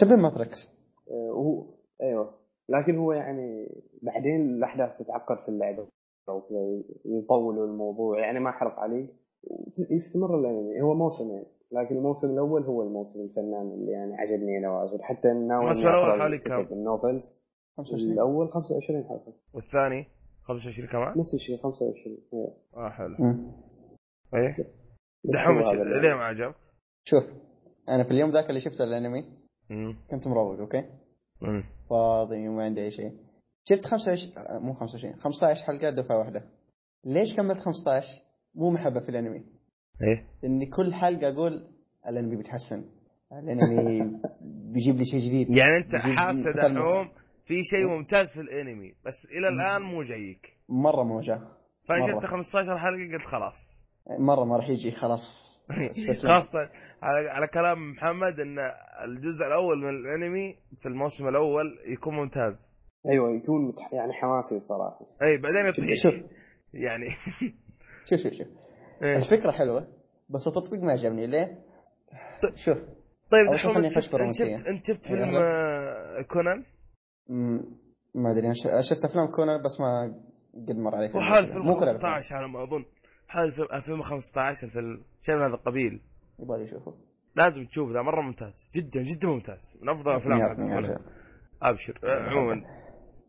[0.00, 0.76] شبه Matrix.
[1.10, 1.66] آه، وهو
[2.02, 2.34] أيوه.
[2.68, 3.68] لكن هو يعني
[4.02, 5.86] بعدين الأحداث تتعقد في اللعبة
[6.28, 8.18] وكذا يطولوا الموضوع.
[8.20, 9.10] يعني ما احرق عليك.
[9.90, 15.00] يستمر الانمي هو موسمين لكن الموسم الأول هو الموسم الفنان اللي يعني عجبني أنا واجد.
[15.00, 17.42] حتى ناوي حوالي كم؟ ال novels
[17.76, 20.06] 25 الأول 25 حلقه والثاني
[20.42, 23.16] 25 كمان؟ نفس الشيء 25 أيوه آه حلو.
[24.34, 24.56] إيه؟
[25.24, 25.58] دحوم
[26.02, 26.56] ليه ما عجبك؟
[27.04, 27.22] شوف
[27.88, 29.24] أنا في اليوم ذاك اللي شفت الأنمي.
[29.70, 29.96] مم.
[30.10, 30.84] كنت مروق أوكي؟
[31.40, 31.64] مم.
[31.90, 33.12] فاضي وما عندي أي شيء.
[33.64, 36.42] شفت 25 آه، مو 25 15 حلقه دفعة واحدة.
[37.04, 38.06] ليش كملت 15
[38.54, 39.38] مو محبة في الأنمي.
[40.02, 41.68] إيه؟ لاني كل حلقة أقول
[42.08, 42.84] الأنمي بيتحسن.
[43.32, 44.00] الأنمي
[44.72, 45.56] بيجيب لي شيء جديد.
[45.56, 47.08] يعني أنت ما- دحوم
[47.46, 50.56] في شيء ممتاز في الأنمي بس إلى الآن مو جايك.
[50.68, 51.38] مرة مو جاء
[51.88, 52.06] فانا.
[52.20, 53.78] شفت 15 حلقة قلت خلاص.
[54.18, 55.45] مرة ما راح يجي خلاص.
[56.32, 56.58] خاصة
[57.02, 58.58] على, على كلام محمد إن
[59.04, 62.76] الجزء الأول من الأنمي في الموسم الأول يكون ممتاز.
[63.08, 66.14] أيوه يكون يعني حماسي بصراحه أي بعدين يطيح شوف
[66.74, 67.06] يعني.
[68.10, 68.46] شوف شوف شوف.
[69.02, 69.16] إيه.
[69.16, 69.88] الفكرة حلوة
[70.30, 71.26] بس التطبيق ما عجبني.
[71.26, 71.58] ليه؟
[72.54, 72.78] شوف.
[73.30, 74.12] طيب أول شيء دحوم انت شفت أنت.
[74.12, 74.56] بالرومانسية.
[74.56, 75.36] شفت, إيه، فيلم.
[75.36, 76.64] آه، كونان؟
[78.14, 78.46] ما أدري.
[78.46, 80.14] أنا شفت أفلام كونان بس ما
[80.68, 81.74] قد مر علي فيلم وحال الأفلام.
[81.74, 82.84] 15 على ما أظن.
[83.28, 86.00] حال فيلم 2015 الفيلم شيء من هذا القبيل؟
[86.38, 86.94] يبغى لي أشوفه.
[87.36, 89.78] لازم تشوف ذا مرة ممتاز جدا جدا ممتاز.
[89.82, 90.98] من أفضل الافلام.
[91.62, 92.00] أبشر.
[92.04, 92.62] آه، عموما.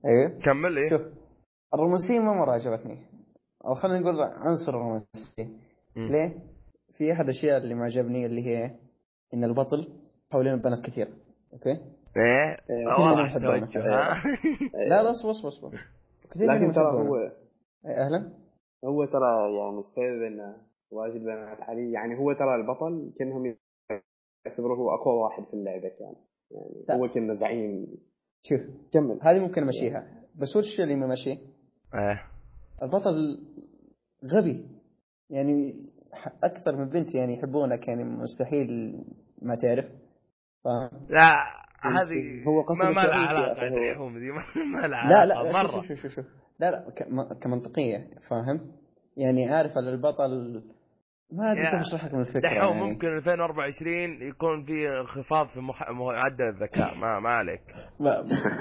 [0.05, 1.01] أيوه كمل إيه؟ شوف
[1.73, 3.05] الرومانسية ما مرة عجبتني.
[3.65, 5.45] أو خلينا نقول عنصر الرومانسية.
[5.95, 6.11] مم.
[6.11, 6.33] ليه؟
[6.91, 8.65] في أحد الأشياء اللي ما عجبني اللي هي
[9.33, 9.93] إن البطل
[10.31, 11.07] حوالين البنات كثير.
[11.53, 13.33] أوكي؟ إيه؟ إيه، نحبونه.
[13.33, 13.79] توجه.
[13.79, 14.23] ها
[14.89, 15.71] لا لا اصبر اصبر اصبر
[16.31, 17.09] كثير منهم لكن ترى يحبونه.
[17.09, 18.46] هو إيه، أهلا؟
[18.85, 20.57] هو ترى يعني السبب انه
[20.91, 23.55] واجد بنات عليه يعني هو ترى البطل كأنهم
[24.45, 26.15] يعتبروه هو أقوى واحد في اللعبة كان.
[26.51, 26.95] يعني لا.
[26.95, 27.87] هو كان زعيم.
[28.43, 28.61] شوف
[28.93, 29.19] كمل.
[29.21, 30.23] هذه ممكن أمشيها.
[30.35, 32.23] بس وش اللي ممشي؟ إيه.
[32.83, 33.43] البطل
[34.25, 34.67] غبي.
[35.29, 35.73] يعني
[36.43, 38.67] أكثر من بنت يعني يحبونك يعني مستحيل
[39.41, 39.85] ما تعرف.
[40.63, 41.29] فاهم؟ لا
[41.81, 43.91] هذه هو قصد ما, ما لها علاقة هو.
[43.91, 44.31] الحوم دي.
[44.31, 44.41] ما,
[44.81, 45.67] ما لها لا علاقة لا مرة.
[45.67, 46.25] شوف شوف شوف شوف.
[46.59, 46.89] لا لا
[47.41, 47.97] كمنطقية
[48.29, 48.71] فاهم؟
[49.17, 50.63] يعني عارف ان البطل
[51.31, 52.89] ما أدري كيف أشرح لكم الفكرة دحوم يعني.
[52.89, 55.89] ممكن 2024 يكون في انخفاض في مح...
[55.91, 57.61] معدل الذكاء ما ما عليك.
[57.99, 58.09] ما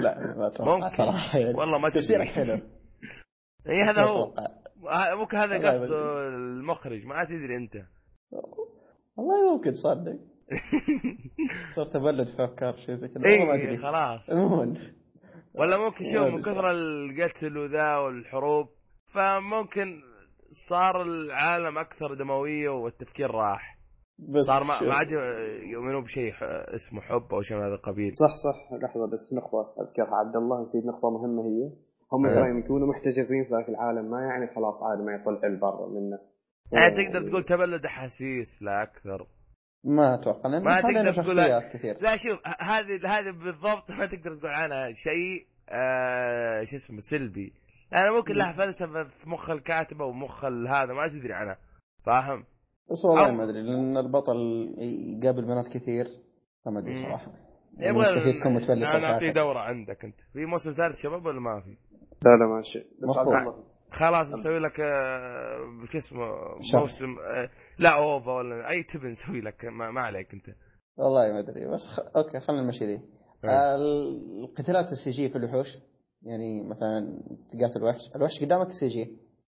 [0.01, 0.75] لا ما أتوقع.
[0.75, 0.87] ممكن.
[0.97, 1.89] صراحة يعني والله ما.
[1.89, 2.53] تفسيرك حلو.
[3.69, 4.23] اي هذا هو.
[4.23, 4.43] أتوقع.
[4.89, 7.73] ه- ممكن هذا قصد المخرج ما تدري أنت.
[9.17, 10.19] والله ممكن تصدق
[11.75, 13.23] صرت ابلد في أفكار شيء زي كذا.
[13.31, 13.77] والله ما أدري.
[13.77, 14.29] خلاص.
[14.29, 14.73] عموما
[15.59, 18.67] ولا ممكن شوف من كثر القتل وذا والحروب
[19.13, 20.01] فممكن
[20.51, 23.77] صار العالم أكثر دموية والتفكير راح.
[24.19, 25.11] بس صار ما عاد
[25.73, 26.33] يؤمنون بشيء
[26.75, 28.13] اسمه حب أو شيء من هذا القبيل.
[28.15, 30.15] صح صح لحظة بس نقطة أذكرها.
[30.15, 31.71] عبد الله نسيت نقطة مهمة هي.
[32.13, 32.35] هم إيه.
[32.35, 36.19] ترى يكونوا محتجزين في ذاك العالم ما يعني خلاص عادي ما يطلع البر منه.
[36.71, 39.27] يعني تقدر تقول تبلد أحاسيس لا أكثر.
[39.87, 44.35] ما أتوقع لأن ما تقدر تقول- شخصيات كثير لا شوف هذه هذه بالضبط ما تقدر
[44.37, 47.53] تقول عنها شيء آه شو اسمه سلبي
[47.91, 51.57] يعني ممكن لها فلسفة في مخ الكاتب أو مخ ال- هذا ما تدري عنها
[52.05, 52.43] فاهم؟
[52.91, 54.37] بس والله ما أدري لأن البطل
[55.23, 56.05] يقابل بنات كثير
[56.65, 56.93] فما أدري.
[56.93, 57.31] صراحة
[57.77, 59.35] يعني يبغى مستحيل تكون طول نعطي حياتك.
[59.35, 61.69] دورة عندك أنت في موسم ثالث شباب ولا ما في؟
[62.25, 63.09] لا لا ماشي بس
[63.91, 66.25] خلاص نسوي لك آه، شو اسمه.
[66.79, 67.49] موسم آه،
[67.79, 70.45] لا OVA ولا أي تبي نسوي لك ما, ما عليك أنت
[70.97, 71.99] والله ما أدري بس خ...
[72.15, 73.01] okay خلينا نمشي ذي
[73.43, 73.49] إيه.
[73.49, 75.77] آه، القتالات ال CG في الوحوش
[76.21, 77.21] يعني مثلا
[77.51, 79.17] تقاتل وحش الوحش قدامك CG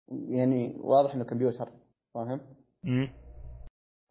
[0.10, 1.70] يعني واضح إنه كمبيوتر
[2.14, 2.41] فاهم؟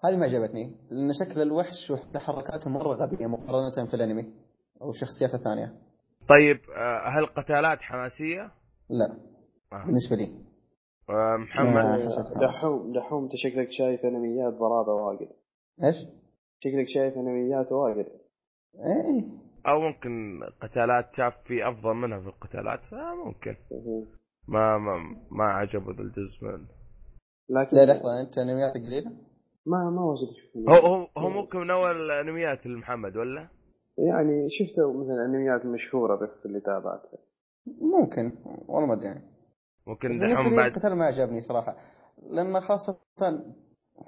[0.05, 4.33] هذه ما عجبتني لأن شكل الوحش وتحركاته مرة غبية مقارنة في الأنمي
[4.83, 5.75] أو الشخصيات الثانية
[6.29, 8.53] طيب آه، هل قتالات حماسية؟
[8.91, 9.19] لا
[9.73, 9.85] آه.
[9.87, 10.48] بالنسبة لي
[11.11, 12.39] محمد؟ حسيت خلاص.
[12.39, 15.29] دحوم دحوم أنت شكلك شايف أنميات برابه واجد.
[15.85, 15.97] إيش؟
[16.61, 18.07] شكلك شايف أنميات واجد.
[18.75, 19.25] إيه.
[19.69, 23.57] أو ممكن قتالات شاف في أفضل منها في القتالات فممكن.
[24.49, 24.95] ما ما
[25.31, 26.67] ما عجبه ذا الجزء من.
[27.51, 29.11] لكن لا لحظة أنت انمياتك قليلة؟
[29.67, 30.29] ما ما أشوف
[30.69, 33.49] هو هو هو ممكن من أول الانميات لمحمد ولا؟
[33.99, 37.19] يعني شفته مثلا الانميات المشهوره بس اللي تابعتها.
[37.81, 38.33] ممكن
[38.69, 39.38] والله ما أدري يعني.
[39.89, 41.77] ممكن دحوم بعد القتال ما عجبني صراحة
[42.31, 42.99] لأن خاصة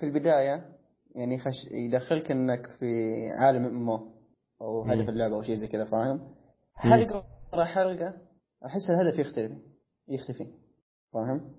[0.00, 0.66] في البداية
[1.14, 2.86] يعني خش يدخلك إنك في
[3.46, 4.12] عالم أمه
[4.62, 5.08] أو هدف.
[5.08, 6.34] اللعبة أو شيء زي كذا فاهم؟
[6.74, 8.14] حلقة ورا حلقة
[8.66, 9.52] أحس الهدف يختلف
[10.08, 10.44] يختفي
[11.12, 11.54] فاهم؟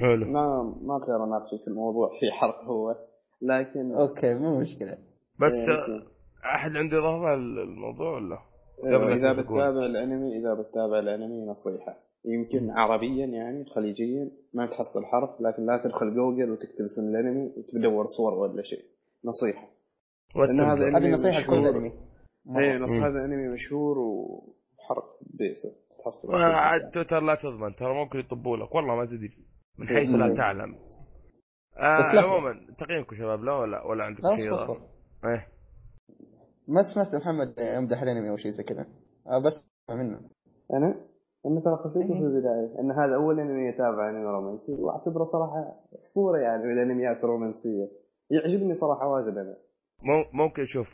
[0.00, 2.94] حلو ما ما أقدر أناقشك في الموضوع في حرق هو
[3.42, 4.98] لكن okay مو مشكلة
[5.40, 6.02] بس إيه،
[6.54, 8.38] أحد عنده إضافة للموضوع ولا؟
[8.78, 9.32] قبل لا إذا.
[9.42, 15.82] بتتابع الانمي إذا بتتابع الأنمي نصيحة يمكن عربيا يعني خليجيا ما تحصل حرق لكن لا
[15.84, 18.84] تدخل جوجل وتكتب اسم الأنمي وتدور صور ولا شيء.
[19.24, 19.68] نصيحة.
[20.36, 20.88] لأن هذا.
[20.88, 21.92] هذه انمي نصيحه لكل مرة.
[22.58, 22.90] اي نص.
[22.90, 26.34] هذا أنمي مشهور وحرف بئسه تحصل.
[26.34, 28.74] عاد تويتر لا تضمن ترى ممكن يطبوا لك.
[28.74, 29.46] والله ما تدري
[29.78, 30.34] من حيث لا.
[30.34, 30.78] تعلم.
[31.76, 32.20] آه.
[32.20, 34.52] عموما تقييمكم شباب لا ولا ولا عندكم شيء
[35.24, 35.48] إيه.
[36.68, 38.86] ما سمعت محمد يمدح الأنمي أو شيء زي كذا.
[39.26, 40.20] آه بس منه.
[40.72, 41.13] أنا؟
[41.46, 42.18] أنا ترى خفيته إيه.
[42.20, 42.80] في البداية.
[42.80, 44.74] إن هذا أول أنمي اتابع انمي رومانسي.
[44.74, 47.88] وأعتبره صراحة أسطورة يعني من الانميات الرومانسيه
[48.30, 49.56] يعجبني صراحة واجد أنا.
[50.02, 50.88] مم- ممكن شوف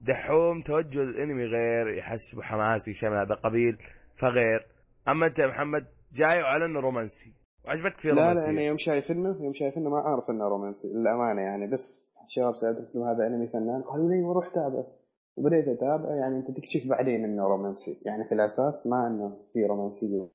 [0.00, 3.78] دحوم توجه الانمي غير يحس بحماسي شيء من هذا القبيل
[4.18, 4.66] فغير.
[5.08, 7.32] أما أنت يا محمد جاي وعلى إنه رومانسي.
[7.66, 10.48] وعجبتك فيه لا لا رومانسية؟ أنا يوم شايف انه يوم شايف إنه ما أعرف إنه
[10.48, 11.66] رومانسي للأمانة يعني.
[11.66, 14.86] بس شباب سالت له هذا أنمي فنان؟ قالوا لي وروح تابعه
[15.36, 18.02] وبديت أتابع يعني أنت تكتشف بعدين إنه رومانسي.
[18.04, 20.28] يعني في الأساس ما إنه في رومانسية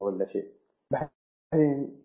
[0.00, 0.52] ولا شيء.
[0.92, 2.02] بعدين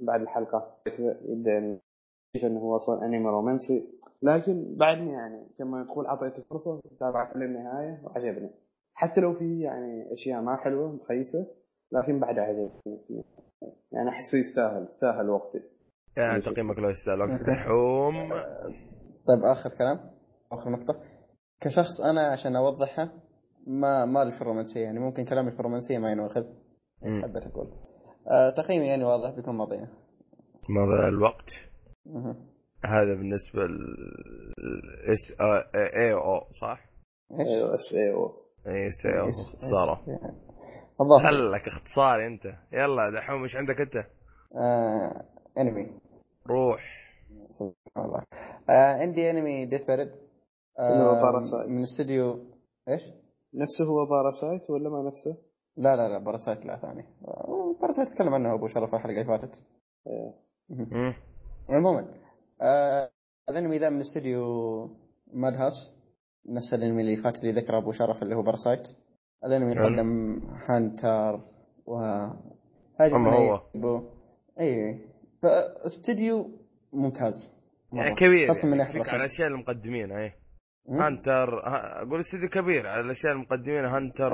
[0.00, 0.76] بعد الحلقة
[1.24, 4.00] يبدأ يكتشف إنه هو أصلا أنمي رومانسي.
[4.22, 8.50] لكن بعدني يعني كما تقول اعطيته فرصة تابعته للنهاية وعجبني.
[8.94, 11.46] حتى لو في يعني أشياء ما حلوة مخيسة
[11.92, 13.24] لكن بعدها عجبني.
[13.92, 15.62] يعني أحسه يستاهل يستاهل وقتي.
[16.16, 17.20] يعني تقييمك لو يستاهل.
[17.30, 18.14] وقت دحوم
[19.26, 19.98] طيب آخر كلام؟
[20.52, 21.09] آخر نقطة؟
[21.60, 23.12] كشخص أنا عشان اوضحها
[23.66, 26.44] ما ما في الرومانسية يعني ممكن كلامي في الرومانسية ما ينوخذ
[27.02, 27.22] بس.
[27.22, 27.72] حبيت أقول.
[28.30, 29.88] آه تقييمي يعني واضح بكل ماضيه
[30.68, 31.50] ماذا الوقت.
[32.06, 32.36] مه.
[32.84, 33.78] هذا بالنسبة ل
[35.12, 36.90] SAO صح؟
[37.40, 38.32] أيوه SAO.
[38.66, 40.00] اي SAO؟ اختصاره
[41.00, 41.22] الظاهر.
[41.22, 42.44] خلك اختصاري أنت.
[42.72, 43.96] يلا دحوم إيش عندك أنت؟
[44.56, 45.24] آه
[45.58, 46.00] أنمي.
[46.46, 46.82] روح.
[47.96, 48.22] والله
[48.70, 50.29] آه عندي أنمي Death Parade
[50.78, 51.68] هو آه Parasite.
[51.68, 52.44] من استوديو
[52.88, 53.02] إيش؟
[53.54, 55.36] نفسه هو Parasite ولا ما نفسه؟
[55.76, 59.62] لا لا لا Parasite لا ثاني آه، Parasite تكلم عنه أبو شرف الحلقة اللي فاتت
[60.06, 60.34] إيه.
[60.70, 61.14] مم.
[61.68, 62.14] عموما
[62.62, 63.10] آه
[63.48, 64.42] الانمي ذا من استوديو
[65.32, 65.94] Madhouse
[66.48, 68.82] نفس الأنمي اللي فات اللي ذكره أبو شرف اللي هو Parasite
[69.44, 69.84] الأنمي حلو.
[69.86, 71.40] قدم Hunter
[71.86, 71.98] و
[73.00, 73.26] من
[73.84, 74.02] هو.
[74.60, 75.00] اي اي
[75.42, 76.50] فاستوديو
[76.92, 77.52] ممتاز
[77.92, 78.02] مرة.
[78.02, 79.16] يعني كبير خاصة من يعني على.
[79.16, 80.39] الأشياء اللي مقدمينها إيه.
[80.90, 81.60] Hunter
[82.02, 84.32] أقول استوديو كبير على الأشياء اللي مقدمينها Hunter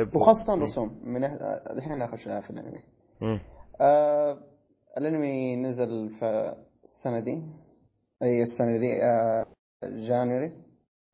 [0.00, 2.82] يبو وخاصة الرسوم من الحين ناخذ في الأنمي.
[3.80, 4.38] آه
[4.98, 7.42] الأنمي نزل في السنة دي.
[8.22, 9.46] أي السنة دي؟ آه
[9.84, 10.52] January.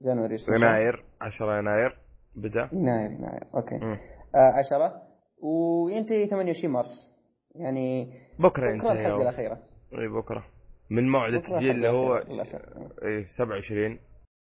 [0.03, 0.57] جانوري 16.
[0.57, 1.99] يناير 10 يناير
[2.37, 2.69] بدأ.
[2.73, 3.45] يناير يناير.
[3.55, 3.75] okay.
[3.75, 3.99] مم.
[4.35, 5.03] آه 10
[5.43, 7.11] وينتهي 28 مارس.
[7.55, 9.21] يعني بكرة بكرة يوم.
[9.21, 9.59] الأخيرة.
[9.99, 10.45] إي بكرة.
[10.91, 13.99] من موعد التسجيل اللي هو الأخيرة للأسف اي 27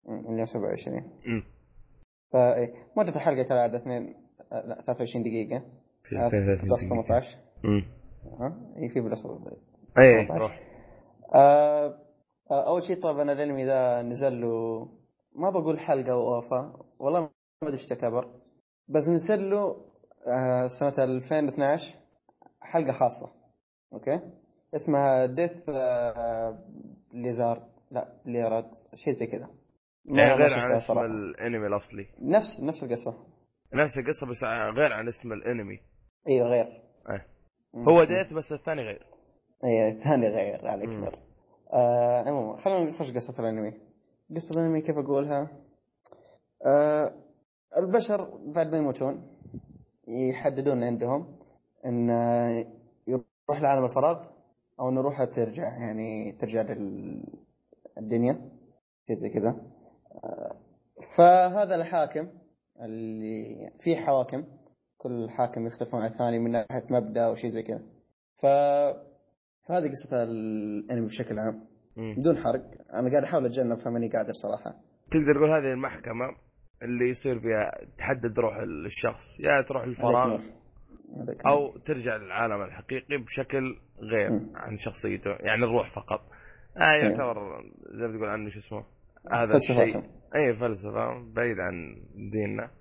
[0.06, 1.44] مم، اليوم 27 مم.
[2.34, 4.16] فاي مدة الحلقة كالعادة اثنين
[4.52, 5.64] آه، لا 23 دقيقة.
[6.04, 7.04] في آه، 33 plus دقيقة.
[7.04, 7.86] 18 مم.
[8.40, 10.38] ها اي في plus اي 18.
[10.42, 10.60] روح.
[11.36, 11.98] آه
[12.52, 14.88] آه، أول شيء طبعا الانمي ذا نزل له
[15.36, 17.30] ما بقول حلقة و OVA والله ما
[17.64, 18.30] أدري إيش تعتبر
[18.88, 19.86] بس نزل له
[20.28, 21.94] آه سنة 2012
[22.62, 23.32] حلقة خاصة.
[23.94, 24.20] أوكي؟
[24.76, 26.60] اسمها Death آه
[27.14, 29.50] Lizard لا Billiard شيء زي كذا.
[30.06, 31.00] يعني غير عن اسم.
[31.00, 32.08] الانمي الأصلي.
[32.22, 33.14] نفس نفس القصة.
[33.74, 34.44] نفس القصة بس
[34.78, 35.80] غير عن اسم الانمي.
[36.28, 36.82] أيوه غير.
[37.74, 37.90] مم.
[37.90, 39.06] هو Death بس الثاني غير.
[39.64, 41.04] اي الثاني غير مم.
[41.04, 41.16] نور
[41.74, 43.74] آه عموما خلينا نخش قصة الانمي.
[44.36, 45.48] قصة الانمي كيف أقولها؟
[46.66, 47.14] آه
[47.78, 49.28] البشر بعد ما يموتون
[50.08, 51.38] يحددون عندهم
[51.86, 52.66] إن آه،
[53.08, 54.31] يروح لعالم الفراغ.
[54.82, 56.62] أو ان روحها ترجع يعني ترجع
[57.98, 58.34] للدنيا
[59.08, 59.62] شيء زي كذا.
[61.18, 62.28] فهذا الحاكم
[62.82, 64.44] اللي في حواكم
[64.98, 67.84] كل حاكم يختلفون عن الثاني من ناحية مبدأ أو شيء زي كذا.
[68.42, 68.46] ف
[69.68, 71.68] فهذه قصة الأنمي بشكل عام.
[71.98, 72.16] مم.
[72.18, 72.64] بدون حرق.
[72.94, 74.80] أنا قاعد أحاول أتجنب فماني قادر صراحة.
[75.12, 76.26] تقدر تقول هذه المحكمة
[76.84, 80.42] اللي يصير فيها تحدد روح الشخص يا تروح الفراغ.
[81.48, 84.52] أو ترجع للعالم الحقيقي بشكل غير مم.
[84.56, 86.22] عن شخصيته يعني الروح فقط.
[86.78, 88.86] آه يعتبر زي ما تقول عنه شو اسمه
[89.32, 89.98] هذا الشيء.
[90.36, 91.96] أي فلسفة بعيد عن
[92.32, 92.72] ديننا.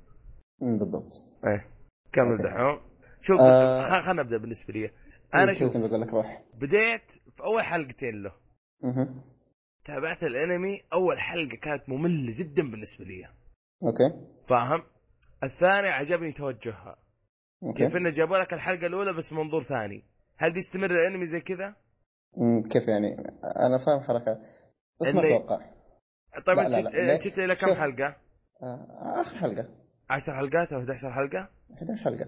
[0.60, 1.12] بالضبط.
[1.46, 1.66] إيه.
[2.12, 2.42] كمل أوكي.
[2.42, 2.80] دحوم.
[3.22, 3.82] شوف آه.
[3.82, 4.90] خ- خلنا نبدأ بالنسبة لي.
[5.34, 6.42] أنا شوف بقول لك روح.
[6.54, 7.02] بديت
[7.36, 8.32] في أول حلقتين له.
[9.84, 13.24] تابعت الأنمي أول حلقة كانت مملة جدا بالنسبة لي.
[13.82, 14.26] أوكي.
[14.48, 14.82] فاهم؟
[15.44, 16.96] الثاني عجبني توجهها.
[17.62, 17.84] أوكي.
[17.84, 20.04] كيف انه جابوا لك الحلقة الأولى بس منظور ثاني.
[20.40, 21.74] هل بيستمر الانمي زي كذا
[22.72, 23.16] كيف يعني؟
[23.66, 24.38] أنا فاهم حركات
[25.00, 25.56] بس ما أتوقع.
[26.46, 27.18] طيب لا، أنت لا، لا.
[27.18, 27.74] جيت إلى كم.
[27.74, 28.16] حلقة؟
[28.62, 29.68] آه، آخر حلقة.
[30.10, 32.26] 10 حلقات أو 11 حلقة؟ 11 حلقة.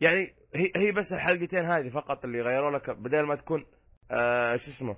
[0.00, 0.18] يعني
[0.54, 3.66] هي هي بس الحلقتين هذه فقط اللي غيروا لك بدل ما تكون
[4.10, 4.96] آه شو اسمه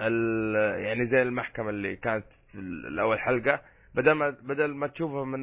[0.00, 3.62] ال- يعني زي المحكمة اللي كانت في الأول حلقة
[3.94, 5.40] بدل ما بدل ما تشوفها من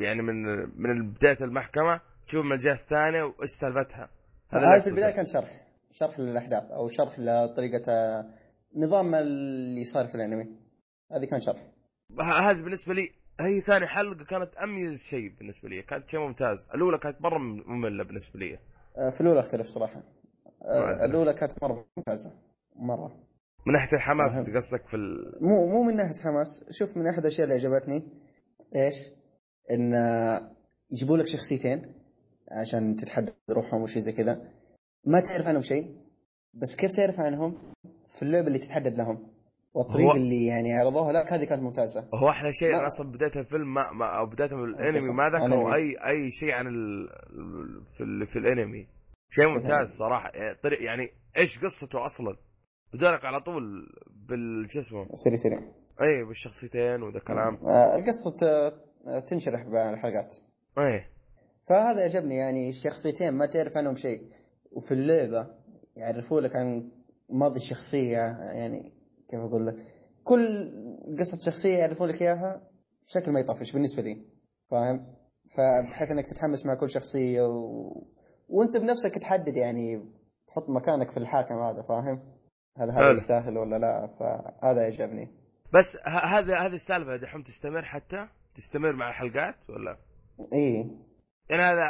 [0.00, 0.42] يعني من
[0.82, 4.10] من بداية المحكمة تشوف من الجهة الثانية وإيش سالفتها.
[4.52, 4.90] هذا هذا في أقصده.
[4.90, 8.24] البداية كان شرح شرح للأحداث أو شرح لطريقة آه،
[8.76, 10.44] نظام اللي صار في الأنمي.
[11.12, 11.62] هذه كان شرح.
[12.20, 13.08] ه- هذه بالنسبة لي
[13.40, 16.68] هي ثاني حلقة كانت أميز شيء بالنسبة لي كانت شيء ممتاز.
[16.74, 18.58] الأولى كانت مرة مملة بالنسبة لي.
[18.98, 21.04] آه، في الأولى أختلف آه، أدري.
[21.04, 22.32] الأولى كانت مرة ممتازة.
[22.76, 23.16] مرة.
[23.66, 24.36] من ناحية الحماس.
[24.36, 25.38] انت قصدك في ال...
[25.40, 26.64] مو مو من ناحية حماس.
[26.70, 28.02] شوف من أحد الأشياء اللي عجبتني
[28.76, 28.94] إيش؟
[29.70, 29.92] إن
[30.90, 31.94] يجيبوا لك شخصيتين.
[32.60, 34.52] عشان تتحدد روحهم وشي زي كذا.
[35.06, 35.96] ما تعرف عنهم شيء
[36.54, 37.72] بس كيف تعرف عنهم؟
[38.16, 39.32] في اللعبة اللي تتحدد لهم.
[39.74, 42.08] والطريقة هو- اللي يعني عرضوها لك هذه كانت ممتازة.
[42.14, 45.74] هو أحلى شيء ما- أصلا بدايه الفيلم ما, ما أو بدايه الأنمي ما ذكروا الأنمي.
[45.74, 47.08] اي أي شيء عن ال...
[47.98, 48.26] في ال...
[48.26, 48.88] في الأنمي.
[49.30, 50.30] شيء ممتاز صراحة.
[50.34, 52.36] يعني طريق- يعني إيش قصته أصلا؟
[52.94, 53.62] بدونك على طول
[54.28, 55.58] بال شو اسمه؟ سريع سريع.
[56.02, 57.54] اي بالشخصيتين وذا كلام.
[57.66, 58.36] آه، القصة
[59.28, 60.36] تنشرح بالحلقات
[60.78, 61.04] اي
[61.68, 64.22] فهذا عجبني يعني الشخصيتين ما تعرف عنهم شيء.
[64.72, 65.46] وفي اللعبة
[65.96, 66.90] يعرفوا لك عن
[67.30, 68.18] ماضي الشخصية
[68.56, 68.92] يعني
[69.28, 69.74] كيف أقول لك
[70.24, 70.72] كل
[71.18, 72.62] قصة شخصية يعرفون لك إياها
[73.06, 74.24] بشكل ما يطفش بالنسبة لي
[74.70, 75.06] فاهم؟
[75.56, 78.06] فبحيث إنك تتحمس مع كل شخصية و...
[78.48, 80.04] وأنت بنفسك تحدد يعني
[80.46, 82.32] تحط مكانك في الحاكم هذا فاهم؟
[82.78, 83.12] هل هذا.
[83.12, 85.28] يستاهل ولا لا؟ فهذا عجبني
[85.74, 89.96] بس هذا هذه السالفة دحوم تستمر حتى؟ تستمر مع الحلقات ولا؟
[90.52, 90.90] اي
[91.50, 91.84] يعني هذا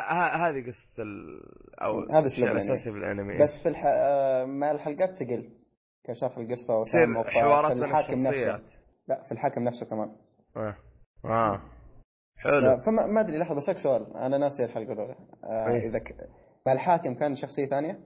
[0.46, 1.40] هذه قصة ال...
[1.82, 3.38] أو هذا الشيء الأساسي في الأنمي.
[3.42, 3.82] بس في الح...
[3.86, 5.50] آه، مع الحلقات تقل
[6.04, 8.60] كشرح القصة وتعمق حوارات الحاكم نفسه.
[9.08, 10.16] لا في الحاكم نفسه كمان.
[10.56, 10.76] آه.
[11.24, 11.60] لا،
[12.36, 12.80] حلو.
[12.86, 14.16] فما ما أدري لحظة بسألك سؤال.
[14.16, 15.16] أنا ناسي الحلقة الأولى.
[15.44, 15.88] آه إيه.
[15.88, 16.14] إذا ك...
[16.66, 18.00] مع الحاكم كان شخصية ثانية؟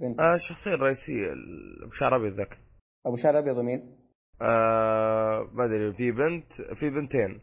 [0.00, 0.20] بنت.
[0.20, 2.58] آه الشخصية الرئيسية ال- بشعر أبيض ذاك.
[3.06, 3.98] أبو شعر أبيض ومين؟
[4.42, 7.40] آه ما أدري في بنت في بنتين.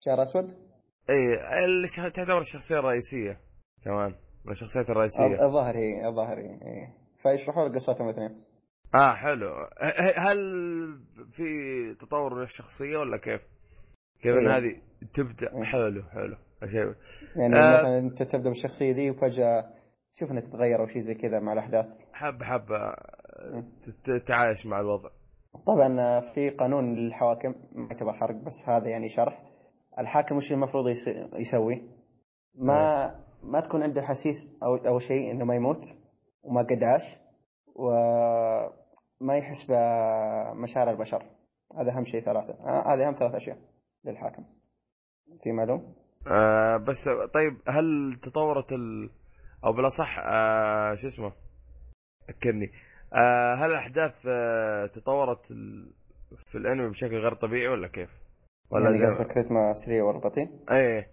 [0.00, 0.67] شعر أسود؟
[1.10, 3.40] اي تعتبر الشخصيه الرئيسيه
[3.84, 4.14] كمان
[4.44, 5.24] من الشخصيات الرئيسية.
[5.46, 6.94] الظاهر هي الظاهر هي إيه.
[7.22, 8.44] فيشرحوا لك قصتهم الاثنين.
[8.94, 9.48] آه حلو.
[10.16, 10.38] هل
[11.32, 11.44] في
[12.00, 13.40] تطور للشخصيه ولا كيف؟
[14.22, 14.56] كيف إن أيوه.
[14.56, 14.80] هذه
[15.14, 15.64] تبدأ؟ أيوه.
[15.64, 16.36] حلو حلو.
[16.70, 16.94] شيء
[17.36, 17.80] يعني آه.
[17.80, 19.64] مثلا أنت تبدأ بالشخصية دي وفجأة
[20.14, 21.86] تشوف إنها تتغير أو شيء زي كذا مع الأحداث.
[22.12, 22.94] حبة حبة.
[23.86, 25.10] تت- تتعايش مع الوضع.
[25.66, 29.42] طبعا في قانون للحواكم ما يعتبر حرق بس هذا يعني شرح.
[29.98, 31.82] الحاكم وش المفروض يس- يسوي؟
[32.54, 35.84] ما ما تكون عنده حسيس أو أو شيء إنه ما يموت
[36.42, 37.16] وما قداش
[37.74, 41.22] وما يحس بمشاعر البشر
[41.78, 43.58] هذا أهم شيء ثلاثة آه، هذه أهم ثلاث أشياء
[44.04, 44.44] للحاكم
[45.42, 45.94] في معلوم؟
[46.26, 47.04] آه بس
[47.34, 49.10] طيب هل تطورت ال...
[49.64, 51.32] أو بالاصح آه شو اسمه
[52.30, 52.70] ذكرني
[53.14, 55.92] آه هل الأحداث آه تطورت ال...
[56.50, 58.10] في الأنمي بشكل غير طبيعي ولا كيف؟
[58.70, 61.10] ولا زي- قصدك رتمه سريع ولا بطيء؟ إيه.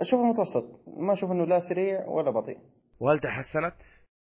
[0.00, 0.80] أشوفه متوسط.
[0.86, 2.58] ما أشوف إنه لا سريع ولا بطيء.
[3.00, 3.74] وهل تحسنت؟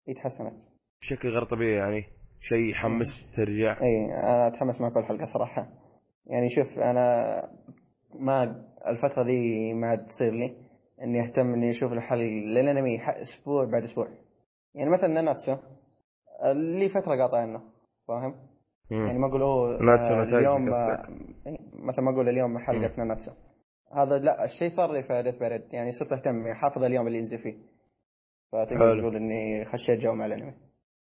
[0.07, 0.63] يتحسنت.
[1.01, 2.05] بشكل غير طبيعي يعني.
[2.41, 3.81] شيء يحمس ترجع.
[3.83, 5.69] اي أنا أتحمس مع كل حلقه صراحة.
[6.27, 7.27] يعني شوف أنا
[8.15, 10.57] ما الفترة دي ما عاد تصير لي
[11.03, 14.09] إني أهتم إني أشوف الحلقة الانمي ح- أسبوع بعد أسبوع.
[14.75, 15.57] يعني مثلا ناناتسو
[16.53, 17.63] لي فترة قاطع عنه
[18.09, 18.35] فاهم؟
[18.91, 19.07] مم.
[19.07, 20.73] يعني ما أقول أوه آه، اليوم.
[20.73, 21.09] آه،
[21.47, 23.33] إي، مثلا ما أقول اليوم حلقه ناناتسو
[23.93, 27.39] هذا لا الشيء صار لي في ديث بارد يعني صرت أهتم حافظ اليوم اللي ينزل
[27.39, 27.57] فيه
[28.53, 29.01] فتقدر حلو.
[29.01, 30.55] تقول إني خشيت جو مع الأنمي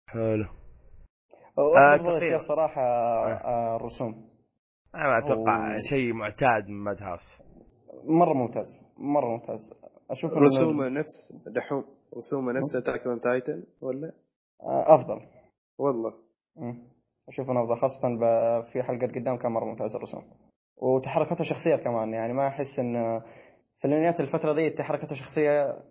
[0.08, 0.46] حلو.
[1.58, 4.28] الأشياء الصراحه آه، الرسوم
[4.94, 5.78] أنا ما أتوقع أوه.
[5.78, 7.38] شيء معتاد من Madhouse
[8.04, 9.72] مرة ممتاز مرة ممتاز
[10.10, 11.84] أشوف إنه- رسومه نفس دحوم
[12.16, 14.12] رسومه نفس Attack on Titan ولا؟
[14.62, 15.20] آه، أفضل
[15.78, 16.14] والله
[16.56, 16.91] مم.
[17.28, 18.08] أشوف انه افضل خاصة
[18.72, 20.24] في حلقه قدام كان مرة ممتاز الرسوم.
[20.76, 23.20] وتحركاته شخصيه كمان يعني ما أحس إن
[23.78, 25.82] في الانميات الفترة دي تحركاته شخصيه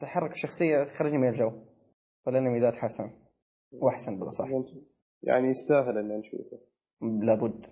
[0.00, 1.52] تحرك الشخصية خرجني من الجو.
[2.26, 3.10] فالانمي ذا تحسن.
[3.72, 4.44] وأحسن بالاصح
[5.22, 6.58] يعني يستاهل ان نشوفه
[7.00, 7.66] لابد.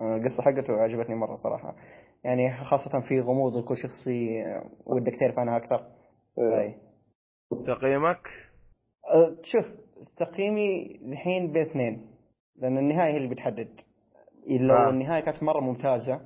[0.00, 1.76] القصة حقته عجبتني مرة صراحة.
[2.24, 5.86] يعني خاصة في غموض لكل شخصيه آه، ودك تعرف عنها أكثر.
[6.38, 6.60] إيه.
[6.60, 6.80] أي.
[7.66, 8.28] تقييمك؟
[9.14, 9.64] أه، شوف
[10.16, 12.15] تقييمي الحين بين اثنين.
[12.58, 13.68] لأن النهاية هي اللي بتحدد.
[14.50, 14.86] لو آه.
[14.86, 14.90] آه.
[14.90, 16.20] النهاية كانت مرة ممتازة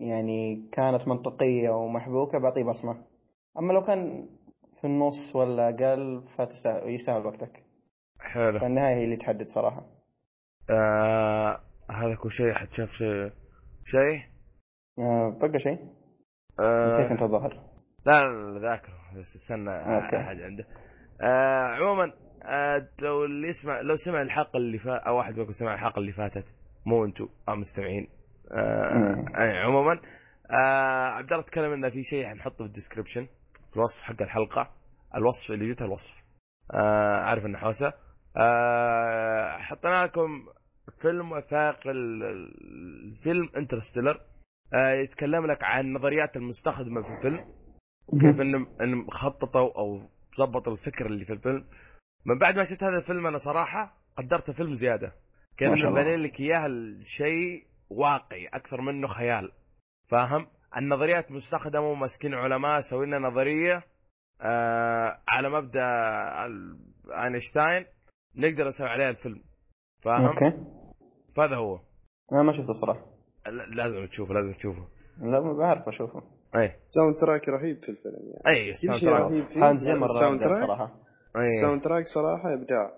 [0.00, 3.04] يعني كانت منطقية ومحبوكة بعطيه بصمة.
[3.58, 4.28] أما لو كان
[4.80, 6.24] في النص ولا أقل
[6.86, 7.62] فيستاهل وقتك.
[8.20, 8.58] حلو.
[8.58, 9.86] فالنهاية هي اللي تحدد صراحة.
[10.70, 11.60] آه
[11.90, 12.54] هذا كل شيء.
[12.54, 13.30] حد شاف شيء
[13.84, 14.20] شيء؟
[14.98, 15.78] أه بقى شيء.
[16.60, 16.86] آه.
[16.86, 17.60] نسيت أنت الظاهر.
[18.06, 19.70] لا لا ذاكره بس استنى.
[19.98, 20.66] أحد عنده.
[21.20, 22.21] آه عموما آه
[23.02, 26.44] لو اللي يسمع لو سمع الحلقة اللي فات أو واحد منكم سمع الحلقة اللي فاتت
[26.86, 28.08] مو أنتم أو مستمعين
[28.52, 30.00] آه عموما
[30.50, 33.26] آه عبد الله تكلم انه في شيء حنحطه في ال description
[33.70, 34.70] في الوصف حق الحلقة
[35.14, 36.14] الوصف اللي جته الوصف
[36.74, 37.92] آه عارف إنه حوسة.
[38.36, 40.46] آه حطينا لكم
[41.00, 42.22] فيلم وثائقي ال-
[43.04, 44.20] الفيلم Interstellar
[44.74, 47.44] آه يتكلم لك عن النظريات المستخدمة في الفيلم
[48.20, 50.00] كيف انهم انهم خططوا أو
[50.38, 51.64] ظبطوا الفكر اللي في الفيلم.
[52.24, 55.12] من بعد ما شفت هذا الفيلم أنا صراحة قدرت الفيلم زيادة.
[55.56, 55.74] كان.
[55.94, 59.52] بنين لك اياه الشيء واقعي أكثر منه خيال.
[60.08, 60.46] فاهم؟
[60.76, 63.82] النظريات مستخدمة وماسكين علماء سوي لنا نظرية
[64.40, 65.84] آه على مبدأ
[67.24, 67.86] آينشتاين
[68.36, 69.42] نقدر نسوي عليها الفيلم.
[70.02, 70.56] فاهم؟ أوكي.
[71.36, 71.80] فهذا هو.
[72.32, 73.06] أنا ما شفته صراحة.
[73.46, 74.88] لا- لازم تشوفه لازم تشوفه.
[75.18, 76.22] لا ما بعرف أشوفه.
[76.56, 78.58] اي sound track رهيب في الفيلم يعني.
[78.58, 79.20] اي sound شيء track.
[79.20, 79.70] رهيب فيه.
[79.70, 80.94] أبدع track؟ صراحة.
[81.36, 82.92] ال sound track صراحة إبداع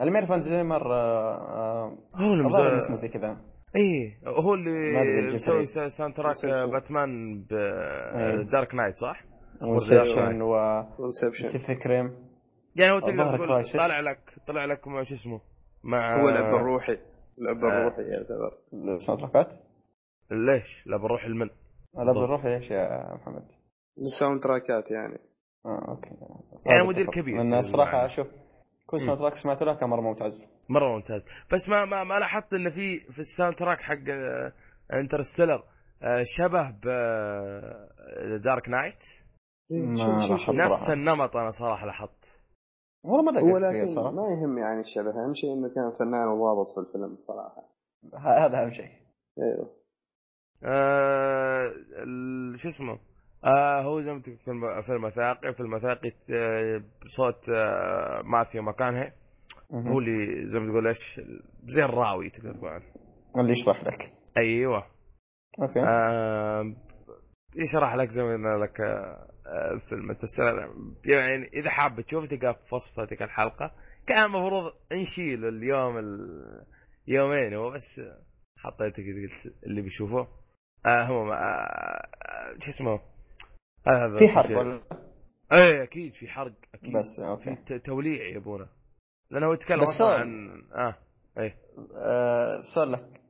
[0.00, 3.36] اللي ما يعرف هانز زيمر آه، آه، هو اللي الظاهر مز- اسمه زي كذا
[3.76, 5.64] اي هو اللي مسوي إيه.
[5.64, 6.70] سا- sound track مسلسل.
[6.70, 8.44] باتمان إيه.
[8.44, 9.24] ب Dark Knight صح؟
[9.62, 10.52] و Inception و
[10.98, 12.26] Pacific Rim
[12.76, 13.64] يعني هو تقدر تقول.
[13.64, 15.40] طالع لك طلع لك مع شو اسمه
[15.84, 17.78] مع هو الأب الروحي الأب آه.
[17.78, 18.52] الروحي يعتبر
[18.94, 19.48] ال sound track ات
[20.30, 21.50] ليش؟ لا بنروح المن
[21.94, 23.44] لا بنروح ليش يا محمد؟
[23.98, 25.18] ال sound track ات يعني
[25.66, 26.10] آه أوكي.
[26.66, 27.06] يعني مدير.
[27.10, 28.06] كبير لأن الصراحه المعنى.
[28.06, 28.26] أشوف.
[28.86, 30.48] كل sound track سمعت له كان مرة ممتاز.
[30.68, 31.22] مرة ممتاز.
[31.52, 33.98] بس ما ما, ما لاحظت انه في في ال sound track حق
[34.92, 35.62] Interstellar
[36.22, 36.84] شبه ب
[38.44, 39.04] Dark Knight
[39.70, 40.92] ما لاحظت نفس صراحة.
[40.92, 42.32] النمط أنا صراحة لاحظت.
[43.04, 44.10] والله ما هو دققت فيه لكن صراحة.
[44.10, 45.10] ما يهم يعني الشبه.
[45.10, 47.62] أهم شيء إنه كان فنان وضابط في الفيلم صراحة.
[48.14, 48.90] هذا أهم شيء.
[49.38, 49.70] أيوه
[50.64, 51.72] آه
[52.56, 52.98] شو اسمه؟
[53.44, 59.12] آه هو زي ما تقول فيلم فيلم وثائقي فيلم وثائقي آه، بصوت آه مافيا مكانها.
[59.70, 59.88] مهم.
[59.88, 61.20] هو اللي زي ما تقول إيش
[61.68, 62.68] زي الراوي تقدر تقول.
[62.68, 62.84] عنه
[63.36, 64.12] اللي يشرح لك.
[64.38, 64.86] أيوه.
[65.62, 65.80] أوكي.
[65.80, 66.74] آه
[67.56, 70.54] يشرح لك زي ما قلنا لك آه آه، فيلم التسلسل
[71.04, 73.72] يعني إذا حاب تشوف تلقاه في وصف هذيك الحلقة.
[74.06, 76.64] كان المفروض نشيل اليوم ال-
[77.08, 78.00] يومين هو بس
[78.58, 80.28] حطيته كذا قلت اللي بيشوفه.
[80.86, 83.00] آه هو آه آه، شو اسمه؟
[83.88, 84.80] هذا في حرب ولا
[85.52, 86.96] إيه أكيد في حرق أكيد.
[86.96, 87.54] بس في أوكي.
[87.54, 88.68] ت- توليع يبونه
[89.30, 90.20] لأنه هو يتكلم بس أصلا سؤال.
[90.20, 90.94] عن آه
[91.38, 91.56] إيه.
[91.96, 93.20] آه سؤال لك.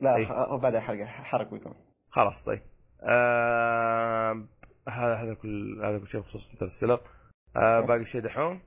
[0.00, 0.24] لا إيه.
[0.26, 1.74] خ- هو بعد حرق حرق بيكون
[2.10, 2.62] خلاص طيب.
[3.02, 4.44] آه
[4.88, 7.00] هذا هذا كل هذا كل شيء بخصوص Interstellar
[7.56, 8.60] آه باقي شيء دحوم؟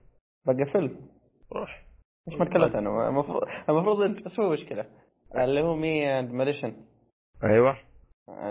[0.46, 1.10] بقى فيلم.
[1.56, 1.86] روح.
[2.32, 4.86] إيش ما تكلمت عنه؟ المفروض المفروض أنت بس مشكلة.
[5.36, 6.74] اللي هو Me and My Moulton
[7.44, 7.78] أيوه.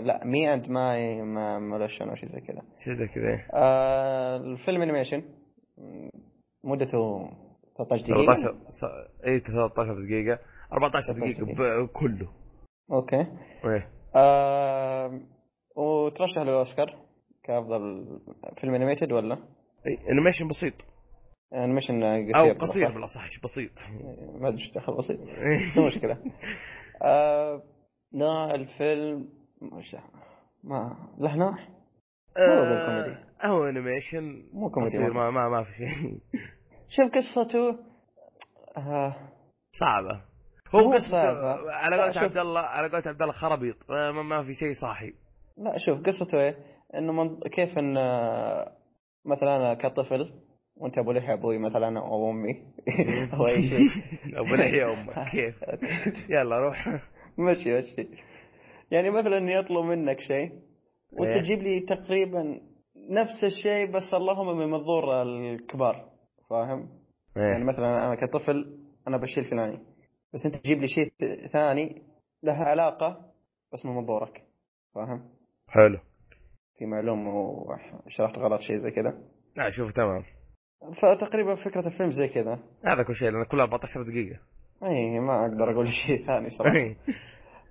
[0.01, 2.61] لا Me and My ما Moulton أو شيء زي كذا.
[2.83, 3.39] شيء زي كذا.
[3.53, 5.23] آه الفيلم animation
[6.63, 7.29] مدته
[7.77, 8.33] 13 دقيقة.
[8.33, 8.83] 13 ص-
[9.25, 10.39] اي 13 دقيقة.
[10.73, 12.29] 14 دقيقة ب- كله.
[12.91, 13.25] أوكي.
[13.65, 13.89] إيه.
[14.15, 15.21] آه
[15.75, 16.95] وترشح للأوسكار
[17.43, 18.05] كأفضل
[18.61, 19.37] فيلم animated ولا؟
[20.11, 20.73] animation بسيط.
[21.53, 22.91] animation قصير أو قصير.
[22.91, 23.71] بالأصح بسيط.
[24.39, 25.19] ما أدري إيش دخل بسيط.
[25.77, 26.17] مو مشكلة.
[27.01, 27.63] آه
[28.13, 29.29] نوع الفيلم
[29.61, 29.95] مش
[30.63, 31.51] ما له نوع
[32.37, 33.17] هو بالكوميدي.
[33.43, 34.99] آه، هو animation مو كوميدي.
[34.99, 36.17] ما ما ما في شيء.
[36.95, 37.79] شوف قصته.
[38.77, 39.15] آه
[39.71, 40.21] صعبة.
[40.75, 41.71] هو صعبة.
[41.71, 42.19] على قولة.
[42.21, 45.13] عبد الله على قولة عبد الله خرابيط ما, ما- ما في شيء صاحي.
[45.57, 46.57] لا شوف قصته إيه؟
[46.95, 47.39] إنه من...
[47.39, 48.77] كيف إن آه،
[49.25, 50.33] مثلا أنا كطفل
[50.77, 52.53] وأنت أبو لحية أبوي مثلا أو أمي.
[53.33, 53.87] أو أي شيء.
[54.39, 55.29] أبو لحية أمك.
[55.31, 55.55] كيف؟
[56.29, 56.87] يلا روح.
[57.37, 58.07] مشي مشي.
[58.91, 60.51] يعني مثلا يطلب منك شيء
[61.11, 61.41] وانت إيه.
[61.41, 62.61] تجيب لي تقريبا
[63.09, 66.09] نفس الشيء بس اللهم من منظور الكبار
[66.49, 66.89] فاهم؟
[67.35, 67.63] يعني إيه.
[67.63, 69.79] مثلا أنا كطفل أنا بالشيء الفلاني
[70.33, 71.13] بس أنت تجيب لي شيء
[71.53, 72.01] ثاني
[72.43, 73.31] له علاقة
[73.73, 74.43] بس من منظورك
[74.95, 75.29] فاهم؟
[75.67, 75.97] حلو
[76.77, 79.17] في معلومة وشرحت غلط شيء زي كذا
[79.55, 80.23] لا شوف تمام
[81.01, 84.39] فتقريبا فكرة الفيلم زي كذا هذا كل شيء لأن كله 14 دقيقة
[84.83, 86.95] اي ما أقدر أقول شيء ثاني صراحة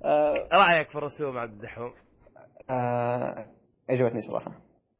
[0.05, 1.93] آه رأيك في الرسوم عبد الدحوم؟
[2.70, 3.47] آه
[3.90, 4.51] عجبتني صراحة.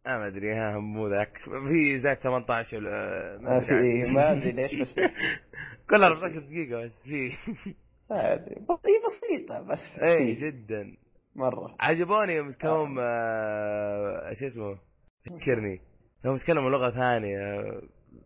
[0.07, 1.39] آه ما أدري ها مو ذاك.
[1.69, 3.79] في زاك 18 آه، ما آه في.
[3.79, 4.95] إيه ما أدري ليش بس
[5.91, 7.29] كلها 14 دقيقة بس في.
[8.11, 8.33] ما
[8.71, 10.97] هي بسيطة بس اي جدا.
[11.37, 11.77] مرة.
[11.81, 14.79] عجبوني يوم توم آه، شو اسمه
[15.27, 15.81] فكرني.
[16.25, 17.65] يوم تكلموا لغة ثانية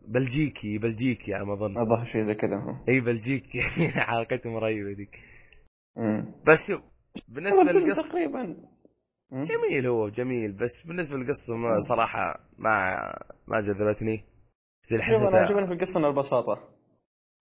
[0.08, 1.78] بلجيكي بلجيكي على ما أظن.
[1.78, 2.80] الظاهر شيء زي كذا.
[2.88, 3.60] إي بلجيكي.
[4.08, 5.20] حركتهم رهيبة ذيك.
[6.46, 6.82] بس شوف
[7.28, 8.56] بالنسبة الفيلم للقصة تقريبا.
[9.32, 10.52] جميل هو جميل.
[10.52, 12.96] بس بالنسبة للقصة ما صراحة ما
[13.46, 14.24] ما جذبتني.
[14.82, 16.68] زي شوف أنا الحدث عجبني في القصة البساطة.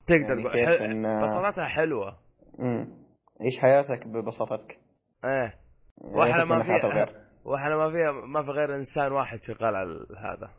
[0.08, 2.18] تقدر يعني تقول كيف ح- إن- بصماتها حلوة.
[2.60, 3.04] امم
[3.42, 4.80] عيش حياتك ببساطتك؟
[5.26, 5.60] إيه.
[6.02, 7.10] لا وإحنا ما فيها.
[7.46, 10.52] وإحنا ما فيها ما في غير إنسان واحد شغال على هذا.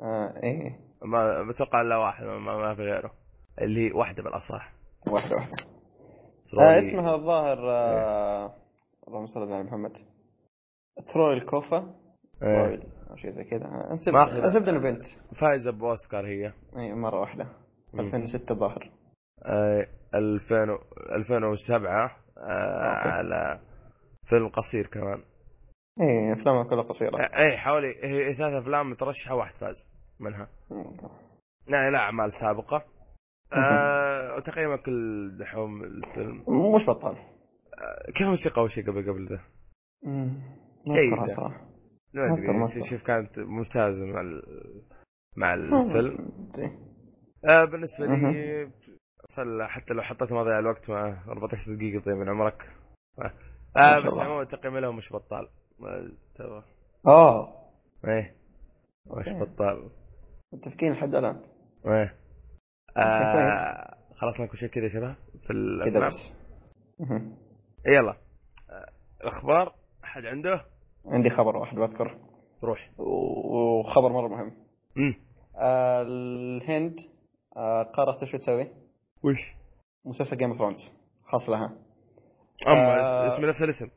[0.00, 0.80] آه إيه.
[1.02, 3.12] ما بتوقع إلا واحد ما, ما في غيره.
[3.60, 4.72] اللي واحدة بالأصح.
[5.12, 5.75] واحدة واحدة.
[6.54, 8.54] آه اسمها الظاهر آه
[9.08, 9.92] اللهم صل على محمد.
[11.14, 11.76] Torill Kove
[12.42, 12.66] إيه.
[12.66, 13.66] تروي أو شيء زي كذا.
[13.90, 15.06] انسب ماخذ- انسب إنه بنت.
[15.40, 16.52] فايزة بأوسكار هي.
[16.76, 17.44] اي مرة واحدة.
[17.94, 18.00] مم.
[18.00, 18.90] 2006 الظاهر.
[19.44, 20.78] آه 2000 و-
[21.16, 23.08] 2007 آه.
[23.08, 23.60] على
[24.24, 25.22] فيلم قصير كمان.
[26.00, 27.18] اي أفلامها كلها قصيرة.
[27.36, 29.88] اي حوالي هي ثلاث أفلام مترشحه واحد فاز
[30.20, 30.48] منها.
[31.68, 32.84] يعني لا أعمال سابقة.
[33.52, 36.44] آه وتقريبا كل دحوم الفيلم
[36.74, 39.38] مش بطال آه كيف الموسيقى أول شيء قبل قبل.
[40.02, 41.02] ما جيدة.
[41.14, 41.66] أذكرها صراحة
[42.14, 42.82] ما ما ما ادري.
[42.82, 44.42] شوف كانت ممتازة مع ال...
[45.36, 46.28] مع الفيلم.
[47.44, 48.30] آه بالنسبة مهم.
[48.30, 48.70] لي
[49.28, 52.62] صل حتى لو حطيت مضيع الوقت مع 14 دقيقة طيب من عمرك
[53.18, 53.32] آه,
[53.76, 54.18] ما آه بس.
[54.20, 55.48] عموما تقييم لهم مش بطال
[56.34, 56.64] ترى
[57.06, 57.48] آه
[58.08, 58.36] إيه
[59.06, 59.28] مش.
[59.28, 59.90] بطال
[60.52, 61.40] متفقين لحد الآن
[61.86, 62.14] إيه.
[62.96, 65.16] آه خلصنا كل شيء كذا يا شباب
[65.46, 65.48] في
[65.84, 66.10] كذا الافلام
[66.98, 67.36] مهم.
[67.86, 68.10] يلا.
[68.70, 68.90] آه
[69.20, 69.74] الأخبار.
[70.04, 70.64] أحد عنده؟
[71.06, 72.18] عندي خبر واحد بذكر.
[72.64, 72.90] روح.
[72.98, 74.52] وخبر مرة مهم.
[74.96, 75.14] امم
[75.56, 77.00] آه الهند
[77.56, 78.68] آه قررت إيش تسوي؟
[79.22, 79.54] وش؟
[80.04, 80.92] مسلسل Game of Thrones
[81.24, 81.76] خاص لها
[82.68, 83.26] أما آه.
[83.26, 83.88] اسم نفس الاسم.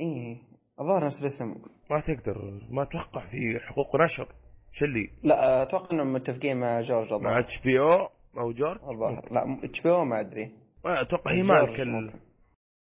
[0.00, 0.42] إيه
[0.80, 1.54] الظاهر نفس الاسم.
[1.90, 4.28] ما تقدر ما أتوقع في حقوق نشر.
[4.72, 10.04] شو اللي؟ لا أتوقع إنهم متفقين مع جورج مع HBO أو جورج الظاهر لا HBO
[10.04, 10.52] ما أدري.
[10.84, 12.12] أتوقع هي مالك ال...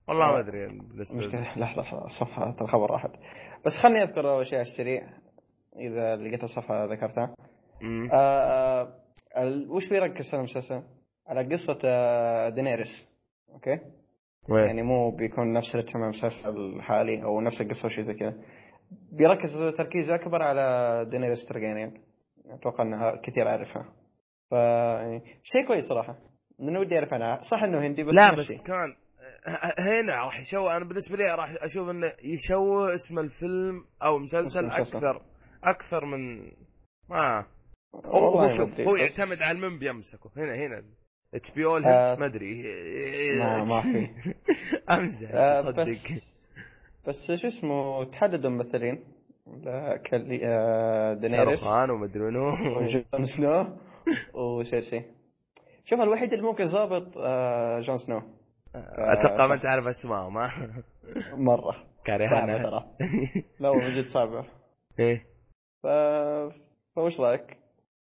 [0.09, 0.39] والله ما.
[0.41, 0.67] أدري
[1.57, 3.11] لحظة صفحة الخبر راحت
[3.67, 5.09] بس خلني أذكر أول شيء على السريع
[5.77, 7.35] إذا لقيت الصفحة ذكرتها.
[7.81, 8.11] مم.
[8.13, 8.95] آه
[9.37, 10.83] ال- وش بيركز المسلسل؟
[11.27, 13.09] على قصة آه دينيريس.
[13.53, 13.79] أوكي؟
[14.49, 18.35] وين؟ يعني مو بيكون نفس رتم المسلسل الحالي أو نفس القصة أو شيء زي كذا.
[19.13, 21.93] بيركز تركيز أكبر على دينيريس تارجارين
[22.51, 23.93] أتوقع إنها كثير اعرفها
[24.51, 26.19] ف يعني شيء كويس صراحة.
[26.59, 28.35] من ودي أعرف عنها صح إنه هندي بس لا.
[28.35, 28.95] بس كان
[29.79, 34.97] هنا راح يشوه أنا بالنسبة لي راح أشوف إنه يشوه اسم الفيلم أو مسلسل المسلسل.
[34.97, 35.23] أكثر
[35.65, 36.51] أكثر من
[37.11, 37.47] ما.
[37.95, 40.31] هو شوف هو يعتمد على من بيمسكه.
[40.37, 40.83] هنا هنا.
[41.35, 42.63] HBO آه، ما أدري.
[43.39, 44.09] ما- ما في.
[44.91, 45.99] أمزح آه، صدق بس
[47.09, 49.05] بس شو اسمه تحددوا ممثلين
[49.63, 51.65] لا، كلي آه دينيريس.
[51.65, 52.49] ادري منو.
[52.53, 53.79] وجون سنو.
[54.35, 55.05] وسيرسي
[55.85, 58.23] شوف الوحيد اللي ممكن ضابط آه جون سنو.
[58.75, 60.51] أتوقع ما تعرف اسمائهم ها
[61.49, 61.85] مرة.
[62.05, 62.97] كارهانا ترى.
[63.61, 64.47] لا من جد صعبة
[65.01, 65.27] إيه.
[65.83, 65.87] ف...
[66.97, 67.57] فوش رأيك؟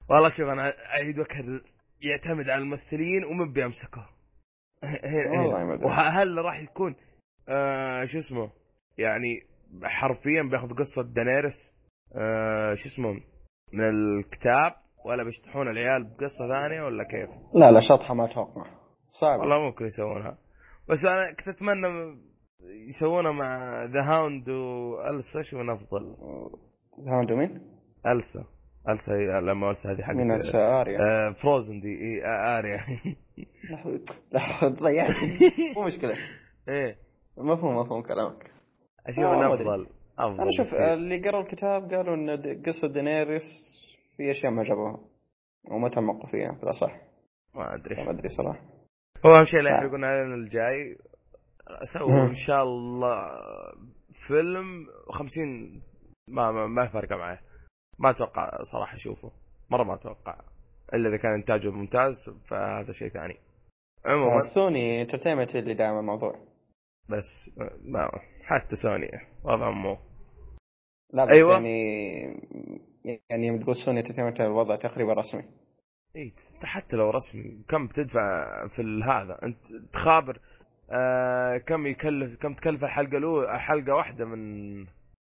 [0.09, 0.61] والله شوف أنا
[0.95, 1.61] أعيد واكرر
[2.01, 4.09] يعتمد على الممثلين ومن بيمسكه.
[4.83, 5.85] والله.
[5.85, 6.95] وهل راح يكون
[7.49, 8.51] آه شو اسمه
[8.97, 9.41] يعني
[9.83, 11.73] حرفيا بياخذ قصة دانيرس
[12.15, 13.13] آه شو اسمه
[13.73, 18.65] من الكتاب ولا بيشطحون العيال بقصة ثانية ولا كيف؟ لا لا شطحة ما أتوقع
[19.11, 19.41] صعبة.
[19.41, 20.37] والله ممكن يسوونها.
[20.89, 21.87] بس أنا كنت أتمنى
[22.89, 26.15] يسوونها مع The Hound والسا شو من أفضل؟
[27.07, 27.61] Hound مين؟
[28.07, 28.43] ألسا.
[28.89, 30.97] ألسا هي- لما ألسا هذه حق من آريا.
[31.01, 31.87] آه Frozen دي.
[31.87, 32.77] إيه آه آريا.
[34.31, 35.37] لا ضيعتني
[35.77, 36.13] مو مشكلة.
[36.69, 36.95] إيه.
[37.37, 38.51] مفهوم مفهوم كلامك.
[39.07, 39.53] أشوف إنه.
[39.53, 39.87] أفضل.
[40.19, 40.73] أفضل أنا شوف.
[40.73, 43.72] اللي قرأوا الكتاب قالوا إن قصة دينيريس
[44.17, 44.99] في أشياء ما عجبوها
[45.71, 47.01] وما تعمقوا فيها بلا صح
[47.55, 48.03] ما أدري.
[48.03, 48.61] ما أدري صراحة.
[49.25, 49.71] هو أهم شيء لا.
[49.71, 50.97] يحرقون علينا الجاي.
[51.83, 52.27] سووا مم.
[52.29, 53.31] إن شاء الله
[54.27, 55.81] فيلم 50
[56.27, 57.37] ما ما, ما فارقه معي
[57.99, 59.31] ما أتوقع صراحة أشوفه.
[59.71, 60.39] مرة ما أتوقع
[60.93, 63.37] إلا إذا كان إنتاجه ممتاز فهذا شيء ثاني.
[64.05, 66.39] عموما Sony Entertainment اللي داعم الموضوع.
[67.09, 67.51] بس
[67.83, 68.09] ما
[68.43, 69.09] حتى سوني
[69.43, 69.97] وضعهم مو.
[71.13, 71.53] لا بس أيوة.
[71.53, 72.25] يعني
[73.29, 75.43] يعني يوم تقول Sony Entertainment الوضع تقريبا رسمي.
[76.15, 79.57] اي حتى لو رسمي كم تدفع في هذا؟ أنت
[79.93, 80.39] تخابر
[80.91, 84.79] آه كم يكلف كم تكلف الحلقة الاولى حلقة واحدة من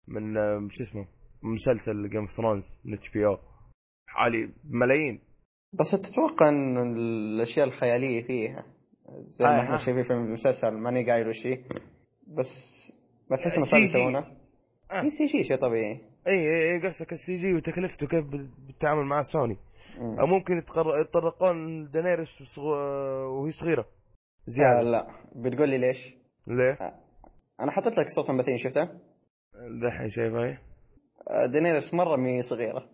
[0.07, 1.07] من آه، شو اسمه
[1.43, 3.38] مسلسل Game of Thrones من HBO
[4.07, 5.22] حوالي ملايين.
[5.73, 8.65] بس تتوقع إن الأشياء الخيالية فيها
[9.19, 9.64] زي آه، ما آه.
[9.64, 11.64] إحنا شايفين في المسلسل ماني قايل هي
[12.38, 12.81] بس
[13.31, 13.65] ما تحس إنه.
[13.65, 14.19] صار يسوونه؟
[14.91, 15.10] آه.
[15.09, 16.10] CG شيء طبيعي.
[16.27, 18.26] اي اي اي قصدك ال CG وتكلفته كيف
[18.68, 19.57] بالتعامل مع سوني
[19.99, 20.19] مم.
[20.19, 20.53] أو ممكن
[21.02, 22.61] يتطرقون دانيرس صغ-
[23.27, 23.85] وهي صغيرة آه
[24.48, 26.15] زياده لا بتقول لي ليش؟
[26.48, 26.77] ليه؟
[27.61, 28.84] أنا حطيت لك صوت الممثلين شفتها؟
[29.84, 30.61] دحين شايفه إيه
[31.30, 32.89] آه، دينيرس مرة مي صغيرة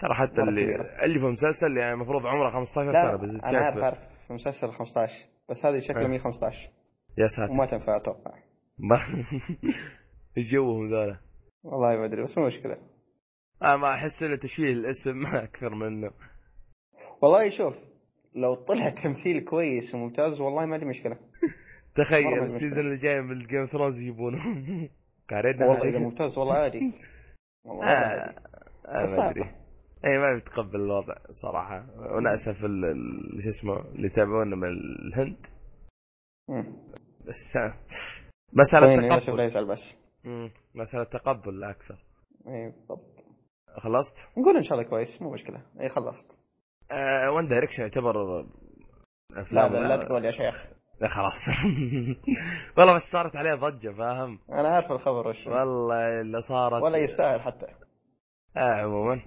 [0.00, 1.04] ترى حتى اللي كبيرة.
[1.04, 4.72] اللي في المسلسل يعني المفروض عمره 15 لا سنة بس أنا عارف عارف في مسلسل
[4.72, 5.12] 15
[5.50, 6.08] بس هذه شكلها إيه.
[6.08, 6.70] مي 15
[7.18, 8.34] يا ساتر وما تنفع أتوقع
[8.90, 8.96] ما
[10.38, 11.16] إيش جوهم ذولا
[11.64, 12.76] والله ما أدري بس مو مشكلة.
[13.62, 16.10] آه ما أحس انه تشويه الاسم أكثر منه.
[17.22, 17.74] والله شوف
[18.34, 21.16] لو طلع تمثيل كويس وممتاز والله ما عندي مشكلة.
[21.96, 24.38] تخيل ال season اللي جاي من ال Game Thrones يجيبونه.
[25.28, 26.92] كارينا والله إذا ممتاز والله عادي.
[27.64, 28.38] والله آه عادي.
[28.86, 29.30] آه بس ما.
[29.30, 29.54] أدري.
[30.04, 31.86] اي ما بيتقبل الوضع صراحة.
[32.16, 32.60] وناسف
[33.40, 35.46] شو اسمه اللي يتابعونا من الهند.
[37.28, 37.74] بس آه،
[38.52, 39.96] لا تقبل بس.
[40.74, 42.04] مساله تقبل لا أكثر
[42.48, 43.24] اي بالضبط.
[43.82, 45.62] خلصت؟ نقول إن شاء الله كويس مو مشكلة.
[45.80, 46.38] اي خلصت.
[46.92, 48.42] آه One Direction يعتبر
[49.30, 49.72] لا أفلام.
[49.72, 50.54] لا لا تقول يا شيخ.
[51.00, 51.48] لا خلاص.
[52.78, 55.46] والله بس صارت عليه ضجة فاهم؟ أنا عارف الخبر وش.
[55.46, 56.82] والله اللي صارت.
[56.82, 57.66] ولا يستاهل حتى.
[58.56, 59.22] آه عموما.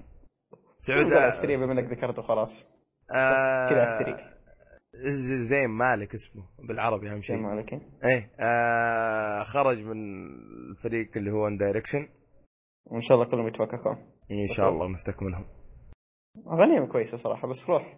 [0.80, 2.68] سعود على السريع بما إنك ذكرته خلاص.
[3.12, 4.35] آه كذا على السريع.
[5.50, 7.36] زين مالك اسمه بالعربي أهم شيء.
[7.36, 8.32] شيء مالك إيه.
[8.40, 9.98] آه خرج من
[10.72, 12.08] الفريق اللي هو One Direction
[12.86, 13.98] وإن شاء الله كلهم يتفككون
[14.32, 15.46] إن شاء الله نفتك منهم.
[16.48, 17.98] اغانيهم كويسة صراحة بس روح.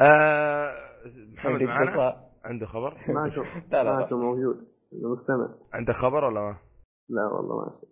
[0.00, 0.72] آه
[1.32, 2.26] محمد معنا.
[2.44, 3.82] عنده خبر؟ ما أشوف لا.
[3.84, 4.68] لا ما موجود.
[4.92, 5.54] مستمع.
[5.72, 6.58] عنده خبر ولا ما؟
[7.08, 7.90] لا والله ما أشوف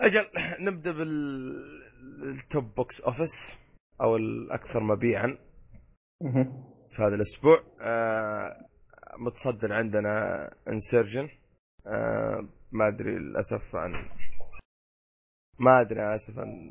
[0.00, 0.28] أجل
[0.66, 3.58] نبدأ بال top box office
[4.00, 5.38] أو الأكثر مبيعا.
[6.92, 7.62] في هذا الأسبوع.
[7.80, 8.66] آه
[9.18, 11.28] متصدر عندنا انسرجن
[11.86, 13.92] آه ما أدري للأسف عن
[15.58, 16.70] ما أدري آسف عن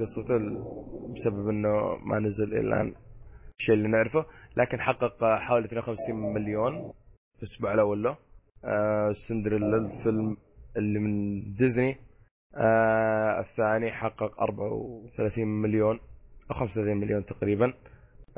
[0.00, 0.38] قصته
[1.14, 2.94] بسبب إنه ما نزل إلى الآن
[3.60, 4.26] الشيء اللي نعرفه.
[4.56, 6.92] لكن حقق حوالي 52 مليون
[7.36, 8.16] في الأسبوع الأول له.
[8.64, 10.36] آه سندريلا الفيلم
[10.76, 11.96] اللي من ديزني.
[12.54, 16.00] آه الثاني حقق 34 مليون
[16.50, 17.74] أو 35 مليون تقريبا.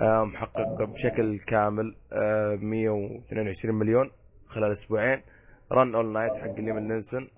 [0.01, 4.11] محقق بشكل كامل آه 122 مليون
[4.47, 5.23] خلال أسبوعين.
[5.73, 7.29] Run All Night حق ليام نيسون.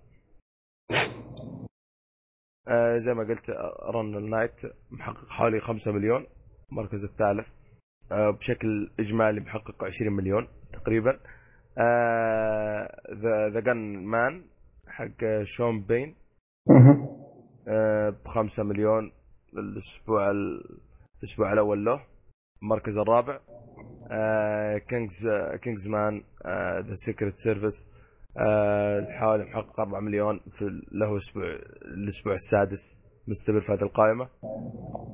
[2.69, 3.51] آه زي ما قلت
[3.95, 4.53] Run All Night
[4.91, 6.27] محقق حوالي 5 مليون
[6.73, 7.49] المركز الثالث.
[8.13, 11.21] آه بشكل إجمالي محقق 20 مليون تقريبا.
[13.23, 14.45] The The Gunman
[14.89, 16.15] حق شون بن.
[18.11, 19.13] ب 5 مليون
[19.55, 20.31] الأسبوع
[21.21, 22.10] الأسبوع الأول له.
[22.63, 23.41] المركز الرابع
[24.89, 25.29] Kings
[25.63, 26.23] Kingsman
[26.81, 27.89] The Secret Service
[29.19, 31.45] حوالي محقق 4 مليون في له أسبوع
[31.85, 34.29] الأسبوع السادس مستمر في هذه القائمة.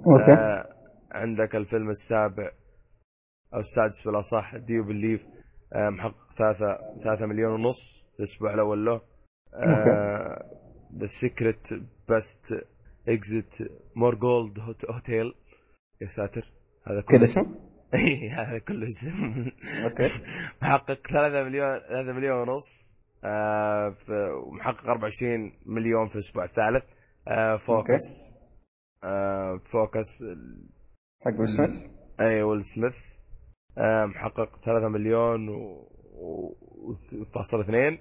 [0.07, 0.33] أوكي.
[0.33, 0.69] آه
[1.13, 2.51] عندك الفيلم السابع
[3.55, 5.27] أو السادس بالاصح ديو بليف
[5.73, 9.01] آه محقق 3 3 مليون ونص في الأسبوع الأول له.
[10.99, 11.69] ذا سيكريت
[12.09, 12.67] بست
[13.09, 13.57] اكزيت
[13.97, 14.59] مور جولد
[14.91, 15.35] هوتيل
[16.01, 16.56] يا ساتر.
[16.87, 17.45] هذا كله اسمه؟
[17.95, 19.51] اي هذا كله اسم.
[19.85, 20.09] أوكي.
[20.63, 23.97] محقق 3 مليون 3 مليون ونص آه
[24.47, 26.85] ومحقق 24 مليون في الأسبوع الثالث.
[27.29, 28.29] آه فوكس.
[29.05, 30.25] آه فوكس
[31.25, 31.71] حق ويل سميث؟
[32.21, 32.95] اي ويل سميث.
[34.07, 35.89] محقق 3 مليون و...
[36.15, 36.55] و...
[37.35, 37.99] فاصل اثنين.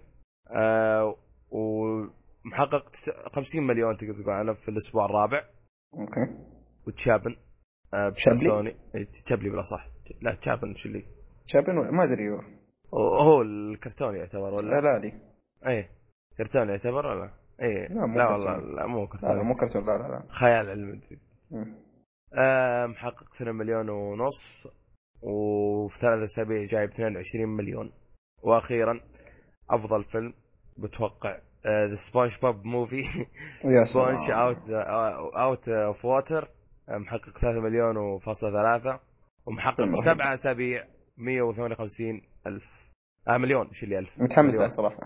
[0.52, 1.16] آه
[1.50, 5.42] ومحقق تس- 50 مليون تقدر تقول عنه في الأسبوع الرابع.
[5.94, 6.38] أوكي.
[6.88, 7.36] وتشابن.
[7.96, 8.10] آه
[9.26, 9.88] تشابلي؟ بلا صح.
[10.22, 11.04] لا تشابن شو اللي؟
[11.46, 12.40] شابن ولا- ما أدري هو.
[12.94, 15.14] هو- الكرتون يعتبر ولا؟ لا لا لي
[15.68, 15.90] إي
[16.38, 17.32] كرتون يعتبر ولا؟
[17.62, 18.32] إي لا، لا كرتون.
[18.32, 19.86] والله لا مو لا لا كرتون مو كرتون.
[19.86, 20.24] لا لا لا.
[20.30, 21.02] خيال علمي.
[22.34, 24.68] آه محقق 2 مليون ونص
[25.22, 27.92] وفي ثلاث أسابيع جايب 22 مليون.
[28.44, 29.00] وأخيرا
[29.70, 30.34] أفضل فيلم
[30.78, 31.38] بتوقع
[31.68, 33.04] The SpongeBob Movie
[33.94, 34.32] Sponge.
[34.32, 34.70] Out
[35.38, 36.50] out of Water
[36.90, 39.00] محقق 3 مليون وفاصلة ثلاثة
[39.46, 40.02] ومحقق فيلم رهيب.
[40.04, 40.84] سبع اسابيع
[41.18, 42.64] 158 ألف.
[43.28, 44.20] آه مليون شو اللي ألف.
[44.22, 44.56] متحمس.
[44.56, 44.98] له صراحة.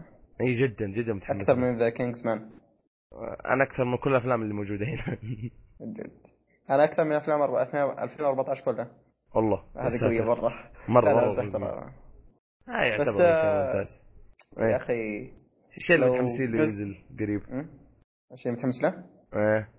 [0.41, 1.41] إي جدا جدا متحمس.
[1.41, 2.49] أكثر من The Kingsman.
[3.45, 5.18] أنا أكثر من كل الأفلام اللي موجودة هنا.
[6.69, 8.91] أنا أكثر من أفلام أربعة- 2014 كلها.
[9.35, 9.64] والله.
[9.77, 10.53] هذه قوية مرة.
[10.89, 11.53] مرة لا، لا، مره مزح جميل.
[11.53, 11.93] ترى.
[12.68, 14.03] هاي بس، يعتبر شيء آه، ممتاز.
[14.57, 14.76] يا إيه.
[14.76, 15.31] أخي
[15.77, 17.41] الشيء اللي متحمسين له ينزل قريب.
[17.49, 17.69] مم؟
[18.35, 19.03] شيء متحمس له؟
[19.35, 19.69] إيه.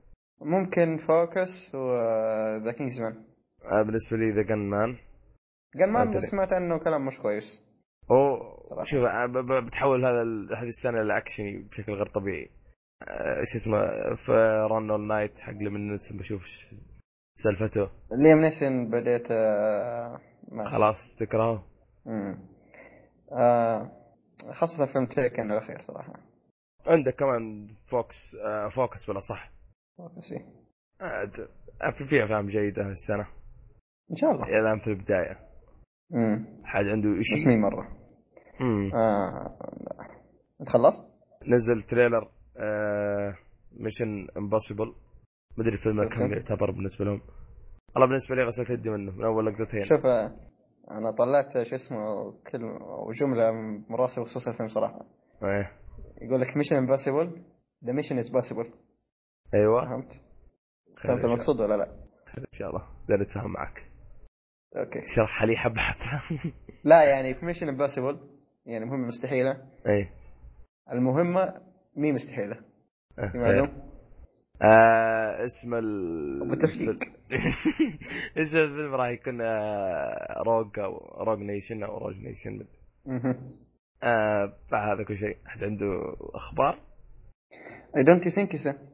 [0.41, 3.25] ممكن Focus و The Kingsman
[3.65, 4.97] آه، بالنسبة لي ذا جن مان
[5.81, 6.17] قال ما أدري.
[6.17, 7.45] بس سمعت عنه كلام مش كويس.
[8.09, 8.85] صراحة.
[8.85, 10.23] شوف آه، بتحول هذا
[10.61, 12.51] هذه السنة لاكشني بشكل غير طبيعي.
[13.03, 13.81] آه، شو اسمه
[14.15, 14.33] في
[14.71, 16.43] ران اول نايت حق نلسون بشوف
[17.35, 17.91] سالفته.
[18.13, 21.65] ليام نيسون بديت آه، ما خلاص تكرهه.
[23.33, 23.91] آه،
[24.53, 26.13] خاصة فيلم تيكن الأخير صراحة.
[26.87, 29.51] عندك كمان فوكس آه، فوكس ولا صح
[30.09, 30.47] Focus إيه.
[31.01, 31.49] آه، د-
[31.83, 33.27] آه، في في افلام جيده السنة
[34.11, 35.39] إن شاء الله الان في البداية
[36.11, 36.47] مم.
[36.65, 37.89] حد عنده شيء مي مرة
[38.61, 38.91] مم.
[38.95, 40.07] آه، لا.
[40.61, 41.11] أنت خلصت؟
[41.49, 42.29] نزل trailer
[43.81, 44.95] Mission Impossible
[45.59, 46.09] مدري الفيلم.
[46.09, 47.21] كم يعتبر بالنسبة لهم
[47.95, 50.37] والله بالنسبة لي غسلت يدي منه من أول لقطتين شوف آه،
[50.91, 55.01] أنا طلعت شو اسمه كلمة وجملة من راسي بخصوص الفيلم صراحة
[55.45, 55.73] إيه
[56.23, 57.43] يقول لك Mission Impossible
[57.85, 58.71] the mission is possible
[59.55, 60.21] أيوه فهمت؟
[61.05, 61.85] فهمت المقصود ولا لا؟
[62.39, 63.91] إن شاء الله قدرت اتفاهم معك
[64.77, 66.53] okay شرح لي حبة حبه
[66.85, 68.21] لا يعني في Mission Impossible
[68.67, 70.11] يعني مهمة مستحيلة إيه
[70.93, 71.61] المهمة
[71.97, 72.57] مي مستحيلة
[73.19, 73.39] آه، في.
[73.39, 73.91] معلوم؟
[74.63, 76.53] آه اسم ال.
[78.39, 82.67] اسم الفيلم راح يكون آه Rogue أو Rogue Nation أو Rogue Nation.
[84.03, 86.79] آه بعد هذا كل شيء احد عنده أخبار؟
[87.97, 88.90] I don't think so.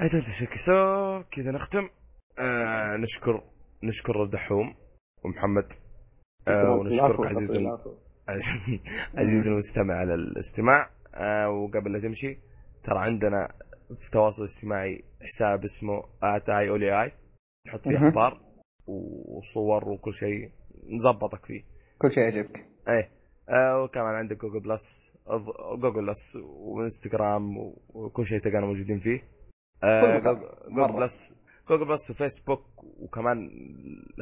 [0.00, 0.24] I don't
[0.56, 1.88] so كذا نختم.
[2.38, 3.42] آه نشكر
[3.82, 4.74] نشكر الدحوم
[5.24, 5.72] ومحمد.
[6.48, 7.90] آه ونشكرك عزيزي الم- العفو.
[9.14, 10.90] عزيزي المستمع على الاستماع.
[11.14, 12.38] آه وقبل لا تمشي
[12.84, 13.48] ترى عندنا
[14.00, 17.12] في التواصل الاجتماعي حساب اسمه اتاي اولي اي
[17.66, 18.08] نحط فيه.
[18.08, 18.40] أخبار
[18.86, 20.50] وصور وكل شيء
[20.90, 21.62] نظبطك فيه.
[21.98, 22.66] كل شيء يعجبك.
[22.88, 23.10] إيه.
[23.48, 25.12] آه وكمان عندك Google Plus
[25.82, 27.56] Google Plus وإنستغرام
[27.88, 29.22] وكل شيء تلقانا موجودين فيه.
[29.84, 30.18] آه.
[30.18, 30.92] Google.
[30.92, 31.36] Plus
[31.68, 33.50] Google Plus وفيسبوك وكمان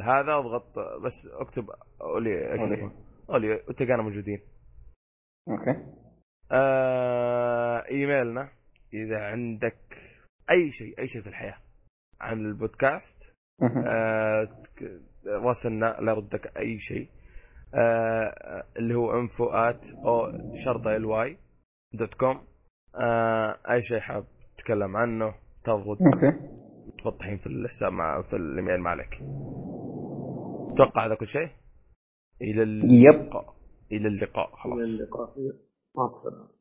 [0.03, 1.69] هذا اضغط بس اكتب
[2.01, 2.91] أولي إيش أولي.
[3.29, 4.39] أولي وتلقانا موجودين
[5.49, 5.85] okay
[6.51, 8.49] آه إيميلنا
[8.93, 9.77] إذا عندك
[10.51, 11.57] أي شيء أي شيء في الحياة
[12.21, 13.33] عن البودكاست.
[13.87, 14.63] آه،
[15.27, 17.09] راسلنا لردك أي شيء
[17.73, 21.37] آه، اللي هو انفو ات أو شرطة ال واي
[21.93, 22.47] دوت كوم
[22.95, 24.25] آه، أي شيء حاب
[24.57, 26.31] تتكلم عنه تضغط أوكي.
[27.03, 29.13] تفتحين في الحساب مع في الإيميل ما عليك
[30.73, 31.49] أتوقع هذا كل شيء؟
[32.41, 32.61] إلى
[33.03, 33.13] يب.
[33.13, 33.53] اللقاء.
[33.91, 35.29] إلى اللقاء إلى خلاص اللقاء
[35.97, 36.58] مع السلامة.